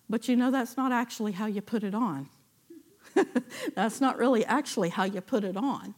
But 0.09 0.29
you 0.29 0.37
know, 0.37 0.51
that's 0.51 0.77
not 0.77 0.93
actually 0.93 1.33
how 1.33 1.47
you 1.47 1.61
put 1.61 1.85
it 1.85 1.95
on. 1.95 2.29
that's 3.75 4.01
not 4.01 4.19
really 4.19 4.45
actually 4.47 4.89
how 4.89 5.05
you 5.05 5.21
put 5.21 5.45
it 5.45 5.57
on. 5.57 5.95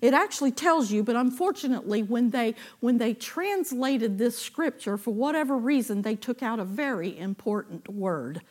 It 0.00 0.14
actually 0.14 0.52
tells 0.52 0.90
you, 0.90 1.02
but 1.02 1.16
unfortunately, 1.16 2.02
when 2.02 2.30
they, 2.30 2.54
when 2.80 2.98
they 2.98 3.14
translated 3.14 4.18
this 4.18 4.38
scripture, 4.38 4.96
for 4.96 5.12
whatever 5.12 5.56
reason, 5.56 6.02
they 6.02 6.16
took 6.16 6.42
out 6.42 6.58
a 6.58 6.64
very 6.64 7.18
important 7.18 7.88
word. 7.88 8.42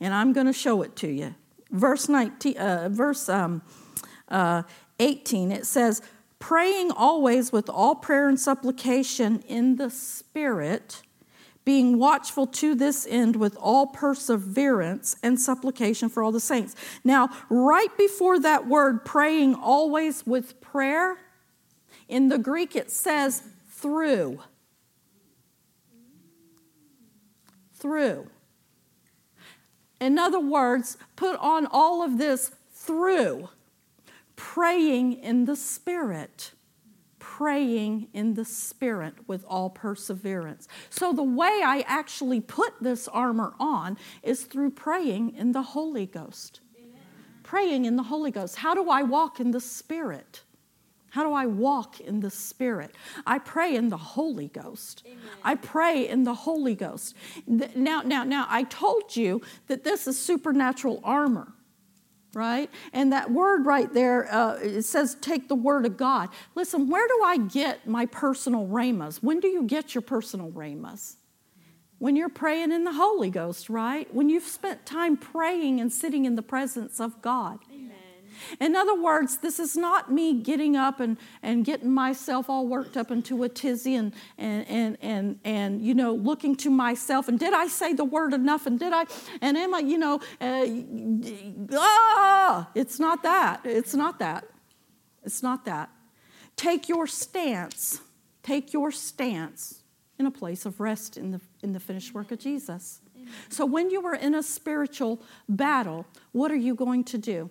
And 0.00 0.12
I'm 0.12 0.32
going 0.32 0.46
to 0.46 0.52
show 0.52 0.82
it 0.82 0.96
to 0.96 1.08
you. 1.08 1.34
Verse, 1.70 2.08
19, 2.08 2.56
uh, 2.56 2.88
verse 2.90 3.28
um, 3.28 3.62
uh, 4.28 4.62
18, 4.98 5.50
it 5.50 5.66
says, 5.66 6.02
praying 6.38 6.90
always 6.90 7.52
with 7.52 7.70
all 7.70 7.94
prayer 7.94 8.28
and 8.28 8.38
supplication 8.38 9.42
in 9.48 9.76
the 9.76 9.90
Spirit, 9.90 11.02
being 11.64 11.98
watchful 11.98 12.46
to 12.46 12.74
this 12.74 13.06
end 13.08 13.36
with 13.36 13.56
all 13.58 13.86
perseverance 13.86 15.16
and 15.22 15.40
supplication 15.40 16.10
for 16.10 16.22
all 16.22 16.30
the 16.30 16.38
saints. 16.38 16.76
Now, 17.02 17.30
right 17.48 17.96
before 17.96 18.38
that 18.40 18.66
word, 18.66 19.04
praying 19.06 19.54
always 19.54 20.26
with 20.26 20.60
prayer, 20.74 21.18
in 22.08 22.30
the 22.30 22.36
Greek 22.36 22.74
it 22.74 22.90
says 22.90 23.44
through. 23.68 24.40
Through. 27.72 28.26
In 30.00 30.18
other 30.18 30.40
words, 30.40 30.98
put 31.14 31.38
on 31.38 31.68
all 31.70 32.02
of 32.02 32.18
this 32.18 32.50
through 32.72 33.50
praying 34.34 35.12
in 35.12 35.44
the 35.44 35.54
Spirit. 35.54 36.50
Praying 37.20 38.08
in 38.12 38.34
the 38.34 38.44
Spirit 38.44 39.14
with 39.28 39.44
all 39.46 39.70
perseverance. 39.70 40.66
So, 40.90 41.12
the 41.12 41.22
way 41.22 41.62
I 41.64 41.84
actually 41.86 42.40
put 42.40 42.72
this 42.80 43.06
armor 43.06 43.54
on 43.60 43.96
is 44.24 44.42
through 44.42 44.72
praying 44.72 45.36
in 45.36 45.52
the 45.52 45.62
Holy 45.62 46.06
Ghost. 46.06 46.58
Amen. 46.76 47.00
Praying 47.44 47.84
in 47.84 47.94
the 47.94 48.02
Holy 48.02 48.32
Ghost. 48.32 48.56
How 48.56 48.74
do 48.74 48.90
I 48.90 49.04
walk 49.04 49.38
in 49.38 49.52
the 49.52 49.60
Spirit? 49.60 50.42
How 51.14 51.22
do 51.22 51.32
I 51.32 51.46
walk 51.46 52.00
in 52.00 52.18
the 52.18 52.30
Spirit? 52.30 52.92
I 53.24 53.38
pray 53.38 53.76
in 53.76 53.88
the 53.88 53.96
Holy 53.96 54.48
Ghost. 54.48 55.04
Amen. 55.06 55.18
I 55.44 55.54
pray 55.54 56.08
in 56.08 56.24
the 56.24 56.34
Holy 56.34 56.74
Ghost. 56.74 57.14
Now, 57.46 58.02
now, 58.02 58.24
now, 58.24 58.48
I 58.48 58.64
told 58.64 59.14
you 59.14 59.40
that 59.68 59.84
this 59.84 60.08
is 60.08 60.18
supernatural 60.18 61.00
armor 61.04 61.52
right? 62.34 62.68
And 62.92 63.12
that 63.12 63.30
word 63.30 63.64
right 63.64 63.94
there, 63.94 64.26
uh, 64.34 64.56
it 64.56 64.82
says, 64.82 65.14
take 65.20 65.46
the 65.46 65.54
word 65.54 65.86
of 65.86 65.96
God. 65.96 66.30
Listen, 66.56 66.88
where 66.88 67.06
do 67.06 67.22
I 67.24 67.36
get 67.36 67.86
my 67.86 68.06
personal 68.06 68.66
rhemas? 68.66 69.22
When 69.22 69.38
do 69.38 69.46
you 69.46 69.62
get 69.62 69.94
your 69.94 70.02
personal 70.02 70.50
rhemas? 70.50 71.14
When 71.98 72.16
you're 72.16 72.28
praying 72.28 72.72
in 72.72 72.82
the 72.82 72.94
Holy 72.94 73.30
Ghost, 73.30 73.70
right? 73.70 74.12
When 74.12 74.28
you've 74.28 74.42
spent 74.42 74.84
time 74.84 75.16
praying 75.16 75.80
and 75.80 75.92
sitting 75.92 76.24
in 76.24 76.34
the 76.34 76.42
presence 76.42 76.98
of 76.98 77.22
God. 77.22 77.60
In 78.60 78.76
other 78.76 79.00
words, 79.00 79.38
this 79.38 79.58
is 79.58 79.76
not 79.76 80.10
me 80.10 80.40
getting 80.40 80.76
up 80.76 81.00
and, 81.00 81.16
and 81.42 81.64
getting 81.64 81.90
myself 81.90 82.48
all 82.48 82.66
worked 82.66 82.96
up 82.96 83.10
into 83.10 83.42
a 83.42 83.48
tizzy 83.48 83.94
and, 83.94 84.12
and, 84.38 84.68
and, 84.68 84.98
and, 85.00 85.38
and, 85.44 85.82
you 85.82 85.94
know, 85.94 86.14
looking 86.14 86.56
to 86.56 86.70
myself 86.70 87.28
and 87.28 87.38
did 87.38 87.54
I 87.54 87.66
say 87.66 87.92
the 87.92 88.04
word 88.04 88.32
enough 88.32 88.66
and 88.66 88.78
did 88.78 88.92
I, 88.92 89.06
and 89.40 89.56
am 89.56 89.74
I, 89.74 89.80
you 89.80 89.98
know, 89.98 90.20
uh, 90.40 91.76
ah, 91.78 92.70
it's 92.74 92.98
not 92.98 93.22
that. 93.22 93.60
It's 93.64 93.94
not 93.94 94.18
that. 94.18 94.44
It's 95.22 95.42
not 95.42 95.64
that. 95.64 95.90
Take 96.56 96.88
your 96.88 97.06
stance. 97.06 98.00
Take 98.42 98.72
your 98.72 98.90
stance 98.92 99.82
in 100.18 100.26
a 100.26 100.30
place 100.30 100.66
of 100.66 100.80
rest 100.80 101.16
in 101.16 101.30
the, 101.32 101.40
in 101.62 101.72
the 101.72 101.80
finished 101.80 102.14
work 102.14 102.30
of 102.30 102.38
Jesus. 102.38 103.00
So 103.48 103.64
when 103.64 103.90
you 103.90 104.04
are 104.06 104.14
in 104.14 104.34
a 104.34 104.42
spiritual 104.42 105.22
battle, 105.48 106.06
what 106.32 106.50
are 106.50 106.56
you 106.56 106.74
going 106.74 107.04
to 107.04 107.18
do? 107.18 107.50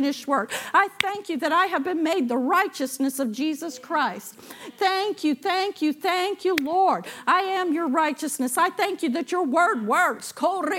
finished 0.01 0.27
work. 0.27 0.51
I 0.73 0.87
thank 0.99 1.29
you 1.29 1.37
that 1.37 1.51
I 1.51 1.67
have 1.67 1.83
been 1.83 2.01
made 2.01 2.27
the 2.27 2.37
righteousness 2.37 3.19
of 3.19 3.31
Jesus 3.31 3.77
Christ. 3.77 4.33
Thank 4.79 5.23
you, 5.23 5.35
thank 5.35 5.79
you, 5.79 5.93
thank 5.93 6.43
you, 6.43 6.55
Lord. 6.55 7.05
I 7.27 7.41
am 7.41 7.71
your 7.71 7.87
righteousness. 7.87 8.57
I 8.57 8.71
thank 8.71 9.03
you 9.03 9.11
that 9.11 9.31
your 9.31 9.45
word 9.45 9.85
works. 9.85 10.31
Father, 10.31 10.73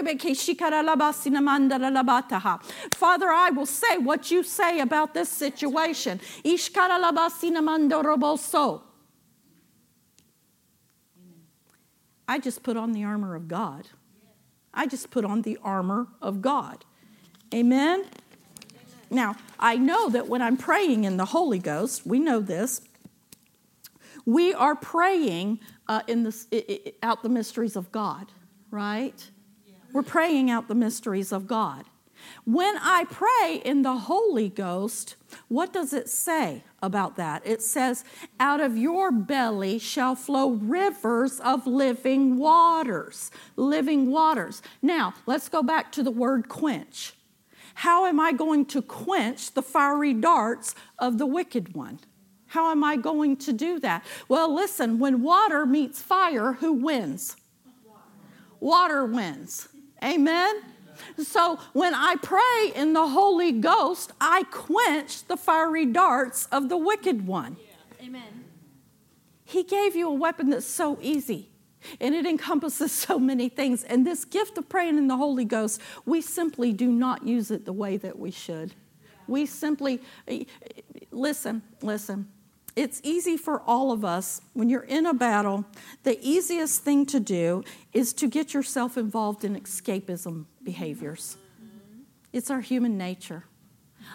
I 3.31 3.51
will 3.55 3.67
say 3.67 3.99
what 3.99 4.33
you 4.33 4.43
say 4.43 4.81
about 4.81 5.15
this 5.15 5.29
situation. 5.29 6.21
I 12.29 12.39
just 12.41 12.63
put 12.65 12.77
on 12.77 12.93
the 12.93 13.05
armor 13.05 13.37
of 13.37 13.47
God. 13.47 13.89
I 14.75 14.87
just 14.87 15.13
put 15.13 15.25
on 15.25 15.43
the 15.43 15.59
armor 15.63 16.09
of 16.21 16.43
God. 16.43 16.85
Amen. 17.55 18.07
Now, 19.13 19.37
I 19.59 19.77
know 19.77 20.09
that 20.09 20.27
when 20.27 20.41
I'm 20.41 20.57
praying 20.57 21.05
in 21.05 21.19
the 21.19 21.27
Holy 21.27 21.59
Ghost, 21.59 22.07
we 22.07 22.19
know 22.19 22.41
this, 22.41 22.81
we 24.25 24.55
are 24.55 24.75
praying 24.75 25.61
uh, 25.87 26.01
in 26.07 26.23
the, 26.23 26.47
it, 26.51 26.71
it, 26.71 26.97
out 27.03 27.23
the 27.23 27.29
mysteries 27.29 27.77
of 27.77 27.93
God, 27.93 28.33
right? 28.71 29.31
Yeah. 29.67 29.75
We're 29.93 30.03
praying 30.03 30.51
out 30.51 30.69
the 30.69 30.75
mysteries 30.75 31.31
of 31.31 31.47
God. 31.47 31.85
When 32.45 32.77
I 32.79 33.05
pray 33.11 33.61
in 33.65 33.83
the 33.83 33.97
Holy 33.97 34.49
Ghost, 34.49 35.17
what 35.49 35.73
does 35.73 35.93
it 35.93 36.09
say 36.09 36.63
about 36.81 37.17
that? 37.17 37.43
It 37.45 37.61
says, 37.63 38.05
Out 38.41 38.61
of 38.61 38.79
your 38.79 39.11
belly 39.11 39.79
shall 39.79 40.15
flow 40.15 40.51
rivers 40.51 41.41
of 41.41 41.67
living 41.67 42.39
waters. 42.39 43.31
Living 43.57 44.11
waters. 44.11 44.63
Now, 44.81 45.15
let's 45.27 45.49
go 45.49 45.63
back 45.63 45.93
to 45.93 46.03
the 46.03 46.13
word 46.13 46.49
quench. 46.49 47.15
How 47.75 48.07
am 48.07 48.21
I 48.21 48.33
going 48.33 48.67
to 48.67 48.83
quench 48.83 49.53
the 49.53 49.63
fiery 49.63 50.15
darts 50.15 50.75
of 50.99 51.19
the 51.19 51.27
wicked 51.27 51.75
one? 51.75 52.01
How 52.47 52.71
am 52.71 52.85
I 52.85 52.97
going 52.97 53.37
to 53.39 53.53
do 53.53 53.81
that? 53.81 54.05
Well, 54.29 54.55
listen, 54.55 54.99
when 54.99 55.23
water 55.23 55.65
meets 55.65 56.03
fire, 56.03 56.55
who 56.55 56.73
wins? 56.75 57.37
Water 58.61 59.07
wins. 59.07 59.69
Amen? 60.05 60.63
So 61.19 61.59
when 61.73 61.95
I 61.95 62.17
pray 62.17 62.73
in 62.75 62.93
the 62.93 63.09
Holy 63.09 63.53
Ghost, 63.53 64.13
I 64.21 64.45
quench 64.51 65.25
the 65.25 65.37
fiery 65.37 65.87
darts 65.87 66.47
of 66.47 66.69
the 66.69 66.77
wicked 66.77 67.27
one. 67.27 67.57
Amen. 68.03 68.45
He 69.45 69.63
gave 69.63 69.97
you 69.97 70.09
a 70.09 70.15
weapon 70.15 70.51
that's 70.51 70.67
so 70.67 70.99
easy. 71.01 71.52
And 72.01 72.15
it 72.15 72.27
encompasses 72.27 72.93
so 73.07 73.19
many 73.19 73.49
things. 73.49 73.85
And 73.85 74.07
this 74.07 74.25
gift 74.25 74.59
of 74.59 74.69
praying 74.69 74.99
in 74.99 75.09
the 75.09 75.17
Holy 75.17 75.45
Ghost, 75.45 75.81
we 76.05 76.21
simply 76.21 76.73
do 76.73 76.89
not 76.91 77.27
use 77.27 77.51
it 77.51 77.65
the 77.65 77.73
way 77.73 77.97
that 77.97 78.19
we 78.19 78.31
should. 78.31 78.75
We 79.27 79.47
simply, 79.47 80.01
listen, 81.11 81.63
listen. 81.81 82.29
It's 82.75 83.01
easy 83.05 83.37
for 83.37 83.61
all 83.63 83.93
of 83.93 84.05
us 84.05 84.41
when 84.55 84.71
you're 84.71 84.83
in 84.83 85.05
a 85.05 85.13
battle, 85.13 85.65
the 86.05 86.19
easiest 86.27 86.83
thing 86.83 87.05
to 87.07 87.21
do 87.21 87.65
is 87.93 88.13
to 88.15 88.29
get 88.29 88.55
yourself 88.55 88.97
involved 88.97 89.45
in 89.45 89.55
escapism 89.57 90.47
behaviors. 90.63 91.37
It's 92.33 92.51
our 92.51 92.61
human 92.61 92.97
nature. 92.97 93.45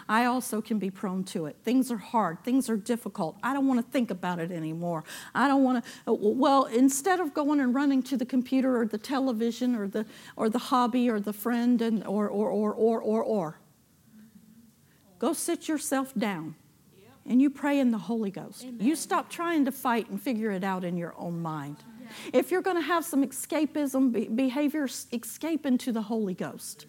I 0.08 0.24
also 0.24 0.60
can 0.60 0.78
be 0.78 0.90
prone 0.90 1.24
to 1.24 1.46
it. 1.46 1.56
Things 1.62 1.90
are 1.90 1.98
hard, 1.98 2.42
things 2.44 2.68
are 2.70 2.76
difficult. 2.76 3.36
I 3.42 3.52
don't 3.52 3.66
want 3.66 3.84
to 3.84 3.90
think 3.90 4.10
about 4.10 4.38
it 4.38 4.50
anymore. 4.50 5.04
I 5.34 5.48
don't 5.48 5.64
want 5.64 5.84
to, 5.84 6.10
uh, 6.10 6.14
well, 6.14 6.64
instead 6.64 7.20
of 7.20 7.34
going 7.34 7.60
and 7.60 7.74
running 7.74 8.02
to 8.04 8.16
the 8.16 8.26
computer 8.26 8.80
or 8.80 8.86
the 8.86 8.98
television 8.98 9.74
or 9.74 9.88
the, 9.88 10.06
or 10.36 10.48
the 10.48 10.58
hobby 10.58 11.08
or 11.08 11.20
the 11.20 11.32
friend 11.32 11.80
and, 11.82 12.06
or, 12.06 12.28
or, 12.28 12.50
or, 12.50 12.72
or, 12.72 13.00
or, 13.00 13.22
or, 13.22 13.60
go 15.18 15.32
sit 15.32 15.68
yourself 15.68 16.14
down 16.14 16.54
and 17.28 17.42
you 17.42 17.50
pray 17.50 17.78
in 17.78 17.90
the 17.90 17.98
Holy 17.98 18.30
Ghost. 18.30 18.64
Amen. 18.64 18.78
You 18.80 18.96
stop 18.96 19.28
trying 19.28 19.66
to 19.66 19.72
fight 19.72 20.08
and 20.08 20.20
figure 20.20 20.50
it 20.50 20.64
out 20.64 20.82
in 20.82 20.96
your 20.96 21.14
own 21.18 21.40
mind. 21.40 21.76
Yeah. 22.00 22.08
If 22.32 22.50
you're 22.50 22.62
going 22.62 22.76
to 22.76 22.82
have 22.82 23.04
some 23.04 23.22
escapism 23.22 24.34
behavior, 24.34 24.88
escape 25.12 25.66
into 25.66 25.92
the 25.92 26.02
Holy 26.02 26.34
Ghost. 26.34 26.86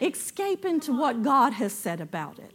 Escape 0.00 0.64
into 0.64 0.92
what 0.92 1.22
God 1.22 1.52
has 1.54 1.72
said 1.72 2.00
about 2.00 2.38
it. 2.38 2.52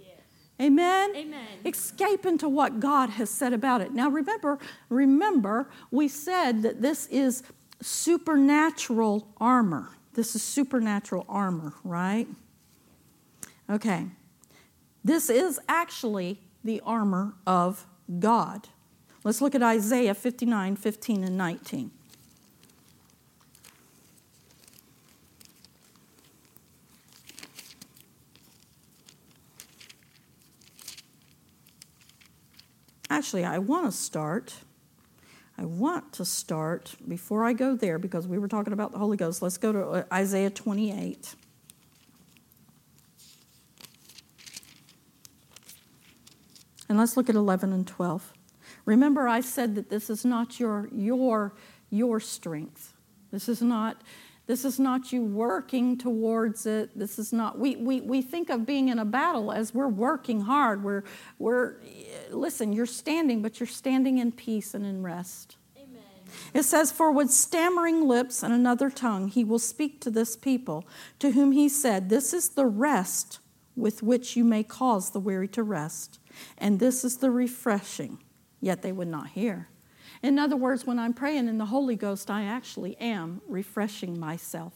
Amen? 0.61 1.13
Amen. 1.15 1.47
Escape 1.65 2.25
into 2.25 2.47
what 2.47 2.79
God 2.79 3.09
has 3.09 3.29
said 3.29 3.51
about 3.51 3.81
it. 3.81 3.93
Now 3.93 4.09
remember, 4.09 4.57
remember, 4.89 5.69
we 5.91 6.07
said 6.07 6.61
that 6.61 6.81
this 6.81 7.07
is 7.07 7.43
supernatural 7.81 9.27
armor. 9.37 9.89
This 10.13 10.33
is 10.33 10.41
supernatural 10.41 11.25
armor, 11.27 11.73
right? 11.83 12.27
Okay. 13.69 14.07
This 15.03 15.29
is 15.29 15.59
actually 15.67 16.39
the 16.63 16.81
armor 16.85 17.33
of 17.45 17.85
God. 18.19 18.69
Let's 19.25 19.41
look 19.41 19.55
at 19.55 19.63
Isaiah 19.63 20.13
59, 20.13 20.77
15, 20.77 21.23
and 21.23 21.37
19. 21.37 21.91
Actually, 33.09 33.45
I 33.45 33.59
want 33.59 33.85
to 33.85 33.91
start. 33.91 34.53
I 35.57 35.65
want 35.65 36.11
to 36.13 36.25
start 36.25 36.95
before 37.07 37.45
I 37.45 37.53
go 37.53 37.75
there 37.75 37.97
because 37.97 38.27
we 38.27 38.37
were 38.37 38.47
talking 38.47 38.73
about 38.73 38.91
the 38.91 38.97
Holy 38.97 39.17
Ghost. 39.17 39.41
Let's 39.41 39.57
go 39.57 39.71
to 39.71 39.87
uh, 39.87 40.03
Isaiah 40.11 40.49
28. 40.49 41.35
And 46.87 46.97
let's 46.97 47.17
look 47.17 47.29
at 47.29 47.35
11 47.35 47.73
and 47.73 47.87
12. 47.87 48.33
Remember, 48.85 49.27
I 49.27 49.41
said 49.41 49.75
that 49.75 49.89
this 49.89 50.09
is 50.09 50.23
not 50.23 50.59
your, 50.59 50.89
your, 50.93 51.53
your 51.89 52.19
strength. 52.19 52.93
This 53.31 53.49
is 53.49 53.61
not, 53.61 54.01
this 54.47 54.63
is 54.63 54.79
not 54.79 55.11
you 55.11 55.23
working 55.23 55.97
towards 55.97 56.65
it. 56.65 56.97
This 56.97 57.17
is 57.17 57.33
not, 57.33 57.57
we, 57.57 57.75
we, 57.75 58.01
we 58.01 58.21
think 58.21 58.49
of 58.49 58.65
being 58.65 58.89
in 58.89 58.99
a 58.99 59.05
battle 59.05 59.51
as 59.51 59.73
we're 59.73 59.87
working 59.87 60.41
hard. 60.41 60.83
We're, 60.83 61.03
we're, 61.39 61.77
listen, 62.29 62.71
you're 62.71 62.85
standing, 62.85 63.41
but 63.41 63.59
you're 63.59 63.67
standing 63.67 64.19
in 64.19 64.31
peace 64.31 64.75
and 64.75 64.85
in 64.85 65.01
rest. 65.01 65.57
Amen. 65.75 66.03
It 66.53 66.63
says, 66.63 66.91
For 66.91 67.11
with 67.11 67.31
stammering 67.31 68.07
lips 68.07 68.43
and 68.43 68.53
another 68.53 68.91
tongue 68.91 69.29
he 69.29 69.43
will 69.43 69.59
speak 69.59 69.99
to 70.01 70.11
this 70.11 70.35
people, 70.35 70.85
to 71.19 71.31
whom 71.31 71.51
he 71.51 71.67
said, 71.67 72.09
This 72.09 72.31
is 72.31 72.49
the 72.49 72.67
rest 72.67 73.39
with 73.75 74.03
which 74.03 74.35
you 74.35 74.43
may 74.43 74.63
cause 74.63 75.09
the 75.09 75.19
weary 75.19 75.47
to 75.49 75.63
rest, 75.63 76.19
and 76.57 76.79
this 76.79 77.03
is 77.03 77.17
the 77.17 77.31
refreshing. 77.31 78.19
Yet 78.61 78.83
they 78.83 78.91
would 78.91 79.07
not 79.07 79.29
hear. 79.29 79.69
In 80.25 80.39
other 80.39 80.55
words, 80.55 80.87
when 80.87 80.97
I'm 80.97 81.13
praying 81.13 81.47
in 81.47 81.59
the 81.59 81.67
Holy 81.67 81.95
Ghost, 81.95 82.31
I 82.31 82.45
actually 82.45 82.97
am 82.97 83.41
refreshing 83.47 84.19
myself. 84.19 84.73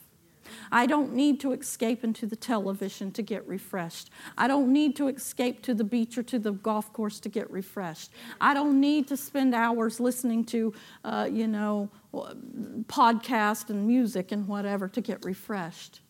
I 0.72 0.86
don't 0.86 1.14
need 1.14 1.40
to 1.40 1.54
escape 1.54 2.04
into 2.04 2.28
the 2.28 2.36
television 2.36 3.12
to 3.14 3.24
get 3.24 3.48
refreshed. 3.48 4.12
I 4.38 4.48
don't 4.48 4.72
need 4.72 4.96
to 4.98 5.08
escape 5.08 5.64
to 5.64 5.74
the 5.74 5.84
beach 5.84 6.20
or 6.20 6.24
to 6.24 6.38
the 6.38 6.52
golf 6.52 6.94
course 6.94 7.20
to 7.22 7.30
get 7.30 7.50
refreshed. 7.50 8.12
I 8.40 8.54
don't 8.54 8.80
need 8.80 9.08
to 9.08 9.18
spend 9.18 9.56
hours 9.56 10.00
listening 10.00 10.46
to, 10.46 10.72
uh, 11.04 11.28
you 11.32 11.48
know, 11.48 11.90
podcast 12.14 13.72
and 13.72 13.88
music 13.88 14.32
and 14.32 14.48
whatever 14.48 14.88
to 14.88 15.02
get 15.02 15.26
refreshed. 15.26 16.02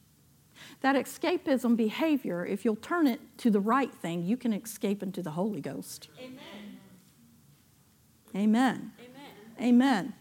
That 0.82 0.98
escapism 0.98 1.78
behavior, 1.78 2.46
if 2.46 2.66
you'll 2.66 2.76
turn 2.76 3.08
it 3.08 3.22
to 3.38 3.50
the 3.50 3.62
right 3.62 3.94
thing, 3.94 4.26
you 4.26 4.36
can 4.36 4.52
escape 4.52 5.02
into 5.02 5.22
the 5.22 5.32
Holy 5.32 5.62
Ghost. 5.62 6.10
Amen. 6.20 6.80
Amen. 8.36 8.92
Amen. 9.60 10.14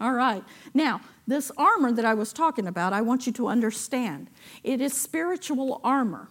All 0.00 0.12
right. 0.12 0.44
Now, 0.74 1.00
this 1.26 1.50
armor 1.56 1.92
that 1.92 2.04
I 2.04 2.14
was 2.14 2.32
talking 2.32 2.66
about, 2.66 2.92
I 2.92 3.02
want 3.02 3.26
you 3.26 3.32
to 3.34 3.48
understand. 3.48 4.30
It 4.62 4.80
is 4.80 4.94
spiritual 4.94 5.80
armor, 5.82 6.28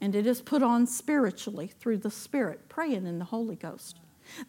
and 0.00 0.14
it 0.14 0.26
is 0.26 0.42
put 0.42 0.62
on 0.62 0.86
spiritually 0.86 1.68
through 1.80 1.98
the 1.98 2.10
Spirit, 2.10 2.68
praying 2.68 3.06
in 3.06 3.18
the 3.18 3.24
Holy 3.24 3.56
Ghost. 3.56 3.98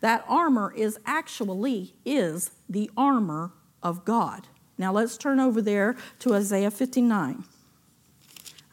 That 0.01 0.25
armor 0.27 0.73
is 0.75 0.99
actually 1.05 1.93
is 2.05 2.51
the 2.69 2.89
armor 2.97 3.53
of 3.81 4.05
God. 4.05 4.47
Now 4.77 4.91
let's 4.91 5.17
turn 5.17 5.39
over 5.39 5.61
there 5.61 5.95
to 6.19 6.33
Isaiah 6.33 6.71
59. 6.71 7.43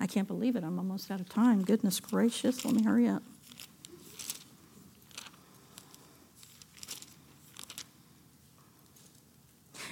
I 0.01 0.07
can't 0.07 0.29
believe 0.29 0.57
it. 0.57 0.65
I'm 0.65 0.79
almost 0.79 1.11
out 1.11 1.21
of 1.21 1.29
time. 1.29 1.63
Goodness 1.63 2.01
gracious. 2.01 2.65
Let 2.65 2.75
me 2.75 2.83
hurry 2.83 3.09
up. 3.09 3.23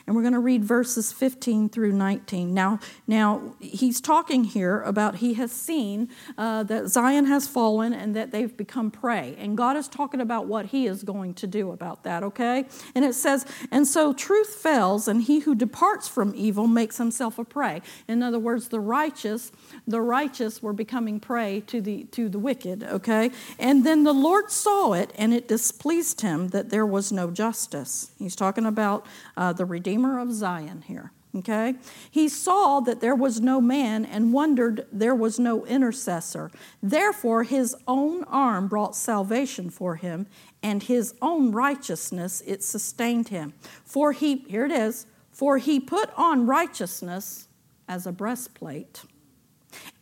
And 0.07 0.17
we're 0.17 0.23
going 0.23 0.33
to 0.33 0.39
read 0.39 0.65
verses 0.65 1.13
15 1.13 1.69
through 1.69 1.93
19. 1.93 2.53
Now, 2.53 2.81
now 3.07 3.55
he's 3.61 4.01
talking 4.01 4.45
here 4.45 4.81
about 4.83 5.17
he 5.17 5.35
has 5.35 5.53
seen 5.53 6.09
uh, 6.37 6.63
that 6.65 6.89
Zion 6.89 7.27
has 7.27 7.47
fallen 7.47 7.93
and 7.93 8.17
that 8.17 8.33
they've 8.33 8.57
become 8.57 8.91
prey, 8.91 9.37
and 9.39 9.57
God 9.57 9.77
is 9.77 9.89
talking 9.89 10.21
about 10.21 10.47
what 10.47 10.67
He 10.67 10.87
is 10.87 11.03
going 11.03 11.35
to 11.35 11.47
do 11.47 11.71
about 11.71 12.03
that. 12.05 12.23
Okay, 12.23 12.67
and 12.95 13.05
it 13.05 13.15
says, 13.15 13.47
and 13.71 13.87
so 13.87 14.13
truth 14.13 14.55
fails, 14.55 15.09
and 15.09 15.23
he 15.23 15.41
who 15.41 15.55
departs 15.55 16.09
from 16.09 16.33
evil 16.35 16.67
makes 16.67 16.99
himself 16.99 17.39
a 17.39 17.45
prey. 17.45 17.83
In 18.09 18.23
other 18.23 18.39
words, 18.39 18.69
the 18.69 18.81
righteous, 18.81 19.53
the 19.87 20.01
righteous 20.01 20.63
were 20.63 20.73
becoming 20.73 21.21
prey 21.21 21.61
to 21.67 21.81
the 21.81 22.05
to 22.05 22.29
the 22.29 22.39
wicked. 22.39 22.83
Okay, 22.83 23.31
and 23.59 23.85
then 23.85 24.05
the 24.05 24.15
Lord 24.15 24.51
saw 24.51 24.93
it, 24.93 25.13
and 25.17 25.33
it 25.33 25.49
displeased 25.49 26.21
him 26.21 26.49
that 26.49 26.71
there 26.71 26.87
was 26.87 27.13
no 27.13 27.31
justice. 27.31 28.11
He's 28.19 28.37
talking 28.37 28.67
about 28.67 29.07
uh, 29.37 29.53
the 29.53 29.65
redeemer 29.65 30.02
Redeemer 30.03 30.21
of 30.21 30.33
Zion 30.33 30.83
here. 30.83 31.13
Okay? 31.35 31.75
He 32.11 32.29
saw 32.29 32.81
that 32.81 33.01
there 33.01 33.15
was 33.15 33.41
no 33.41 33.61
man 33.61 34.05
and 34.05 34.33
wondered 34.33 34.87
there 34.93 35.15
was 35.15 35.39
no 35.39 35.65
intercessor. 35.65 36.51
Therefore, 36.83 37.45
his 37.45 37.75
own 37.89 38.25
arm 38.25 38.69
brought 38.69 38.95
salvation 38.95 39.71
for 39.71 39.97
him, 39.97 40.27
and 40.63 40.83
his 40.83 41.15
own 41.23 41.53
righteousness 41.53 42.43
it 42.47 42.63
sustained 42.63 43.29
him. 43.29 43.55
For 43.85 44.13
he, 44.13 44.45
here 44.49 44.67
it 44.67 44.73
is, 44.73 45.07
for 45.31 45.57
he 45.57 45.81
put 45.81 46.11
on 46.17 46.47
righteousness 46.47 47.49
as 47.89 48.07
a 48.07 48.13
breastplate 48.13 49.03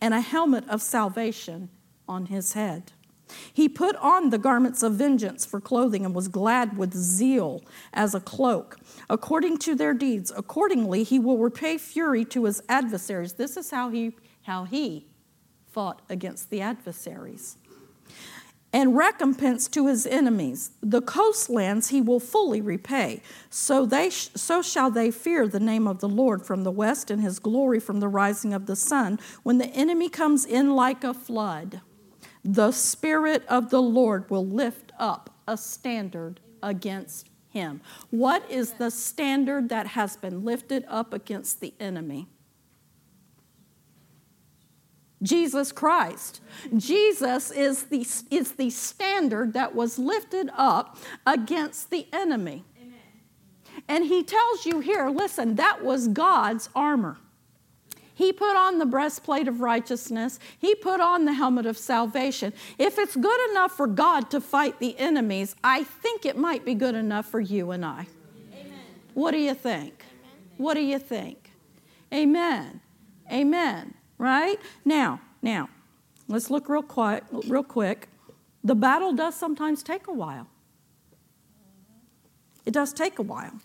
and 0.01 0.13
a 0.13 0.21
helmet 0.21 0.67
of 0.67 0.81
salvation 0.81 1.69
on 2.09 2.25
his 2.25 2.53
head. 2.53 2.91
He 3.53 3.69
put 3.69 3.95
on 3.97 4.29
the 4.29 4.37
garments 4.37 4.83
of 4.83 4.95
vengeance 4.95 5.45
for 5.45 5.61
clothing 5.61 6.03
and 6.03 6.13
was 6.13 6.27
glad 6.27 6.77
with 6.77 6.93
zeal 6.93 7.63
as 7.93 8.13
a 8.13 8.19
cloak. 8.19 8.77
According 9.11 9.57
to 9.59 9.75
their 9.75 9.93
deeds, 9.93 10.31
accordingly, 10.33 11.03
he 11.03 11.19
will 11.19 11.37
repay 11.37 11.77
fury 11.77 12.23
to 12.25 12.45
his 12.45 12.63
adversaries. 12.69 13.33
This 13.33 13.57
is 13.57 13.69
how 13.69 13.89
he, 13.89 14.15
how 14.43 14.63
he 14.63 15.05
fought 15.69 16.01
against 16.09 16.49
the 16.49 16.61
adversaries. 16.61 17.57
And 18.71 18.95
recompense 18.95 19.67
to 19.67 19.87
his 19.87 20.07
enemies. 20.07 20.71
The 20.81 21.01
coastlands 21.01 21.89
he 21.89 21.99
will 21.99 22.21
fully 22.21 22.61
repay. 22.61 23.21
So, 23.49 23.85
they 23.85 24.11
sh- 24.11 24.29
so 24.35 24.61
shall 24.61 24.89
they 24.89 25.11
fear 25.11 25.45
the 25.45 25.59
name 25.59 25.89
of 25.89 25.99
the 25.99 26.07
Lord 26.07 26.45
from 26.45 26.63
the 26.63 26.71
west 26.71 27.11
and 27.11 27.21
his 27.21 27.37
glory 27.37 27.81
from 27.81 27.99
the 27.99 28.07
rising 28.07 28.53
of 28.53 28.65
the 28.65 28.77
sun 28.77 29.19
when 29.43 29.57
the 29.57 29.67
enemy 29.67 30.07
comes 30.07 30.45
in 30.45 30.73
like 30.73 31.03
a 31.03 31.13
flood 31.13 31.81
the 32.43 32.71
Spirit 32.71 33.45
of 33.47 33.69
the 33.69 33.81
Lord 33.81 34.29
will 34.29 34.45
lift 34.45 34.91
up 34.97 35.29
a 35.47 35.55
standard 35.57 36.39
against 36.63 37.29
him. 37.51 37.81
What 38.09 38.49
is 38.49 38.73
the 38.73 38.89
standard 38.89 39.69
that 39.69 39.87
has 39.87 40.17
been 40.17 40.43
lifted 40.43 40.85
up 40.87 41.13
against 41.13 41.59
the 41.61 41.73
enemy? 41.79 42.27
Jesus 45.21 45.71
Christ. 45.71 46.41
Jesus 46.75 47.51
is 47.51 47.83
the, 47.83 48.07
is 48.31 48.53
the 48.53 48.69
standard 48.69 49.53
that 49.53 49.75
was 49.75 49.99
lifted 49.99 50.49
up 50.57 50.97
against 51.27 51.91
the 51.91 52.07
enemy. 52.11 52.63
Amen. 52.81 52.99
And 53.87 54.05
he 54.05 54.23
tells 54.23 54.65
you 54.65 54.79
here 54.79 55.09
listen, 55.09 55.55
that 55.55 55.83
was 55.83 56.07
God's 56.07 56.69
armor. 56.73 57.17
He 58.13 58.31
put 58.33 58.55
on 58.55 58.79
the 58.79 58.85
breastplate 58.85 59.47
of 59.47 59.61
righteousness. 59.61 60.39
He 60.59 60.75
put 60.75 60.99
on 60.99 61.25
the 61.25 61.33
helmet 61.33 61.65
of 61.65 61.77
salvation. 61.77 62.53
If 62.77 62.97
it's 62.97 63.15
good 63.15 63.51
enough 63.51 63.71
for 63.71 63.87
God 63.87 64.29
to 64.31 64.41
fight 64.41 64.79
the 64.79 64.97
enemies, 64.99 65.55
I 65.63 65.83
think 65.83 66.25
it 66.25 66.37
might 66.37 66.65
be 66.65 66.73
good 66.73 66.95
enough 66.95 67.25
for 67.25 67.39
you 67.39 67.71
and 67.71 67.85
I. 67.85 68.07
Amen. 68.53 68.79
What 69.13 69.31
do 69.31 69.37
you 69.37 69.53
think? 69.53 70.03
Amen. 70.03 70.37
What 70.57 70.73
do 70.75 70.81
you 70.81 70.99
think? 70.99 71.51
Amen. 72.13 72.81
Amen. 73.31 73.93
Right? 74.17 74.59
Now, 74.85 75.21
now, 75.41 75.69
let's 76.27 76.49
look 76.49 76.69
real 76.69 76.83
quick, 76.83 77.23
real 77.47 77.63
quick. 77.63 78.07
The 78.63 78.75
battle 78.75 79.13
does 79.13 79.35
sometimes 79.35 79.81
take 79.81 80.07
a 80.07 80.13
while. 80.13 80.47
It 82.65 82.73
does 82.73 82.93
take 82.93 83.17
a 83.17 83.23
while. 83.23 83.59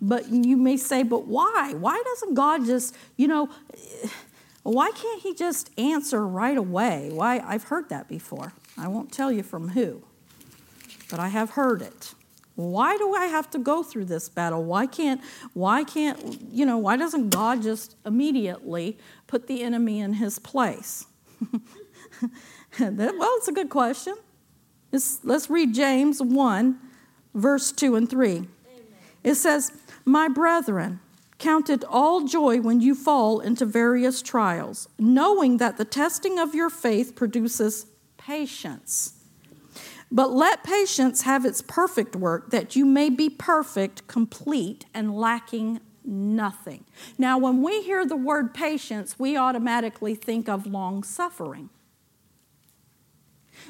But 0.00 0.28
you 0.28 0.56
may 0.56 0.76
say, 0.76 1.02
but 1.02 1.26
why? 1.26 1.74
Why 1.74 2.00
doesn't 2.04 2.34
God 2.34 2.64
just, 2.64 2.94
you 3.16 3.26
know, 3.26 3.48
why 4.62 4.90
can't 4.92 5.22
He 5.22 5.34
just 5.34 5.70
answer 5.78 6.26
right 6.26 6.56
away? 6.56 7.10
Why? 7.12 7.40
I've 7.40 7.64
heard 7.64 7.88
that 7.88 8.08
before. 8.08 8.52
I 8.76 8.86
won't 8.86 9.10
tell 9.10 9.32
you 9.32 9.42
from 9.42 9.70
who, 9.70 10.02
but 11.10 11.18
I 11.18 11.28
have 11.28 11.50
heard 11.50 11.82
it. 11.82 12.14
Why 12.54 12.96
do 12.96 13.14
I 13.14 13.26
have 13.26 13.48
to 13.50 13.58
go 13.58 13.84
through 13.84 14.06
this 14.06 14.28
battle? 14.28 14.64
Why 14.64 14.86
can't, 14.86 15.20
why 15.52 15.84
can't, 15.84 16.42
you 16.52 16.66
know, 16.66 16.76
why 16.76 16.96
doesn't 16.96 17.30
God 17.30 17.62
just 17.62 17.94
immediately 18.04 18.98
put 19.28 19.46
the 19.46 19.62
enemy 19.62 20.00
in 20.00 20.14
his 20.14 20.40
place? 20.40 21.06
well, 22.80 23.36
it's 23.36 23.46
a 23.46 23.52
good 23.52 23.70
question. 23.70 24.16
Let's, 24.90 25.20
let's 25.22 25.48
read 25.48 25.72
James 25.72 26.20
1, 26.20 26.80
verse 27.32 27.70
2 27.70 27.94
and 27.94 28.10
3. 28.10 28.30
Amen. 28.30 28.48
It 29.22 29.34
says, 29.36 29.70
my 30.08 30.28
brethren, 30.28 31.00
count 31.38 31.70
it 31.70 31.84
all 31.84 32.24
joy 32.24 32.60
when 32.60 32.80
you 32.80 32.94
fall 32.94 33.40
into 33.40 33.64
various 33.64 34.22
trials, 34.22 34.88
knowing 34.98 35.58
that 35.58 35.76
the 35.76 35.84
testing 35.84 36.38
of 36.38 36.54
your 36.54 36.70
faith 36.70 37.14
produces 37.14 37.86
patience. 38.16 39.14
But 40.10 40.32
let 40.32 40.64
patience 40.64 41.22
have 41.22 41.44
its 41.44 41.62
perfect 41.62 42.16
work, 42.16 42.50
that 42.50 42.74
you 42.74 42.86
may 42.86 43.10
be 43.10 43.28
perfect, 43.28 44.06
complete, 44.06 44.86
and 44.94 45.14
lacking 45.14 45.80
nothing. 46.04 46.84
Now, 47.18 47.36
when 47.36 47.62
we 47.62 47.82
hear 47.82 48.06
the 48.06 48.16
word 48.16 48.54
patience, 48.54 49.18
we 49.18 49.36
automatically 49.36 50.14
think 50.14 50.48
of 50.48 50.66
long 50.66 51.02
suffering. 51.02 51.68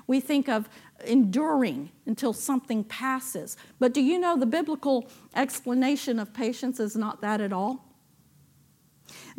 We 0.06 0.20
think 0.20 0.48
of 0.48 0.68
enduring 1.04 1.90
until 2.06 2.32
something 2.32 2.84
passes. 2.84 3.56
But 3.78 3.94
do 3.94 4.00
you 4.00 4.18
know 4.18 4.36
the 4.36 4.46
biblical 4.46 5.08
explanation 5.34 6.18
of 6.18 6.34
patience 6.34 6.80
is 6.80 6.96
not 6.96 7.20
that 7.20 7.40
at 7.40 7.52
all? 7.52 7.84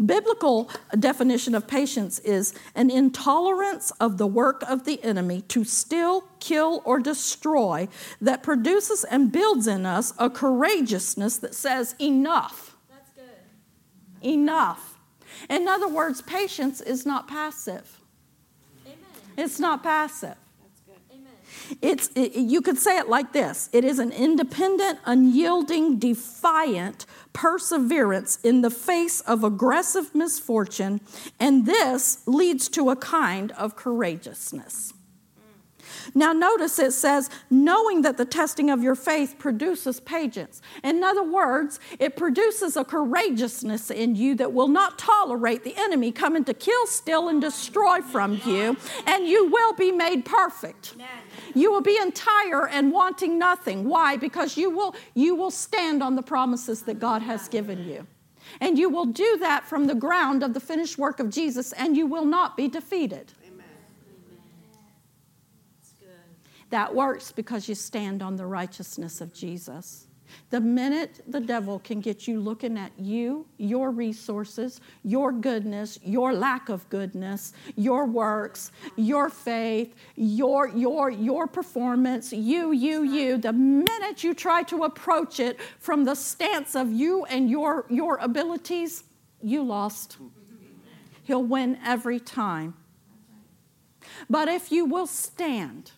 Biblical 0.04 0.70
definition 0.98 1.54
of 1.54 1.68
patience 1.68 2.20
is 2.20 2.54
an 2.74 2.90
intolerance 2.90 3.92
of 4.00 4.18
the 4.18 4.26
work 4.26 4.64
of 4.68 4.86
the 4.86 5.04
enemy 5.04 5.42
to 5.50 5.64
still 5.64 6.24
kill, 6.40 6.82
or 6.86 7.00
destroy 7.00 7.88
that 8.22 8.42
produces 8.42 9.04
and 9.04 9.32
builds 9.32 9.68
in 9.68 9.86
us 9.86 10.14
a 10.18 10.30
courageousness 10.30 11.38
that 11.38 11.54
says, 11.54 11.96
Enough. 12.00 12.78
That's 12.90 13.12
good. 13.12 14.28
Enough. 14.28 14.98
In 15.50 15.68
other 15.68 15.88
words, 15.88 16.22
patience 16.22 16.82
is 16.82 17.06
not 17.06 17.28
passive. 17.28 18.00
Amen. 18.86 18.98
It's 19.38 19.60
not 19.60 19.84
passive. 19.84 20.36
It's, 21.82 22.10
it, 22.16 22.36
you 22.36 22.62
could 22.62 22.78
say 22.78 22.98
it 22.98 23.10
like 23.10 23.34
this 23.34 23.70
it 23.74 23.84
is 23.84 24.00
an 24.00 24.12
independent, 24.12 25.00
unyielding, 25.06 26.00
defiant 26.00 27.06
perseverance 27.34 28.40
in 28.44 28.62
the 28.62 28.70
face 28.70 29.22
of 29.22 29.44
aggressive 29.44 30.14
misfortune, 30.14 31.02
and 31.40 31.66
this 31.66 32.22
leads 32.28 32.70
to 32.70 32.90
a 32.90 32.96
kind 32.96 33.52
of 33.54 33.76
courageousness. 33.76 34.94
Now, 36.14 36.34
notice 36.34 36.80
it 36.80 36.92
says, 36.92 37.30
knowing 37.50 38.02
that 38.04 38.18
the 38.18 38.26
testing 38.26 38.70
of 38.70 38.84
your 38.84 38.96
faith 38.96 39.36
produces 39.38 40.00
patience. 40.00 40.62
In 40.84 41.04
other 41.04 41.24
words, 41.24 41.80
it 42.00 42.16
produces 42.16 42.76
a 42.76 42.84
courageousness 42.84 43.92
in 43.92 44.16
you 44.16 44.36
that 44.36 44.54
will 44.54 44.68
not 44.68 44.98
tolerate 44.98 45.64
the 45.64 45.76
enemy 45.78 46.12
coming 46.12 46.44
to 46.46 46.54
kill, 46.54 46.88
steal, 46.88 47.30
and 47.30 47.42
destroy 47.42 48.02
from 48.02 48.42
you, 48.46 48.78
and 49.06 49.28
you 49.28 49.50
will 49.50 49.74
be 49.74 49.92
made 49.92 50.26
perfect. 50.26 50.96
You 51.56 51.72
will 51.72 51.82
be 51.82 51.98
entire 51.98 52.68
and 52.68 52.92
wanting 52.92 53.40
nothing. 53.40 53.88
Why? 53.90 54.18
Because 54.18 54.58
you 54.58 54.70
will, 54.70 54.96
you 55.16 55.36
will 55.36 55.52
stand 55.52 56.04
on 56.04 56.16
the 56.16 56.22
promises 56.22 56.84
that 56.84 57.00
God 57.00 57.22
has 57.22 57.48
given 57.48 57.88
you. 57.88 58.06
And 58.62 58.78
you 58.78 58.90
will 58.90 59.06
do 59.06 59.38
that 59.40 59.66
from 59.66 59.88
the 59.88 59.96
ground 59.96 60.44
of 60.44 60.54
the 60.54 60.60
finished 60.60 60.98
work 60.98 61.20
of 61.20 61.30
Jesus, 61.30 61.72
and 61.74 61.96
you 61.96 62.08
will 62.08 62.26
not 62.26 62.58
be 62.58 62.68
defeated. 62.68 63.34
That's 65.78 65.94
good. 66.00 66.10
That 66.70 66.94
works 66.94 67.32
because 67.32 67.68
you 67.68 67.76
stand 67.76 68.22
on 68.22 68.36
the 68.36 68.46
righteousness 68.46 69.22
of 69.22 69.34
Jesus. 69.34 70.08
The 70.50 70.60
minute 70.60 71.22
the 71.28 71.40
devil 71.40 71.80
can 71.80 72.02
get 72.02 72.28
you 72.28 72.40
looking 72.40 72.78
at 72.78 72.92
you, 72.98 73.48
your 73.58 73.92
resources, 73.92 74.82
your 75.04 75.32
goodness, 75.32 76.00
your 76.04 76.34
lack 76.34 76.70
of 76.70 76.88
goodness, 76.90 77.54
your 77.76 78.06
works, 78.06 78.72
your 78.96 79.30
faith, 79.30 79.96
your, 80.16 80.68
your, 80.70 81.10
your 81.10 81.48
performance, 81.48 82.32
you, 82.32 82.72
you, 82.72 83.04
you, 83.04 83.38
the 83.38 83.54
minute 83.54 84.24
you 84.24 84.34
try 84.34 84.64
to 84.64 84.84
approach 84.84 85.40
it 85.40 85.60
from 85.80 86.04
the 86.04 86.16
stance 86.16 86.76
of 86.76 86.92
you 86.92 87.26
and 87.26 87.50
your, 87.50 87.86
your 87.90 88.18
abilities, 88.18 89.04
you 89.42 89.64
lost. 89.64 90.18
He'll 91.24 91.44
win 91.44 91.78
every 91.86 92.20
time. 92.20 92.76
But 94.30 94.48
if 94.48 94.72
you 94.72 94.86
will 94.86 95.08
stand. 95.08 95.92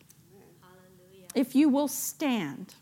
If 1.36 1.56
you 1.56 1.70
will 1.70 1.88
stand 1.88 2.76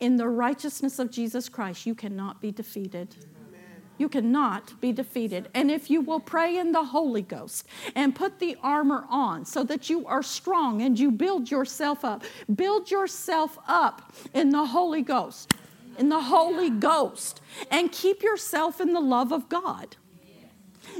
in 0.00 0.16
the 0.16 0.28
righteousness 0.28 0.98
of 0.98 1.10
Jesus 1.10 1.48
Christ, 1.48 1.86
you 1.86 1.94
cannot 1.94 2.40
be 2.40 2.50
defeated. 2.50 3.16
You 3.96 4.08
cannot 4.08 4.80
be 4.80 4.92
defeated. 4.92 5.48
And 5.54 5.70
if 5.70 5.88
you 5.88 6.00
will 6.00 6.18
pray 6.18 6.58
in 6.58 6.72
the 6.72 6.84
Holy 6.84 7.22
Ghost 7.22 7.66
and 7.94 8.14
put 8.14 8.40
the 8.40 8.56
armor 8.60 9.04
on 9.08 9.44
so 9.44 9.62
that 9.64 9.88
you 9.88 10.04
are 10.06 10.22
strong 10.22 10.82
and 10.82 10.98
you 10.98 11.10
build 11.12 11.50
yourself 11.50 12.04
up, 12.04 12.24
build 12.52 12.90
yourself 12.90 13.56
up 13.68 14.12
in 14.32 14.50
the 14.50 14.66
Holy 14.66 15.02
Ghost, 15.02 15.54
in 15.96 16.08
the 16.08 16.22
Holy 16.22 16.70
Ghost, 16.70 17.40
and 17.70 17.92
keep 17.92 18.22
yourself 18.22 18.80
in 18.80 18.92
the 18.92 19.00
love 19.00 19.32
of 19.32 19.48
God. 19.48 19.96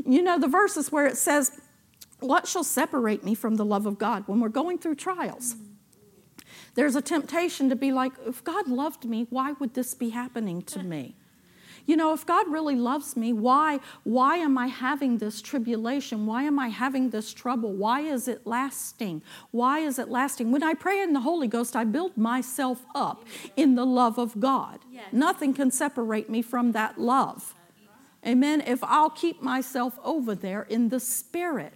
You 0.07 0.23
know, 0.23 0.39
the 0.39 0.49
verses 0.49 0.93
where 0.93 1.07
it 1.07 1.17
says, 1.17 1.51
What 2.21 2.47
shall 2.47 2.65
separate 2.65 3.25
me 3.25 3.35
from 3.35 3.57
the 3.57 3.65
love 3.65 3.87
of 3.87 3.99
God 3.99 4.23
when 4.27 4.39
we're 4.39 4.49
going 4.49 4.79
through 4.79 4.95
trials? 4.95 5.57
There's 6.75 6.97
a 6.97 7.03
temptation 7.03 7.69
to 7.69 7.77
be 7.77 7.93
like, 7.93 8.13
if 8.27 8.43
God 8.45 8.69
loved 8.69 9.05
me, 9.05 9.27
why 9.31 9.53
would 9.53 9.75
this 9.75 9.95
be 9.95 10.11
happening 10.11 10.63
to 10.63 10.83
me? 10.83 11.15
You 11.87 11.97
know, 11.97 12.15
if 12.15 12.25
God 12.25 12.49
really 12.49 12.77
loves 12.77 13.15
me, 13.17 13.33
why, 13.33 13.79
why 14.05 14.37
am 14.37 14.57
I 14.57 14.69
having 14.69 15.19
this 15.19 15.43
tribulation? 15.43 16.25
Why 16.25 16.45
am 16.45 16.59
I 16.59 16.69
having 16.69 17.11
this 17.11 17.35
trouble? 17.35 17.73
Why 17.73 18.01
is 18.01 18.27
it 18.27 18.47
lasting? 18.47 19.21
Why 19.51 19.81
is 19.81 19.99
it 19.99 20.09
lasting? 20.09 20.51
When 20.51 20.63
I 20.63 20.73
pray 20.73 21.03
in 21.03 21.13
the 21.13 21.21
Holy 21.21 21.47
Ghost, 21.47 21.77
I 21.77 21.85
build 21.85 22.17
myself 22.17 22.87
up 22.95 23.27
in 23.55 23.75
the 23.75 23.85
love 23.85 24.19
of 24.19 24.41
God. 24.41 24.81
Yes. 24.91 25.05
Nothing 25.13 25.53
can 25.53 25.71
separate 25.71 26.31
me 26.31 26.41
from 26.41 26.73
that 26.73 26.99
love. 26.99 27.55
Amen. 28.27 28.63
If 28.63 28.83
I'll 28.83 29.11
keep 29.11 29.43
myself 29.43 29.99
over 30.03 30.35
there 30.35 30.63
in 30.63 30.89
the 30.89 31.01
Spirit. 31.01 31.75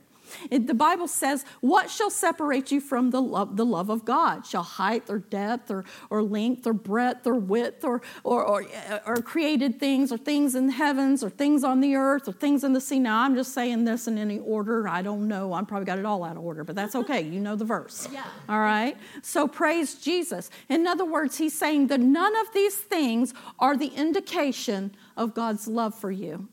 It- 0.51 0.66
the 0.66 0.74
Bible 0.74 1.09
says, 1.09 1.45
What 1.61 1.91
shall 1.91 2.11
separate 2.11 2.70
you 2.70 2.81
from 2.81 3.11
the 3.11 3.20
love, 3.22 3.57
the 3.57 3.64
love 3.66 3.91
of 3.91 4.05
God? 4.05 4.47
Shall 4.47 4.62
height 4.62 5.05
or 5.09 5.18
depth 5.18 5.70
or, 5.70 5.85
or 6.11 6.22
length 6.22 6.66
or 6.66 6.72
breadth 6.72 7.26
or 7.26 7.35
width 7.35 7.85
or, 7.85 8.03
or, 8.24 8.45
or, 8.45 8.64
uh, 8.91 8.99
or 9.07 9.16
created 9.16 9.81
things 9.81 10.12
or 10.12 10.18
things 10.18 10.55
in 10.55 10.66
the 10.66 10.72
heavens 10.72 11.22
or 11.24 11.31
things 11.31 11.64
on 11.64 11.81
the 11.81 11.95
earth 11.95 12.29
or 12.29 12.33
things 12.33 12.64
in 12.64 12.72
the 12.72 12.81
sea? 12.81 12.99
Now, 12.99 13.20
I'm 13.20 13.35
just 13.35 13.53
saying 13.55 13.85
this 13.85 14.07
in 14.07 14.18
any 14.18 14.39
order. 14.39 14.89
I 14.89 15.03
don't 15.03 15.29
know. 15.29 15.53
I'm 15.53 15.66
probably 15.66 15.87
got 15.87 15.99
it 15.99 16.05
all 16.05 16.24
out 16.24 16.37
of 16.37 16.45
order, 16.45 16.64
but 16.64 16.76
that's 16.76 16.95
okay. 16.95 17.20
You 17.22 17.41
know 17.41 17.57
the 17.57 17.64
verse. 17.64 18.09
Yeah. 18.18 18.24
All 18.49 18.59
right? 18.59 18.97
So 19.22 19.47
praise 19.47 19.95
Jesus. 19.95 20.51
In 20.68 20.87
other 20.87 21.05
words, 21.05 21.37
he's 21.37 21.57
saying 21.57 21.87
that 21.89 22.01
none 22.01 22.35
of 22.37 22.53
these 22.53 22.74
things 22.74 23.35
are 23.59 23.76
the 23.76 23.89
indication 23.89 24.95
of 25.16 25.35
God's 25.35 25.68
love 25.68 25.95
for 25.95 26.11
you. 26.11 26.49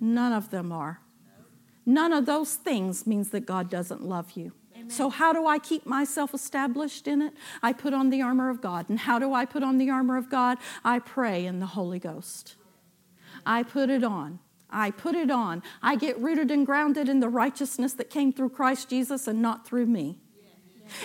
None 0.00 0.32
of 0.32 0.50
them 0.50 0.70
are. 0.72 1.00
None 1.86 2.12
of 2.12 2.26
those 2.26 2.54
things 2.56 3.06
means 3.06 3.30
that 3.30 3.46
God 3.46 3.68
doesn't 3.68 4.02
love 4.02 4.32
you. 4.32 4.52
So, 4.88 5.08
how 5.08 5.32
do 5.32 5.46
I 5.46 5.58
keep 5.58 5.86
myself 5.86 6.34
established 6.34 7.08
in 7.08 7.22
it? 7.22 7.32
I 7.62 7.72
put 7.72 7.94
on 7.94 8.10
the 8.10 8.22
armor 8.22 8.50
of 8.50 8.60
God. 8.60 8.88
And 8.88 8.98
how 8.98 9.18
do 9.18 9.32
I 9.32 9.44
put 9.44 9.62
on 9.62 9.78
the 9.78 9.90
armor 9.90 10.16
of 10.16 10.28
God? 10.28 10.58
I 10.84 10.98
pray 10.98 11.46
in 11.46 11.60
the 11.60 11.66
Holy 11.66 11.98
Ghost. 11.98 12.56
I 13.46 13.62
put 13.62 13.88
it 13.88 14.04
on. 14.04 14.40
I 14.70 14.90
put 14.90 15.14
it 15.14 15.30
on. 15.30 15.62
I 15.82 15.96
get 15.96 16.18
rooted 16.18 16.50
and 16.50 16.66
grounded 16.66 17.08
in 17.08 17.20
the 17.20 17.28
righteousness 17.28 17.92
that 17.94 18.10
came 18.10 18.32
through 18.32 18.50
Christ 18.50 18.90
Jesus 18.90 19.26
and 19.26 19.40
not 19.40 19.66
through 19.66 19.86
me. 19.86 20.18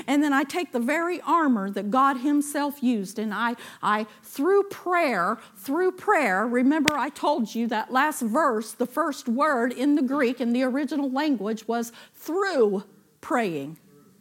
And 0.08 0.24
then 0.24 0.34
I 0.34 0.44
take 0.44 0.72
the 0.72 0.80
very 0.80 1.22
armor 1.22 1.70
that 1.72 1.92
God 1.92 2.18
Himself 2.18 2.84
used, 2.84 3.20
and 3.20 3.34
I, 3.34 3.56
I 3.82 4.06
through 4.24 4.64
prayer, 4.64 5.38
through 5.58 5.94
prayer, 5.94 6.46
remember 6.48 6.98
I 6.98 7.10
told 7.10 7.54
you 7.54 7.68
that 7.68 7.92
last 7.92 8.22
verse, 8.22 8.74
the 8.74 8.86
first 8.86 9.28
word 9.28 9.72
in 9.72 9.96
the 9.96 10.02
Greek, 10.02 10.42
in 10.42 10.54
the 10.54 10.64
original 10.64 11.10
language, 11.12 11.68
was 11.68 11.92
through 12.14 12.84
praying 13.22 13.78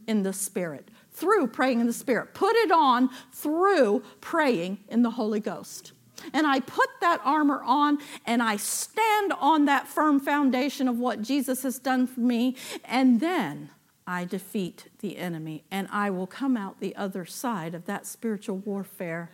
in 0.07 0.23
the 0.23 0.33
Spirit. 0.33 0.91
Through 1.13 1.49
praying 1.49 1.81
in 1.81 1.87
the 1.87 1.93
Spirit. 1.93 2.35
Put 2.35 2.55
it 2.57 2.71
on 2.71 3.11
through 3.33 4.03
praying 4.21 4.79
in 4.89 5.03
the 5.03 5.11
Holy 5.11 5.41
Ghost. 5.41 5.93
And 6.33 6.47
I 6.47 6.61
put 6.61 6.89
that 7.01 7.21
armor 7.25 7.63
on 7.65 7.99
and 8.27 8.43
I 8.43 8.57
stand 8.57 9.33
on 9.39 9.67
that 9.67 9.87
firm 9.87 10.21
foundation 10.21 10.89
of 10.89 10.99
what 10.99 11.23
Jesus 11.23 11.63
has 11.63 11.79
done 11.79 12.07
for 12.07 12.21
me. 12.21 12.57
And 12.85 13.21
then 13.21 13.71
I 14.09 14.25
defeat 14.25 14.87
the 15.01 15.19
enemy 15.19 15.65
and 15.71 15.87
I 15.93 16.09
will 16.09 16.27
come 16.27 16.57
out 16.57 16.81
the 16.81 16.97
other 16.97 17.27
side 17.27 17.75
of 17.75 17.85
that 17.85 18.07
spiritual 18.07 18.57
warfare 18.57 19.31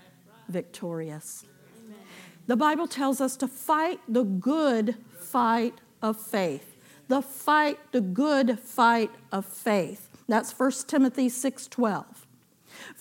victorious. 0.48 1.44
The 2.48 2.56
Bible 2.56 2.88
tells 2.88 3.20
us 3.20 3.36
to 3.36 3.46
fight 3.46 4.00
the 4.08 4.24
good 4.24 4.96
fight 5.20 5.80
of 6.02 6.20
faith. 6.20 6.76
The 7.06 7.22
fight, 7.22 7.78
the 7.92 8.00
good 8.00 8.58
fight 8.58 9.12
of 9.30 9.46
faith. 9.46 10.10
That's 10.26 10.50
1 10.52 10.88
Timothy 10.88 11.28
6:12. 11.28 12.04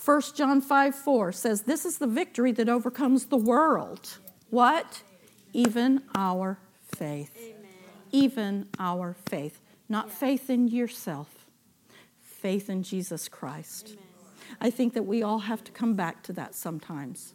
1 0.05 0.21
John 0.36 0.61
5 0.61 0.95
4 0.95 1.32
says, 1.32 1.63
This 1.63 1.86
is 1.86 1.97
the 1.97 2.07
victory 2.07 2.51
that 2.51 2.69
overcomes 2.69 3.26
the 3.26 3.38
world. 3.38 4.19
What? 4.51 5.01
Even 5.53 6.03
our 6.13 6.59
faith. 6.84 7.36
Even 8.11 8.67
our 8.78 9.15
faith. 9.26 9.59
Not 9.89 10.11
faith 10.11 10.51
in 10.51 10.67
yourself, 10.67 11.42
faith 12.43 12.69
in 12.69 12.83
Jesus 12.83 13.29
Christ. 13.29 13.95
I 14.59 14.69
think 14.69 14.93
that 14.95 15.03
we 15.03 15.23
all 15.23 15.39
have 15.39 15.63
to 15.63 15.71
come 15.71 15.93
back 15.93 16.21
to 16.23 16.33
that 16.33 16.53
sometimes. 16.53 17.33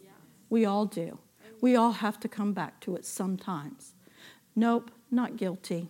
We 0.51 0.65
all 0.65 0.85
do. 0.85 1.17
We 1.61 1.75
all 1.75 1.93
have 1.93 2.19
to 2.19 2.27
come 2.27 2.53
back 2.53 2.79
to 2.81 2.95
it 2.95 3.05
sometimes. 3.05 3.95
Nope, 4.55 4.91
not 5.09 5.35
guilty. 5.35 5.89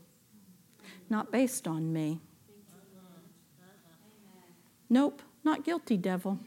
Not 1.10 1.34
based 1.34 1.68
on 1.68 1.92
me. 1.92 2.22
Nope, 4.90 5.22
not 5.44 5.66
guilty, 5.66 5.98
devil. 5.98 6.40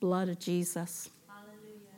Blood 0.00 0.28
of 0.28 0.40
Jesus. 0.40 1.10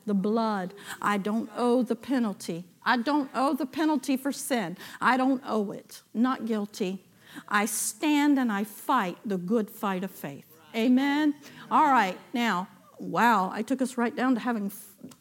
The 0.05 0.15
blood. 0.15 0.75
I 1.01 1.17
don't 1.17 1.49
owe 1.57 1.83
the 1.83 1.97
penalty. 1.97 2.65
I 2.85 2.99
don't 2.99 3.31
owe 3.35 3.55
the 3.55 3.67
penalty 3.67 4.19
for 4.19 4.31
sin. 4.31 4.77
I 5.01 5.17
don't 5.17 5.43
owe 5.47 5.71
it. 5.71 6.03
Not 6.13 6.45
guilty. 6.45 7.06
I 7.49 7.67
stand 7.67 8.39
and 8.39 8.51
I 8.53 8.65
fight 8.65 9.19
the 9.25 9.39
good 9.39 9.71
fight 9.71 10.05
of 10.05 10.11
faith. 10.11 10.47
Amen. 10.75 11.35
All 11.71 11.87
right, 11.87 12.19
now, 12.35 12.69
wow, 12.99 13.51
I 13.53 13.63
took 13.63 13.81
us 13.81 13.97
right 13.97 14.15
down 14.15 14.35
to 14.35 14.41
having, 14.41 14.71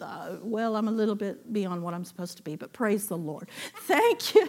uh, 0.02 0.38
well, 0.42 0.76
I'm 0.76 0.88
a 0.88 0.92
little 0.92 1.16
bit 1.16 1.52
beyond 1.54 1.84
what 1.84 1.94
I'm 1.94 2.06
supposed 2.06 2.38
to 2.38 2.44
be, 2.44 2.56
but 2.56 2.74
praise 2.74 3.08
the 3.08 3.18
Lord. 3.18 3.50
Thank 3.82 4.36
you. 4.36 4.48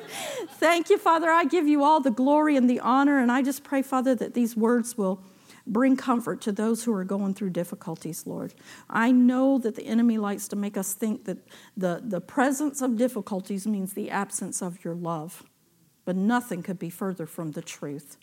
Thank 0.55 0.91
you, 0.91 0.99
Father. 0.99 1.31
I 1.31 1.45
give 1.45 1.67
you 1.67 1.85
all 1.85 2.01
the 2.01 2.11
glory 2.11 2.57
and 2.57 2.69
the 2.69 2.81
honor, 2.81 3.19
and 3.19 3.31
I 3.31 3.43
just 3.43 3.65
pray, 3.65 3.83
Father, 3.83 4.15
that 4.17 4.35
these 4.35 4.57
words 4.57 4.97
will 4.97 5.23
bring 5.67 5.97
comfort 5.97 6.41
to 6.43 6.53
those 6.53 6.85
who 6.85 6.93
are 6.93 7.05
going 7.05 7.35
through 7.35 7.51
difficulties, 7.51 8.27
Lord. 8.27 8.55
I 8.89 9.11
know 9.11 9.59
that 9.59 9.75
the 9.75 9.87
enemy 9.87 10.17
likes 10.17 10.47
to 10.49 10.57
make 10.57 10.77
us 10.77 10.95
think 10.95 11.25
that 11.25 11.39
the, 11.77 12.03
the 12.05 12.21
presence 12.21 12.81
of 12.83 12.97
difficulties 12.97 13.67
means 13.67 13.95
the 13.95 14.11
absence 14.11 14.63
of 14.63 14.85
your 14.85 14.95
love, 14.95 15.43
but 16.07 16.17
nothing 16.17 16.63
could 16.63 16.79
be 16.79 16.89
further 16.89 17.27
from 17.27 17.51
the 17.51 17.61
truth. 17.61 18.17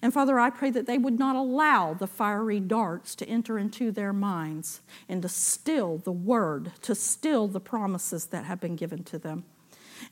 And 0.00 0.14
Father, 0.14 0.38
I 0.38 0.50
pray 0.50 0.70
that 0.70 0.86
they 0.86 0.98
would 0.98 1.18
not 1.18 1.36
allow 1.36 1.94
the 1.94 2.06
fiery 2.06 2.60
darts 2.60 3.14
to 3.16 3.26
enter 3.26 3.58
into 3.58 3.90
their 3.90 4.12
minds 4.12 4.80
and 5.08 5.20
to 5.22 5.28
still 5.28 5.98
the 5.98 6.12
word, 6.12 6.72
to 6.82 6.94
still 6.94 7.48
the 7.48 7.60
promises 7.60 8.26
that 8.26 8.44
have 8.44 8.60
been 8.60 8.76
given 8.76 9.04
to 9.04 9.18
them. 9.18 9.44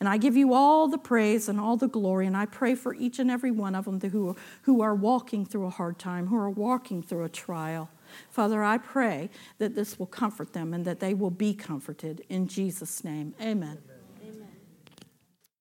And 0.01 0.09
I 0.09 0.18
give 0.18 0.36
you 0.36 0.53
all 0.53 0.86
the 0.88 0.99
praise 0.99 1.49
and 1.49 1.59
all 1.59 1.76
the 1.76 1.88
glory, 1.88 2.26
and 2.26 2.36
I 2.36 2.44
pray 2.44 2.74
for 2.74 2.94
each 2.94 3.18
and 3.18 3.30
every 3.30 3.51
one 3.51 3.74
of 3.74 3.86
them 3.86 4.01
who, 4.11 4.36
who 4.62 4.82
are 4.82 4.94
walking 4.94 5.46
through 5.46 5.64
a 5.64 5.70
hard 5.70 5.99
time, 5.99 6.26
who 6.26 6.36
are 6.36 6.51
walking 6.51 7.03
through 7.03 7.24
a 7.24 7.30
trial. 7.30 7.88
Father, 8.30 8.62
I 8.62 8.78
pray 8.78 9.30
that 9.59 9.74
this 9.74 9.99
will 9.99 10.07
comfort 10.07 10.53
them 10.53 10.74
and 10.74 10.84
that 10.84 11.01
they 11.01 11.14
will 11.14 11.30
be 11.30 11.55
comforted. 11.55 12.22
In 12.28 12.49
Jesus' 12.49 13.03
name, 13.03 13.34
amen. 13.40 13.78
amen. 13.82 13.97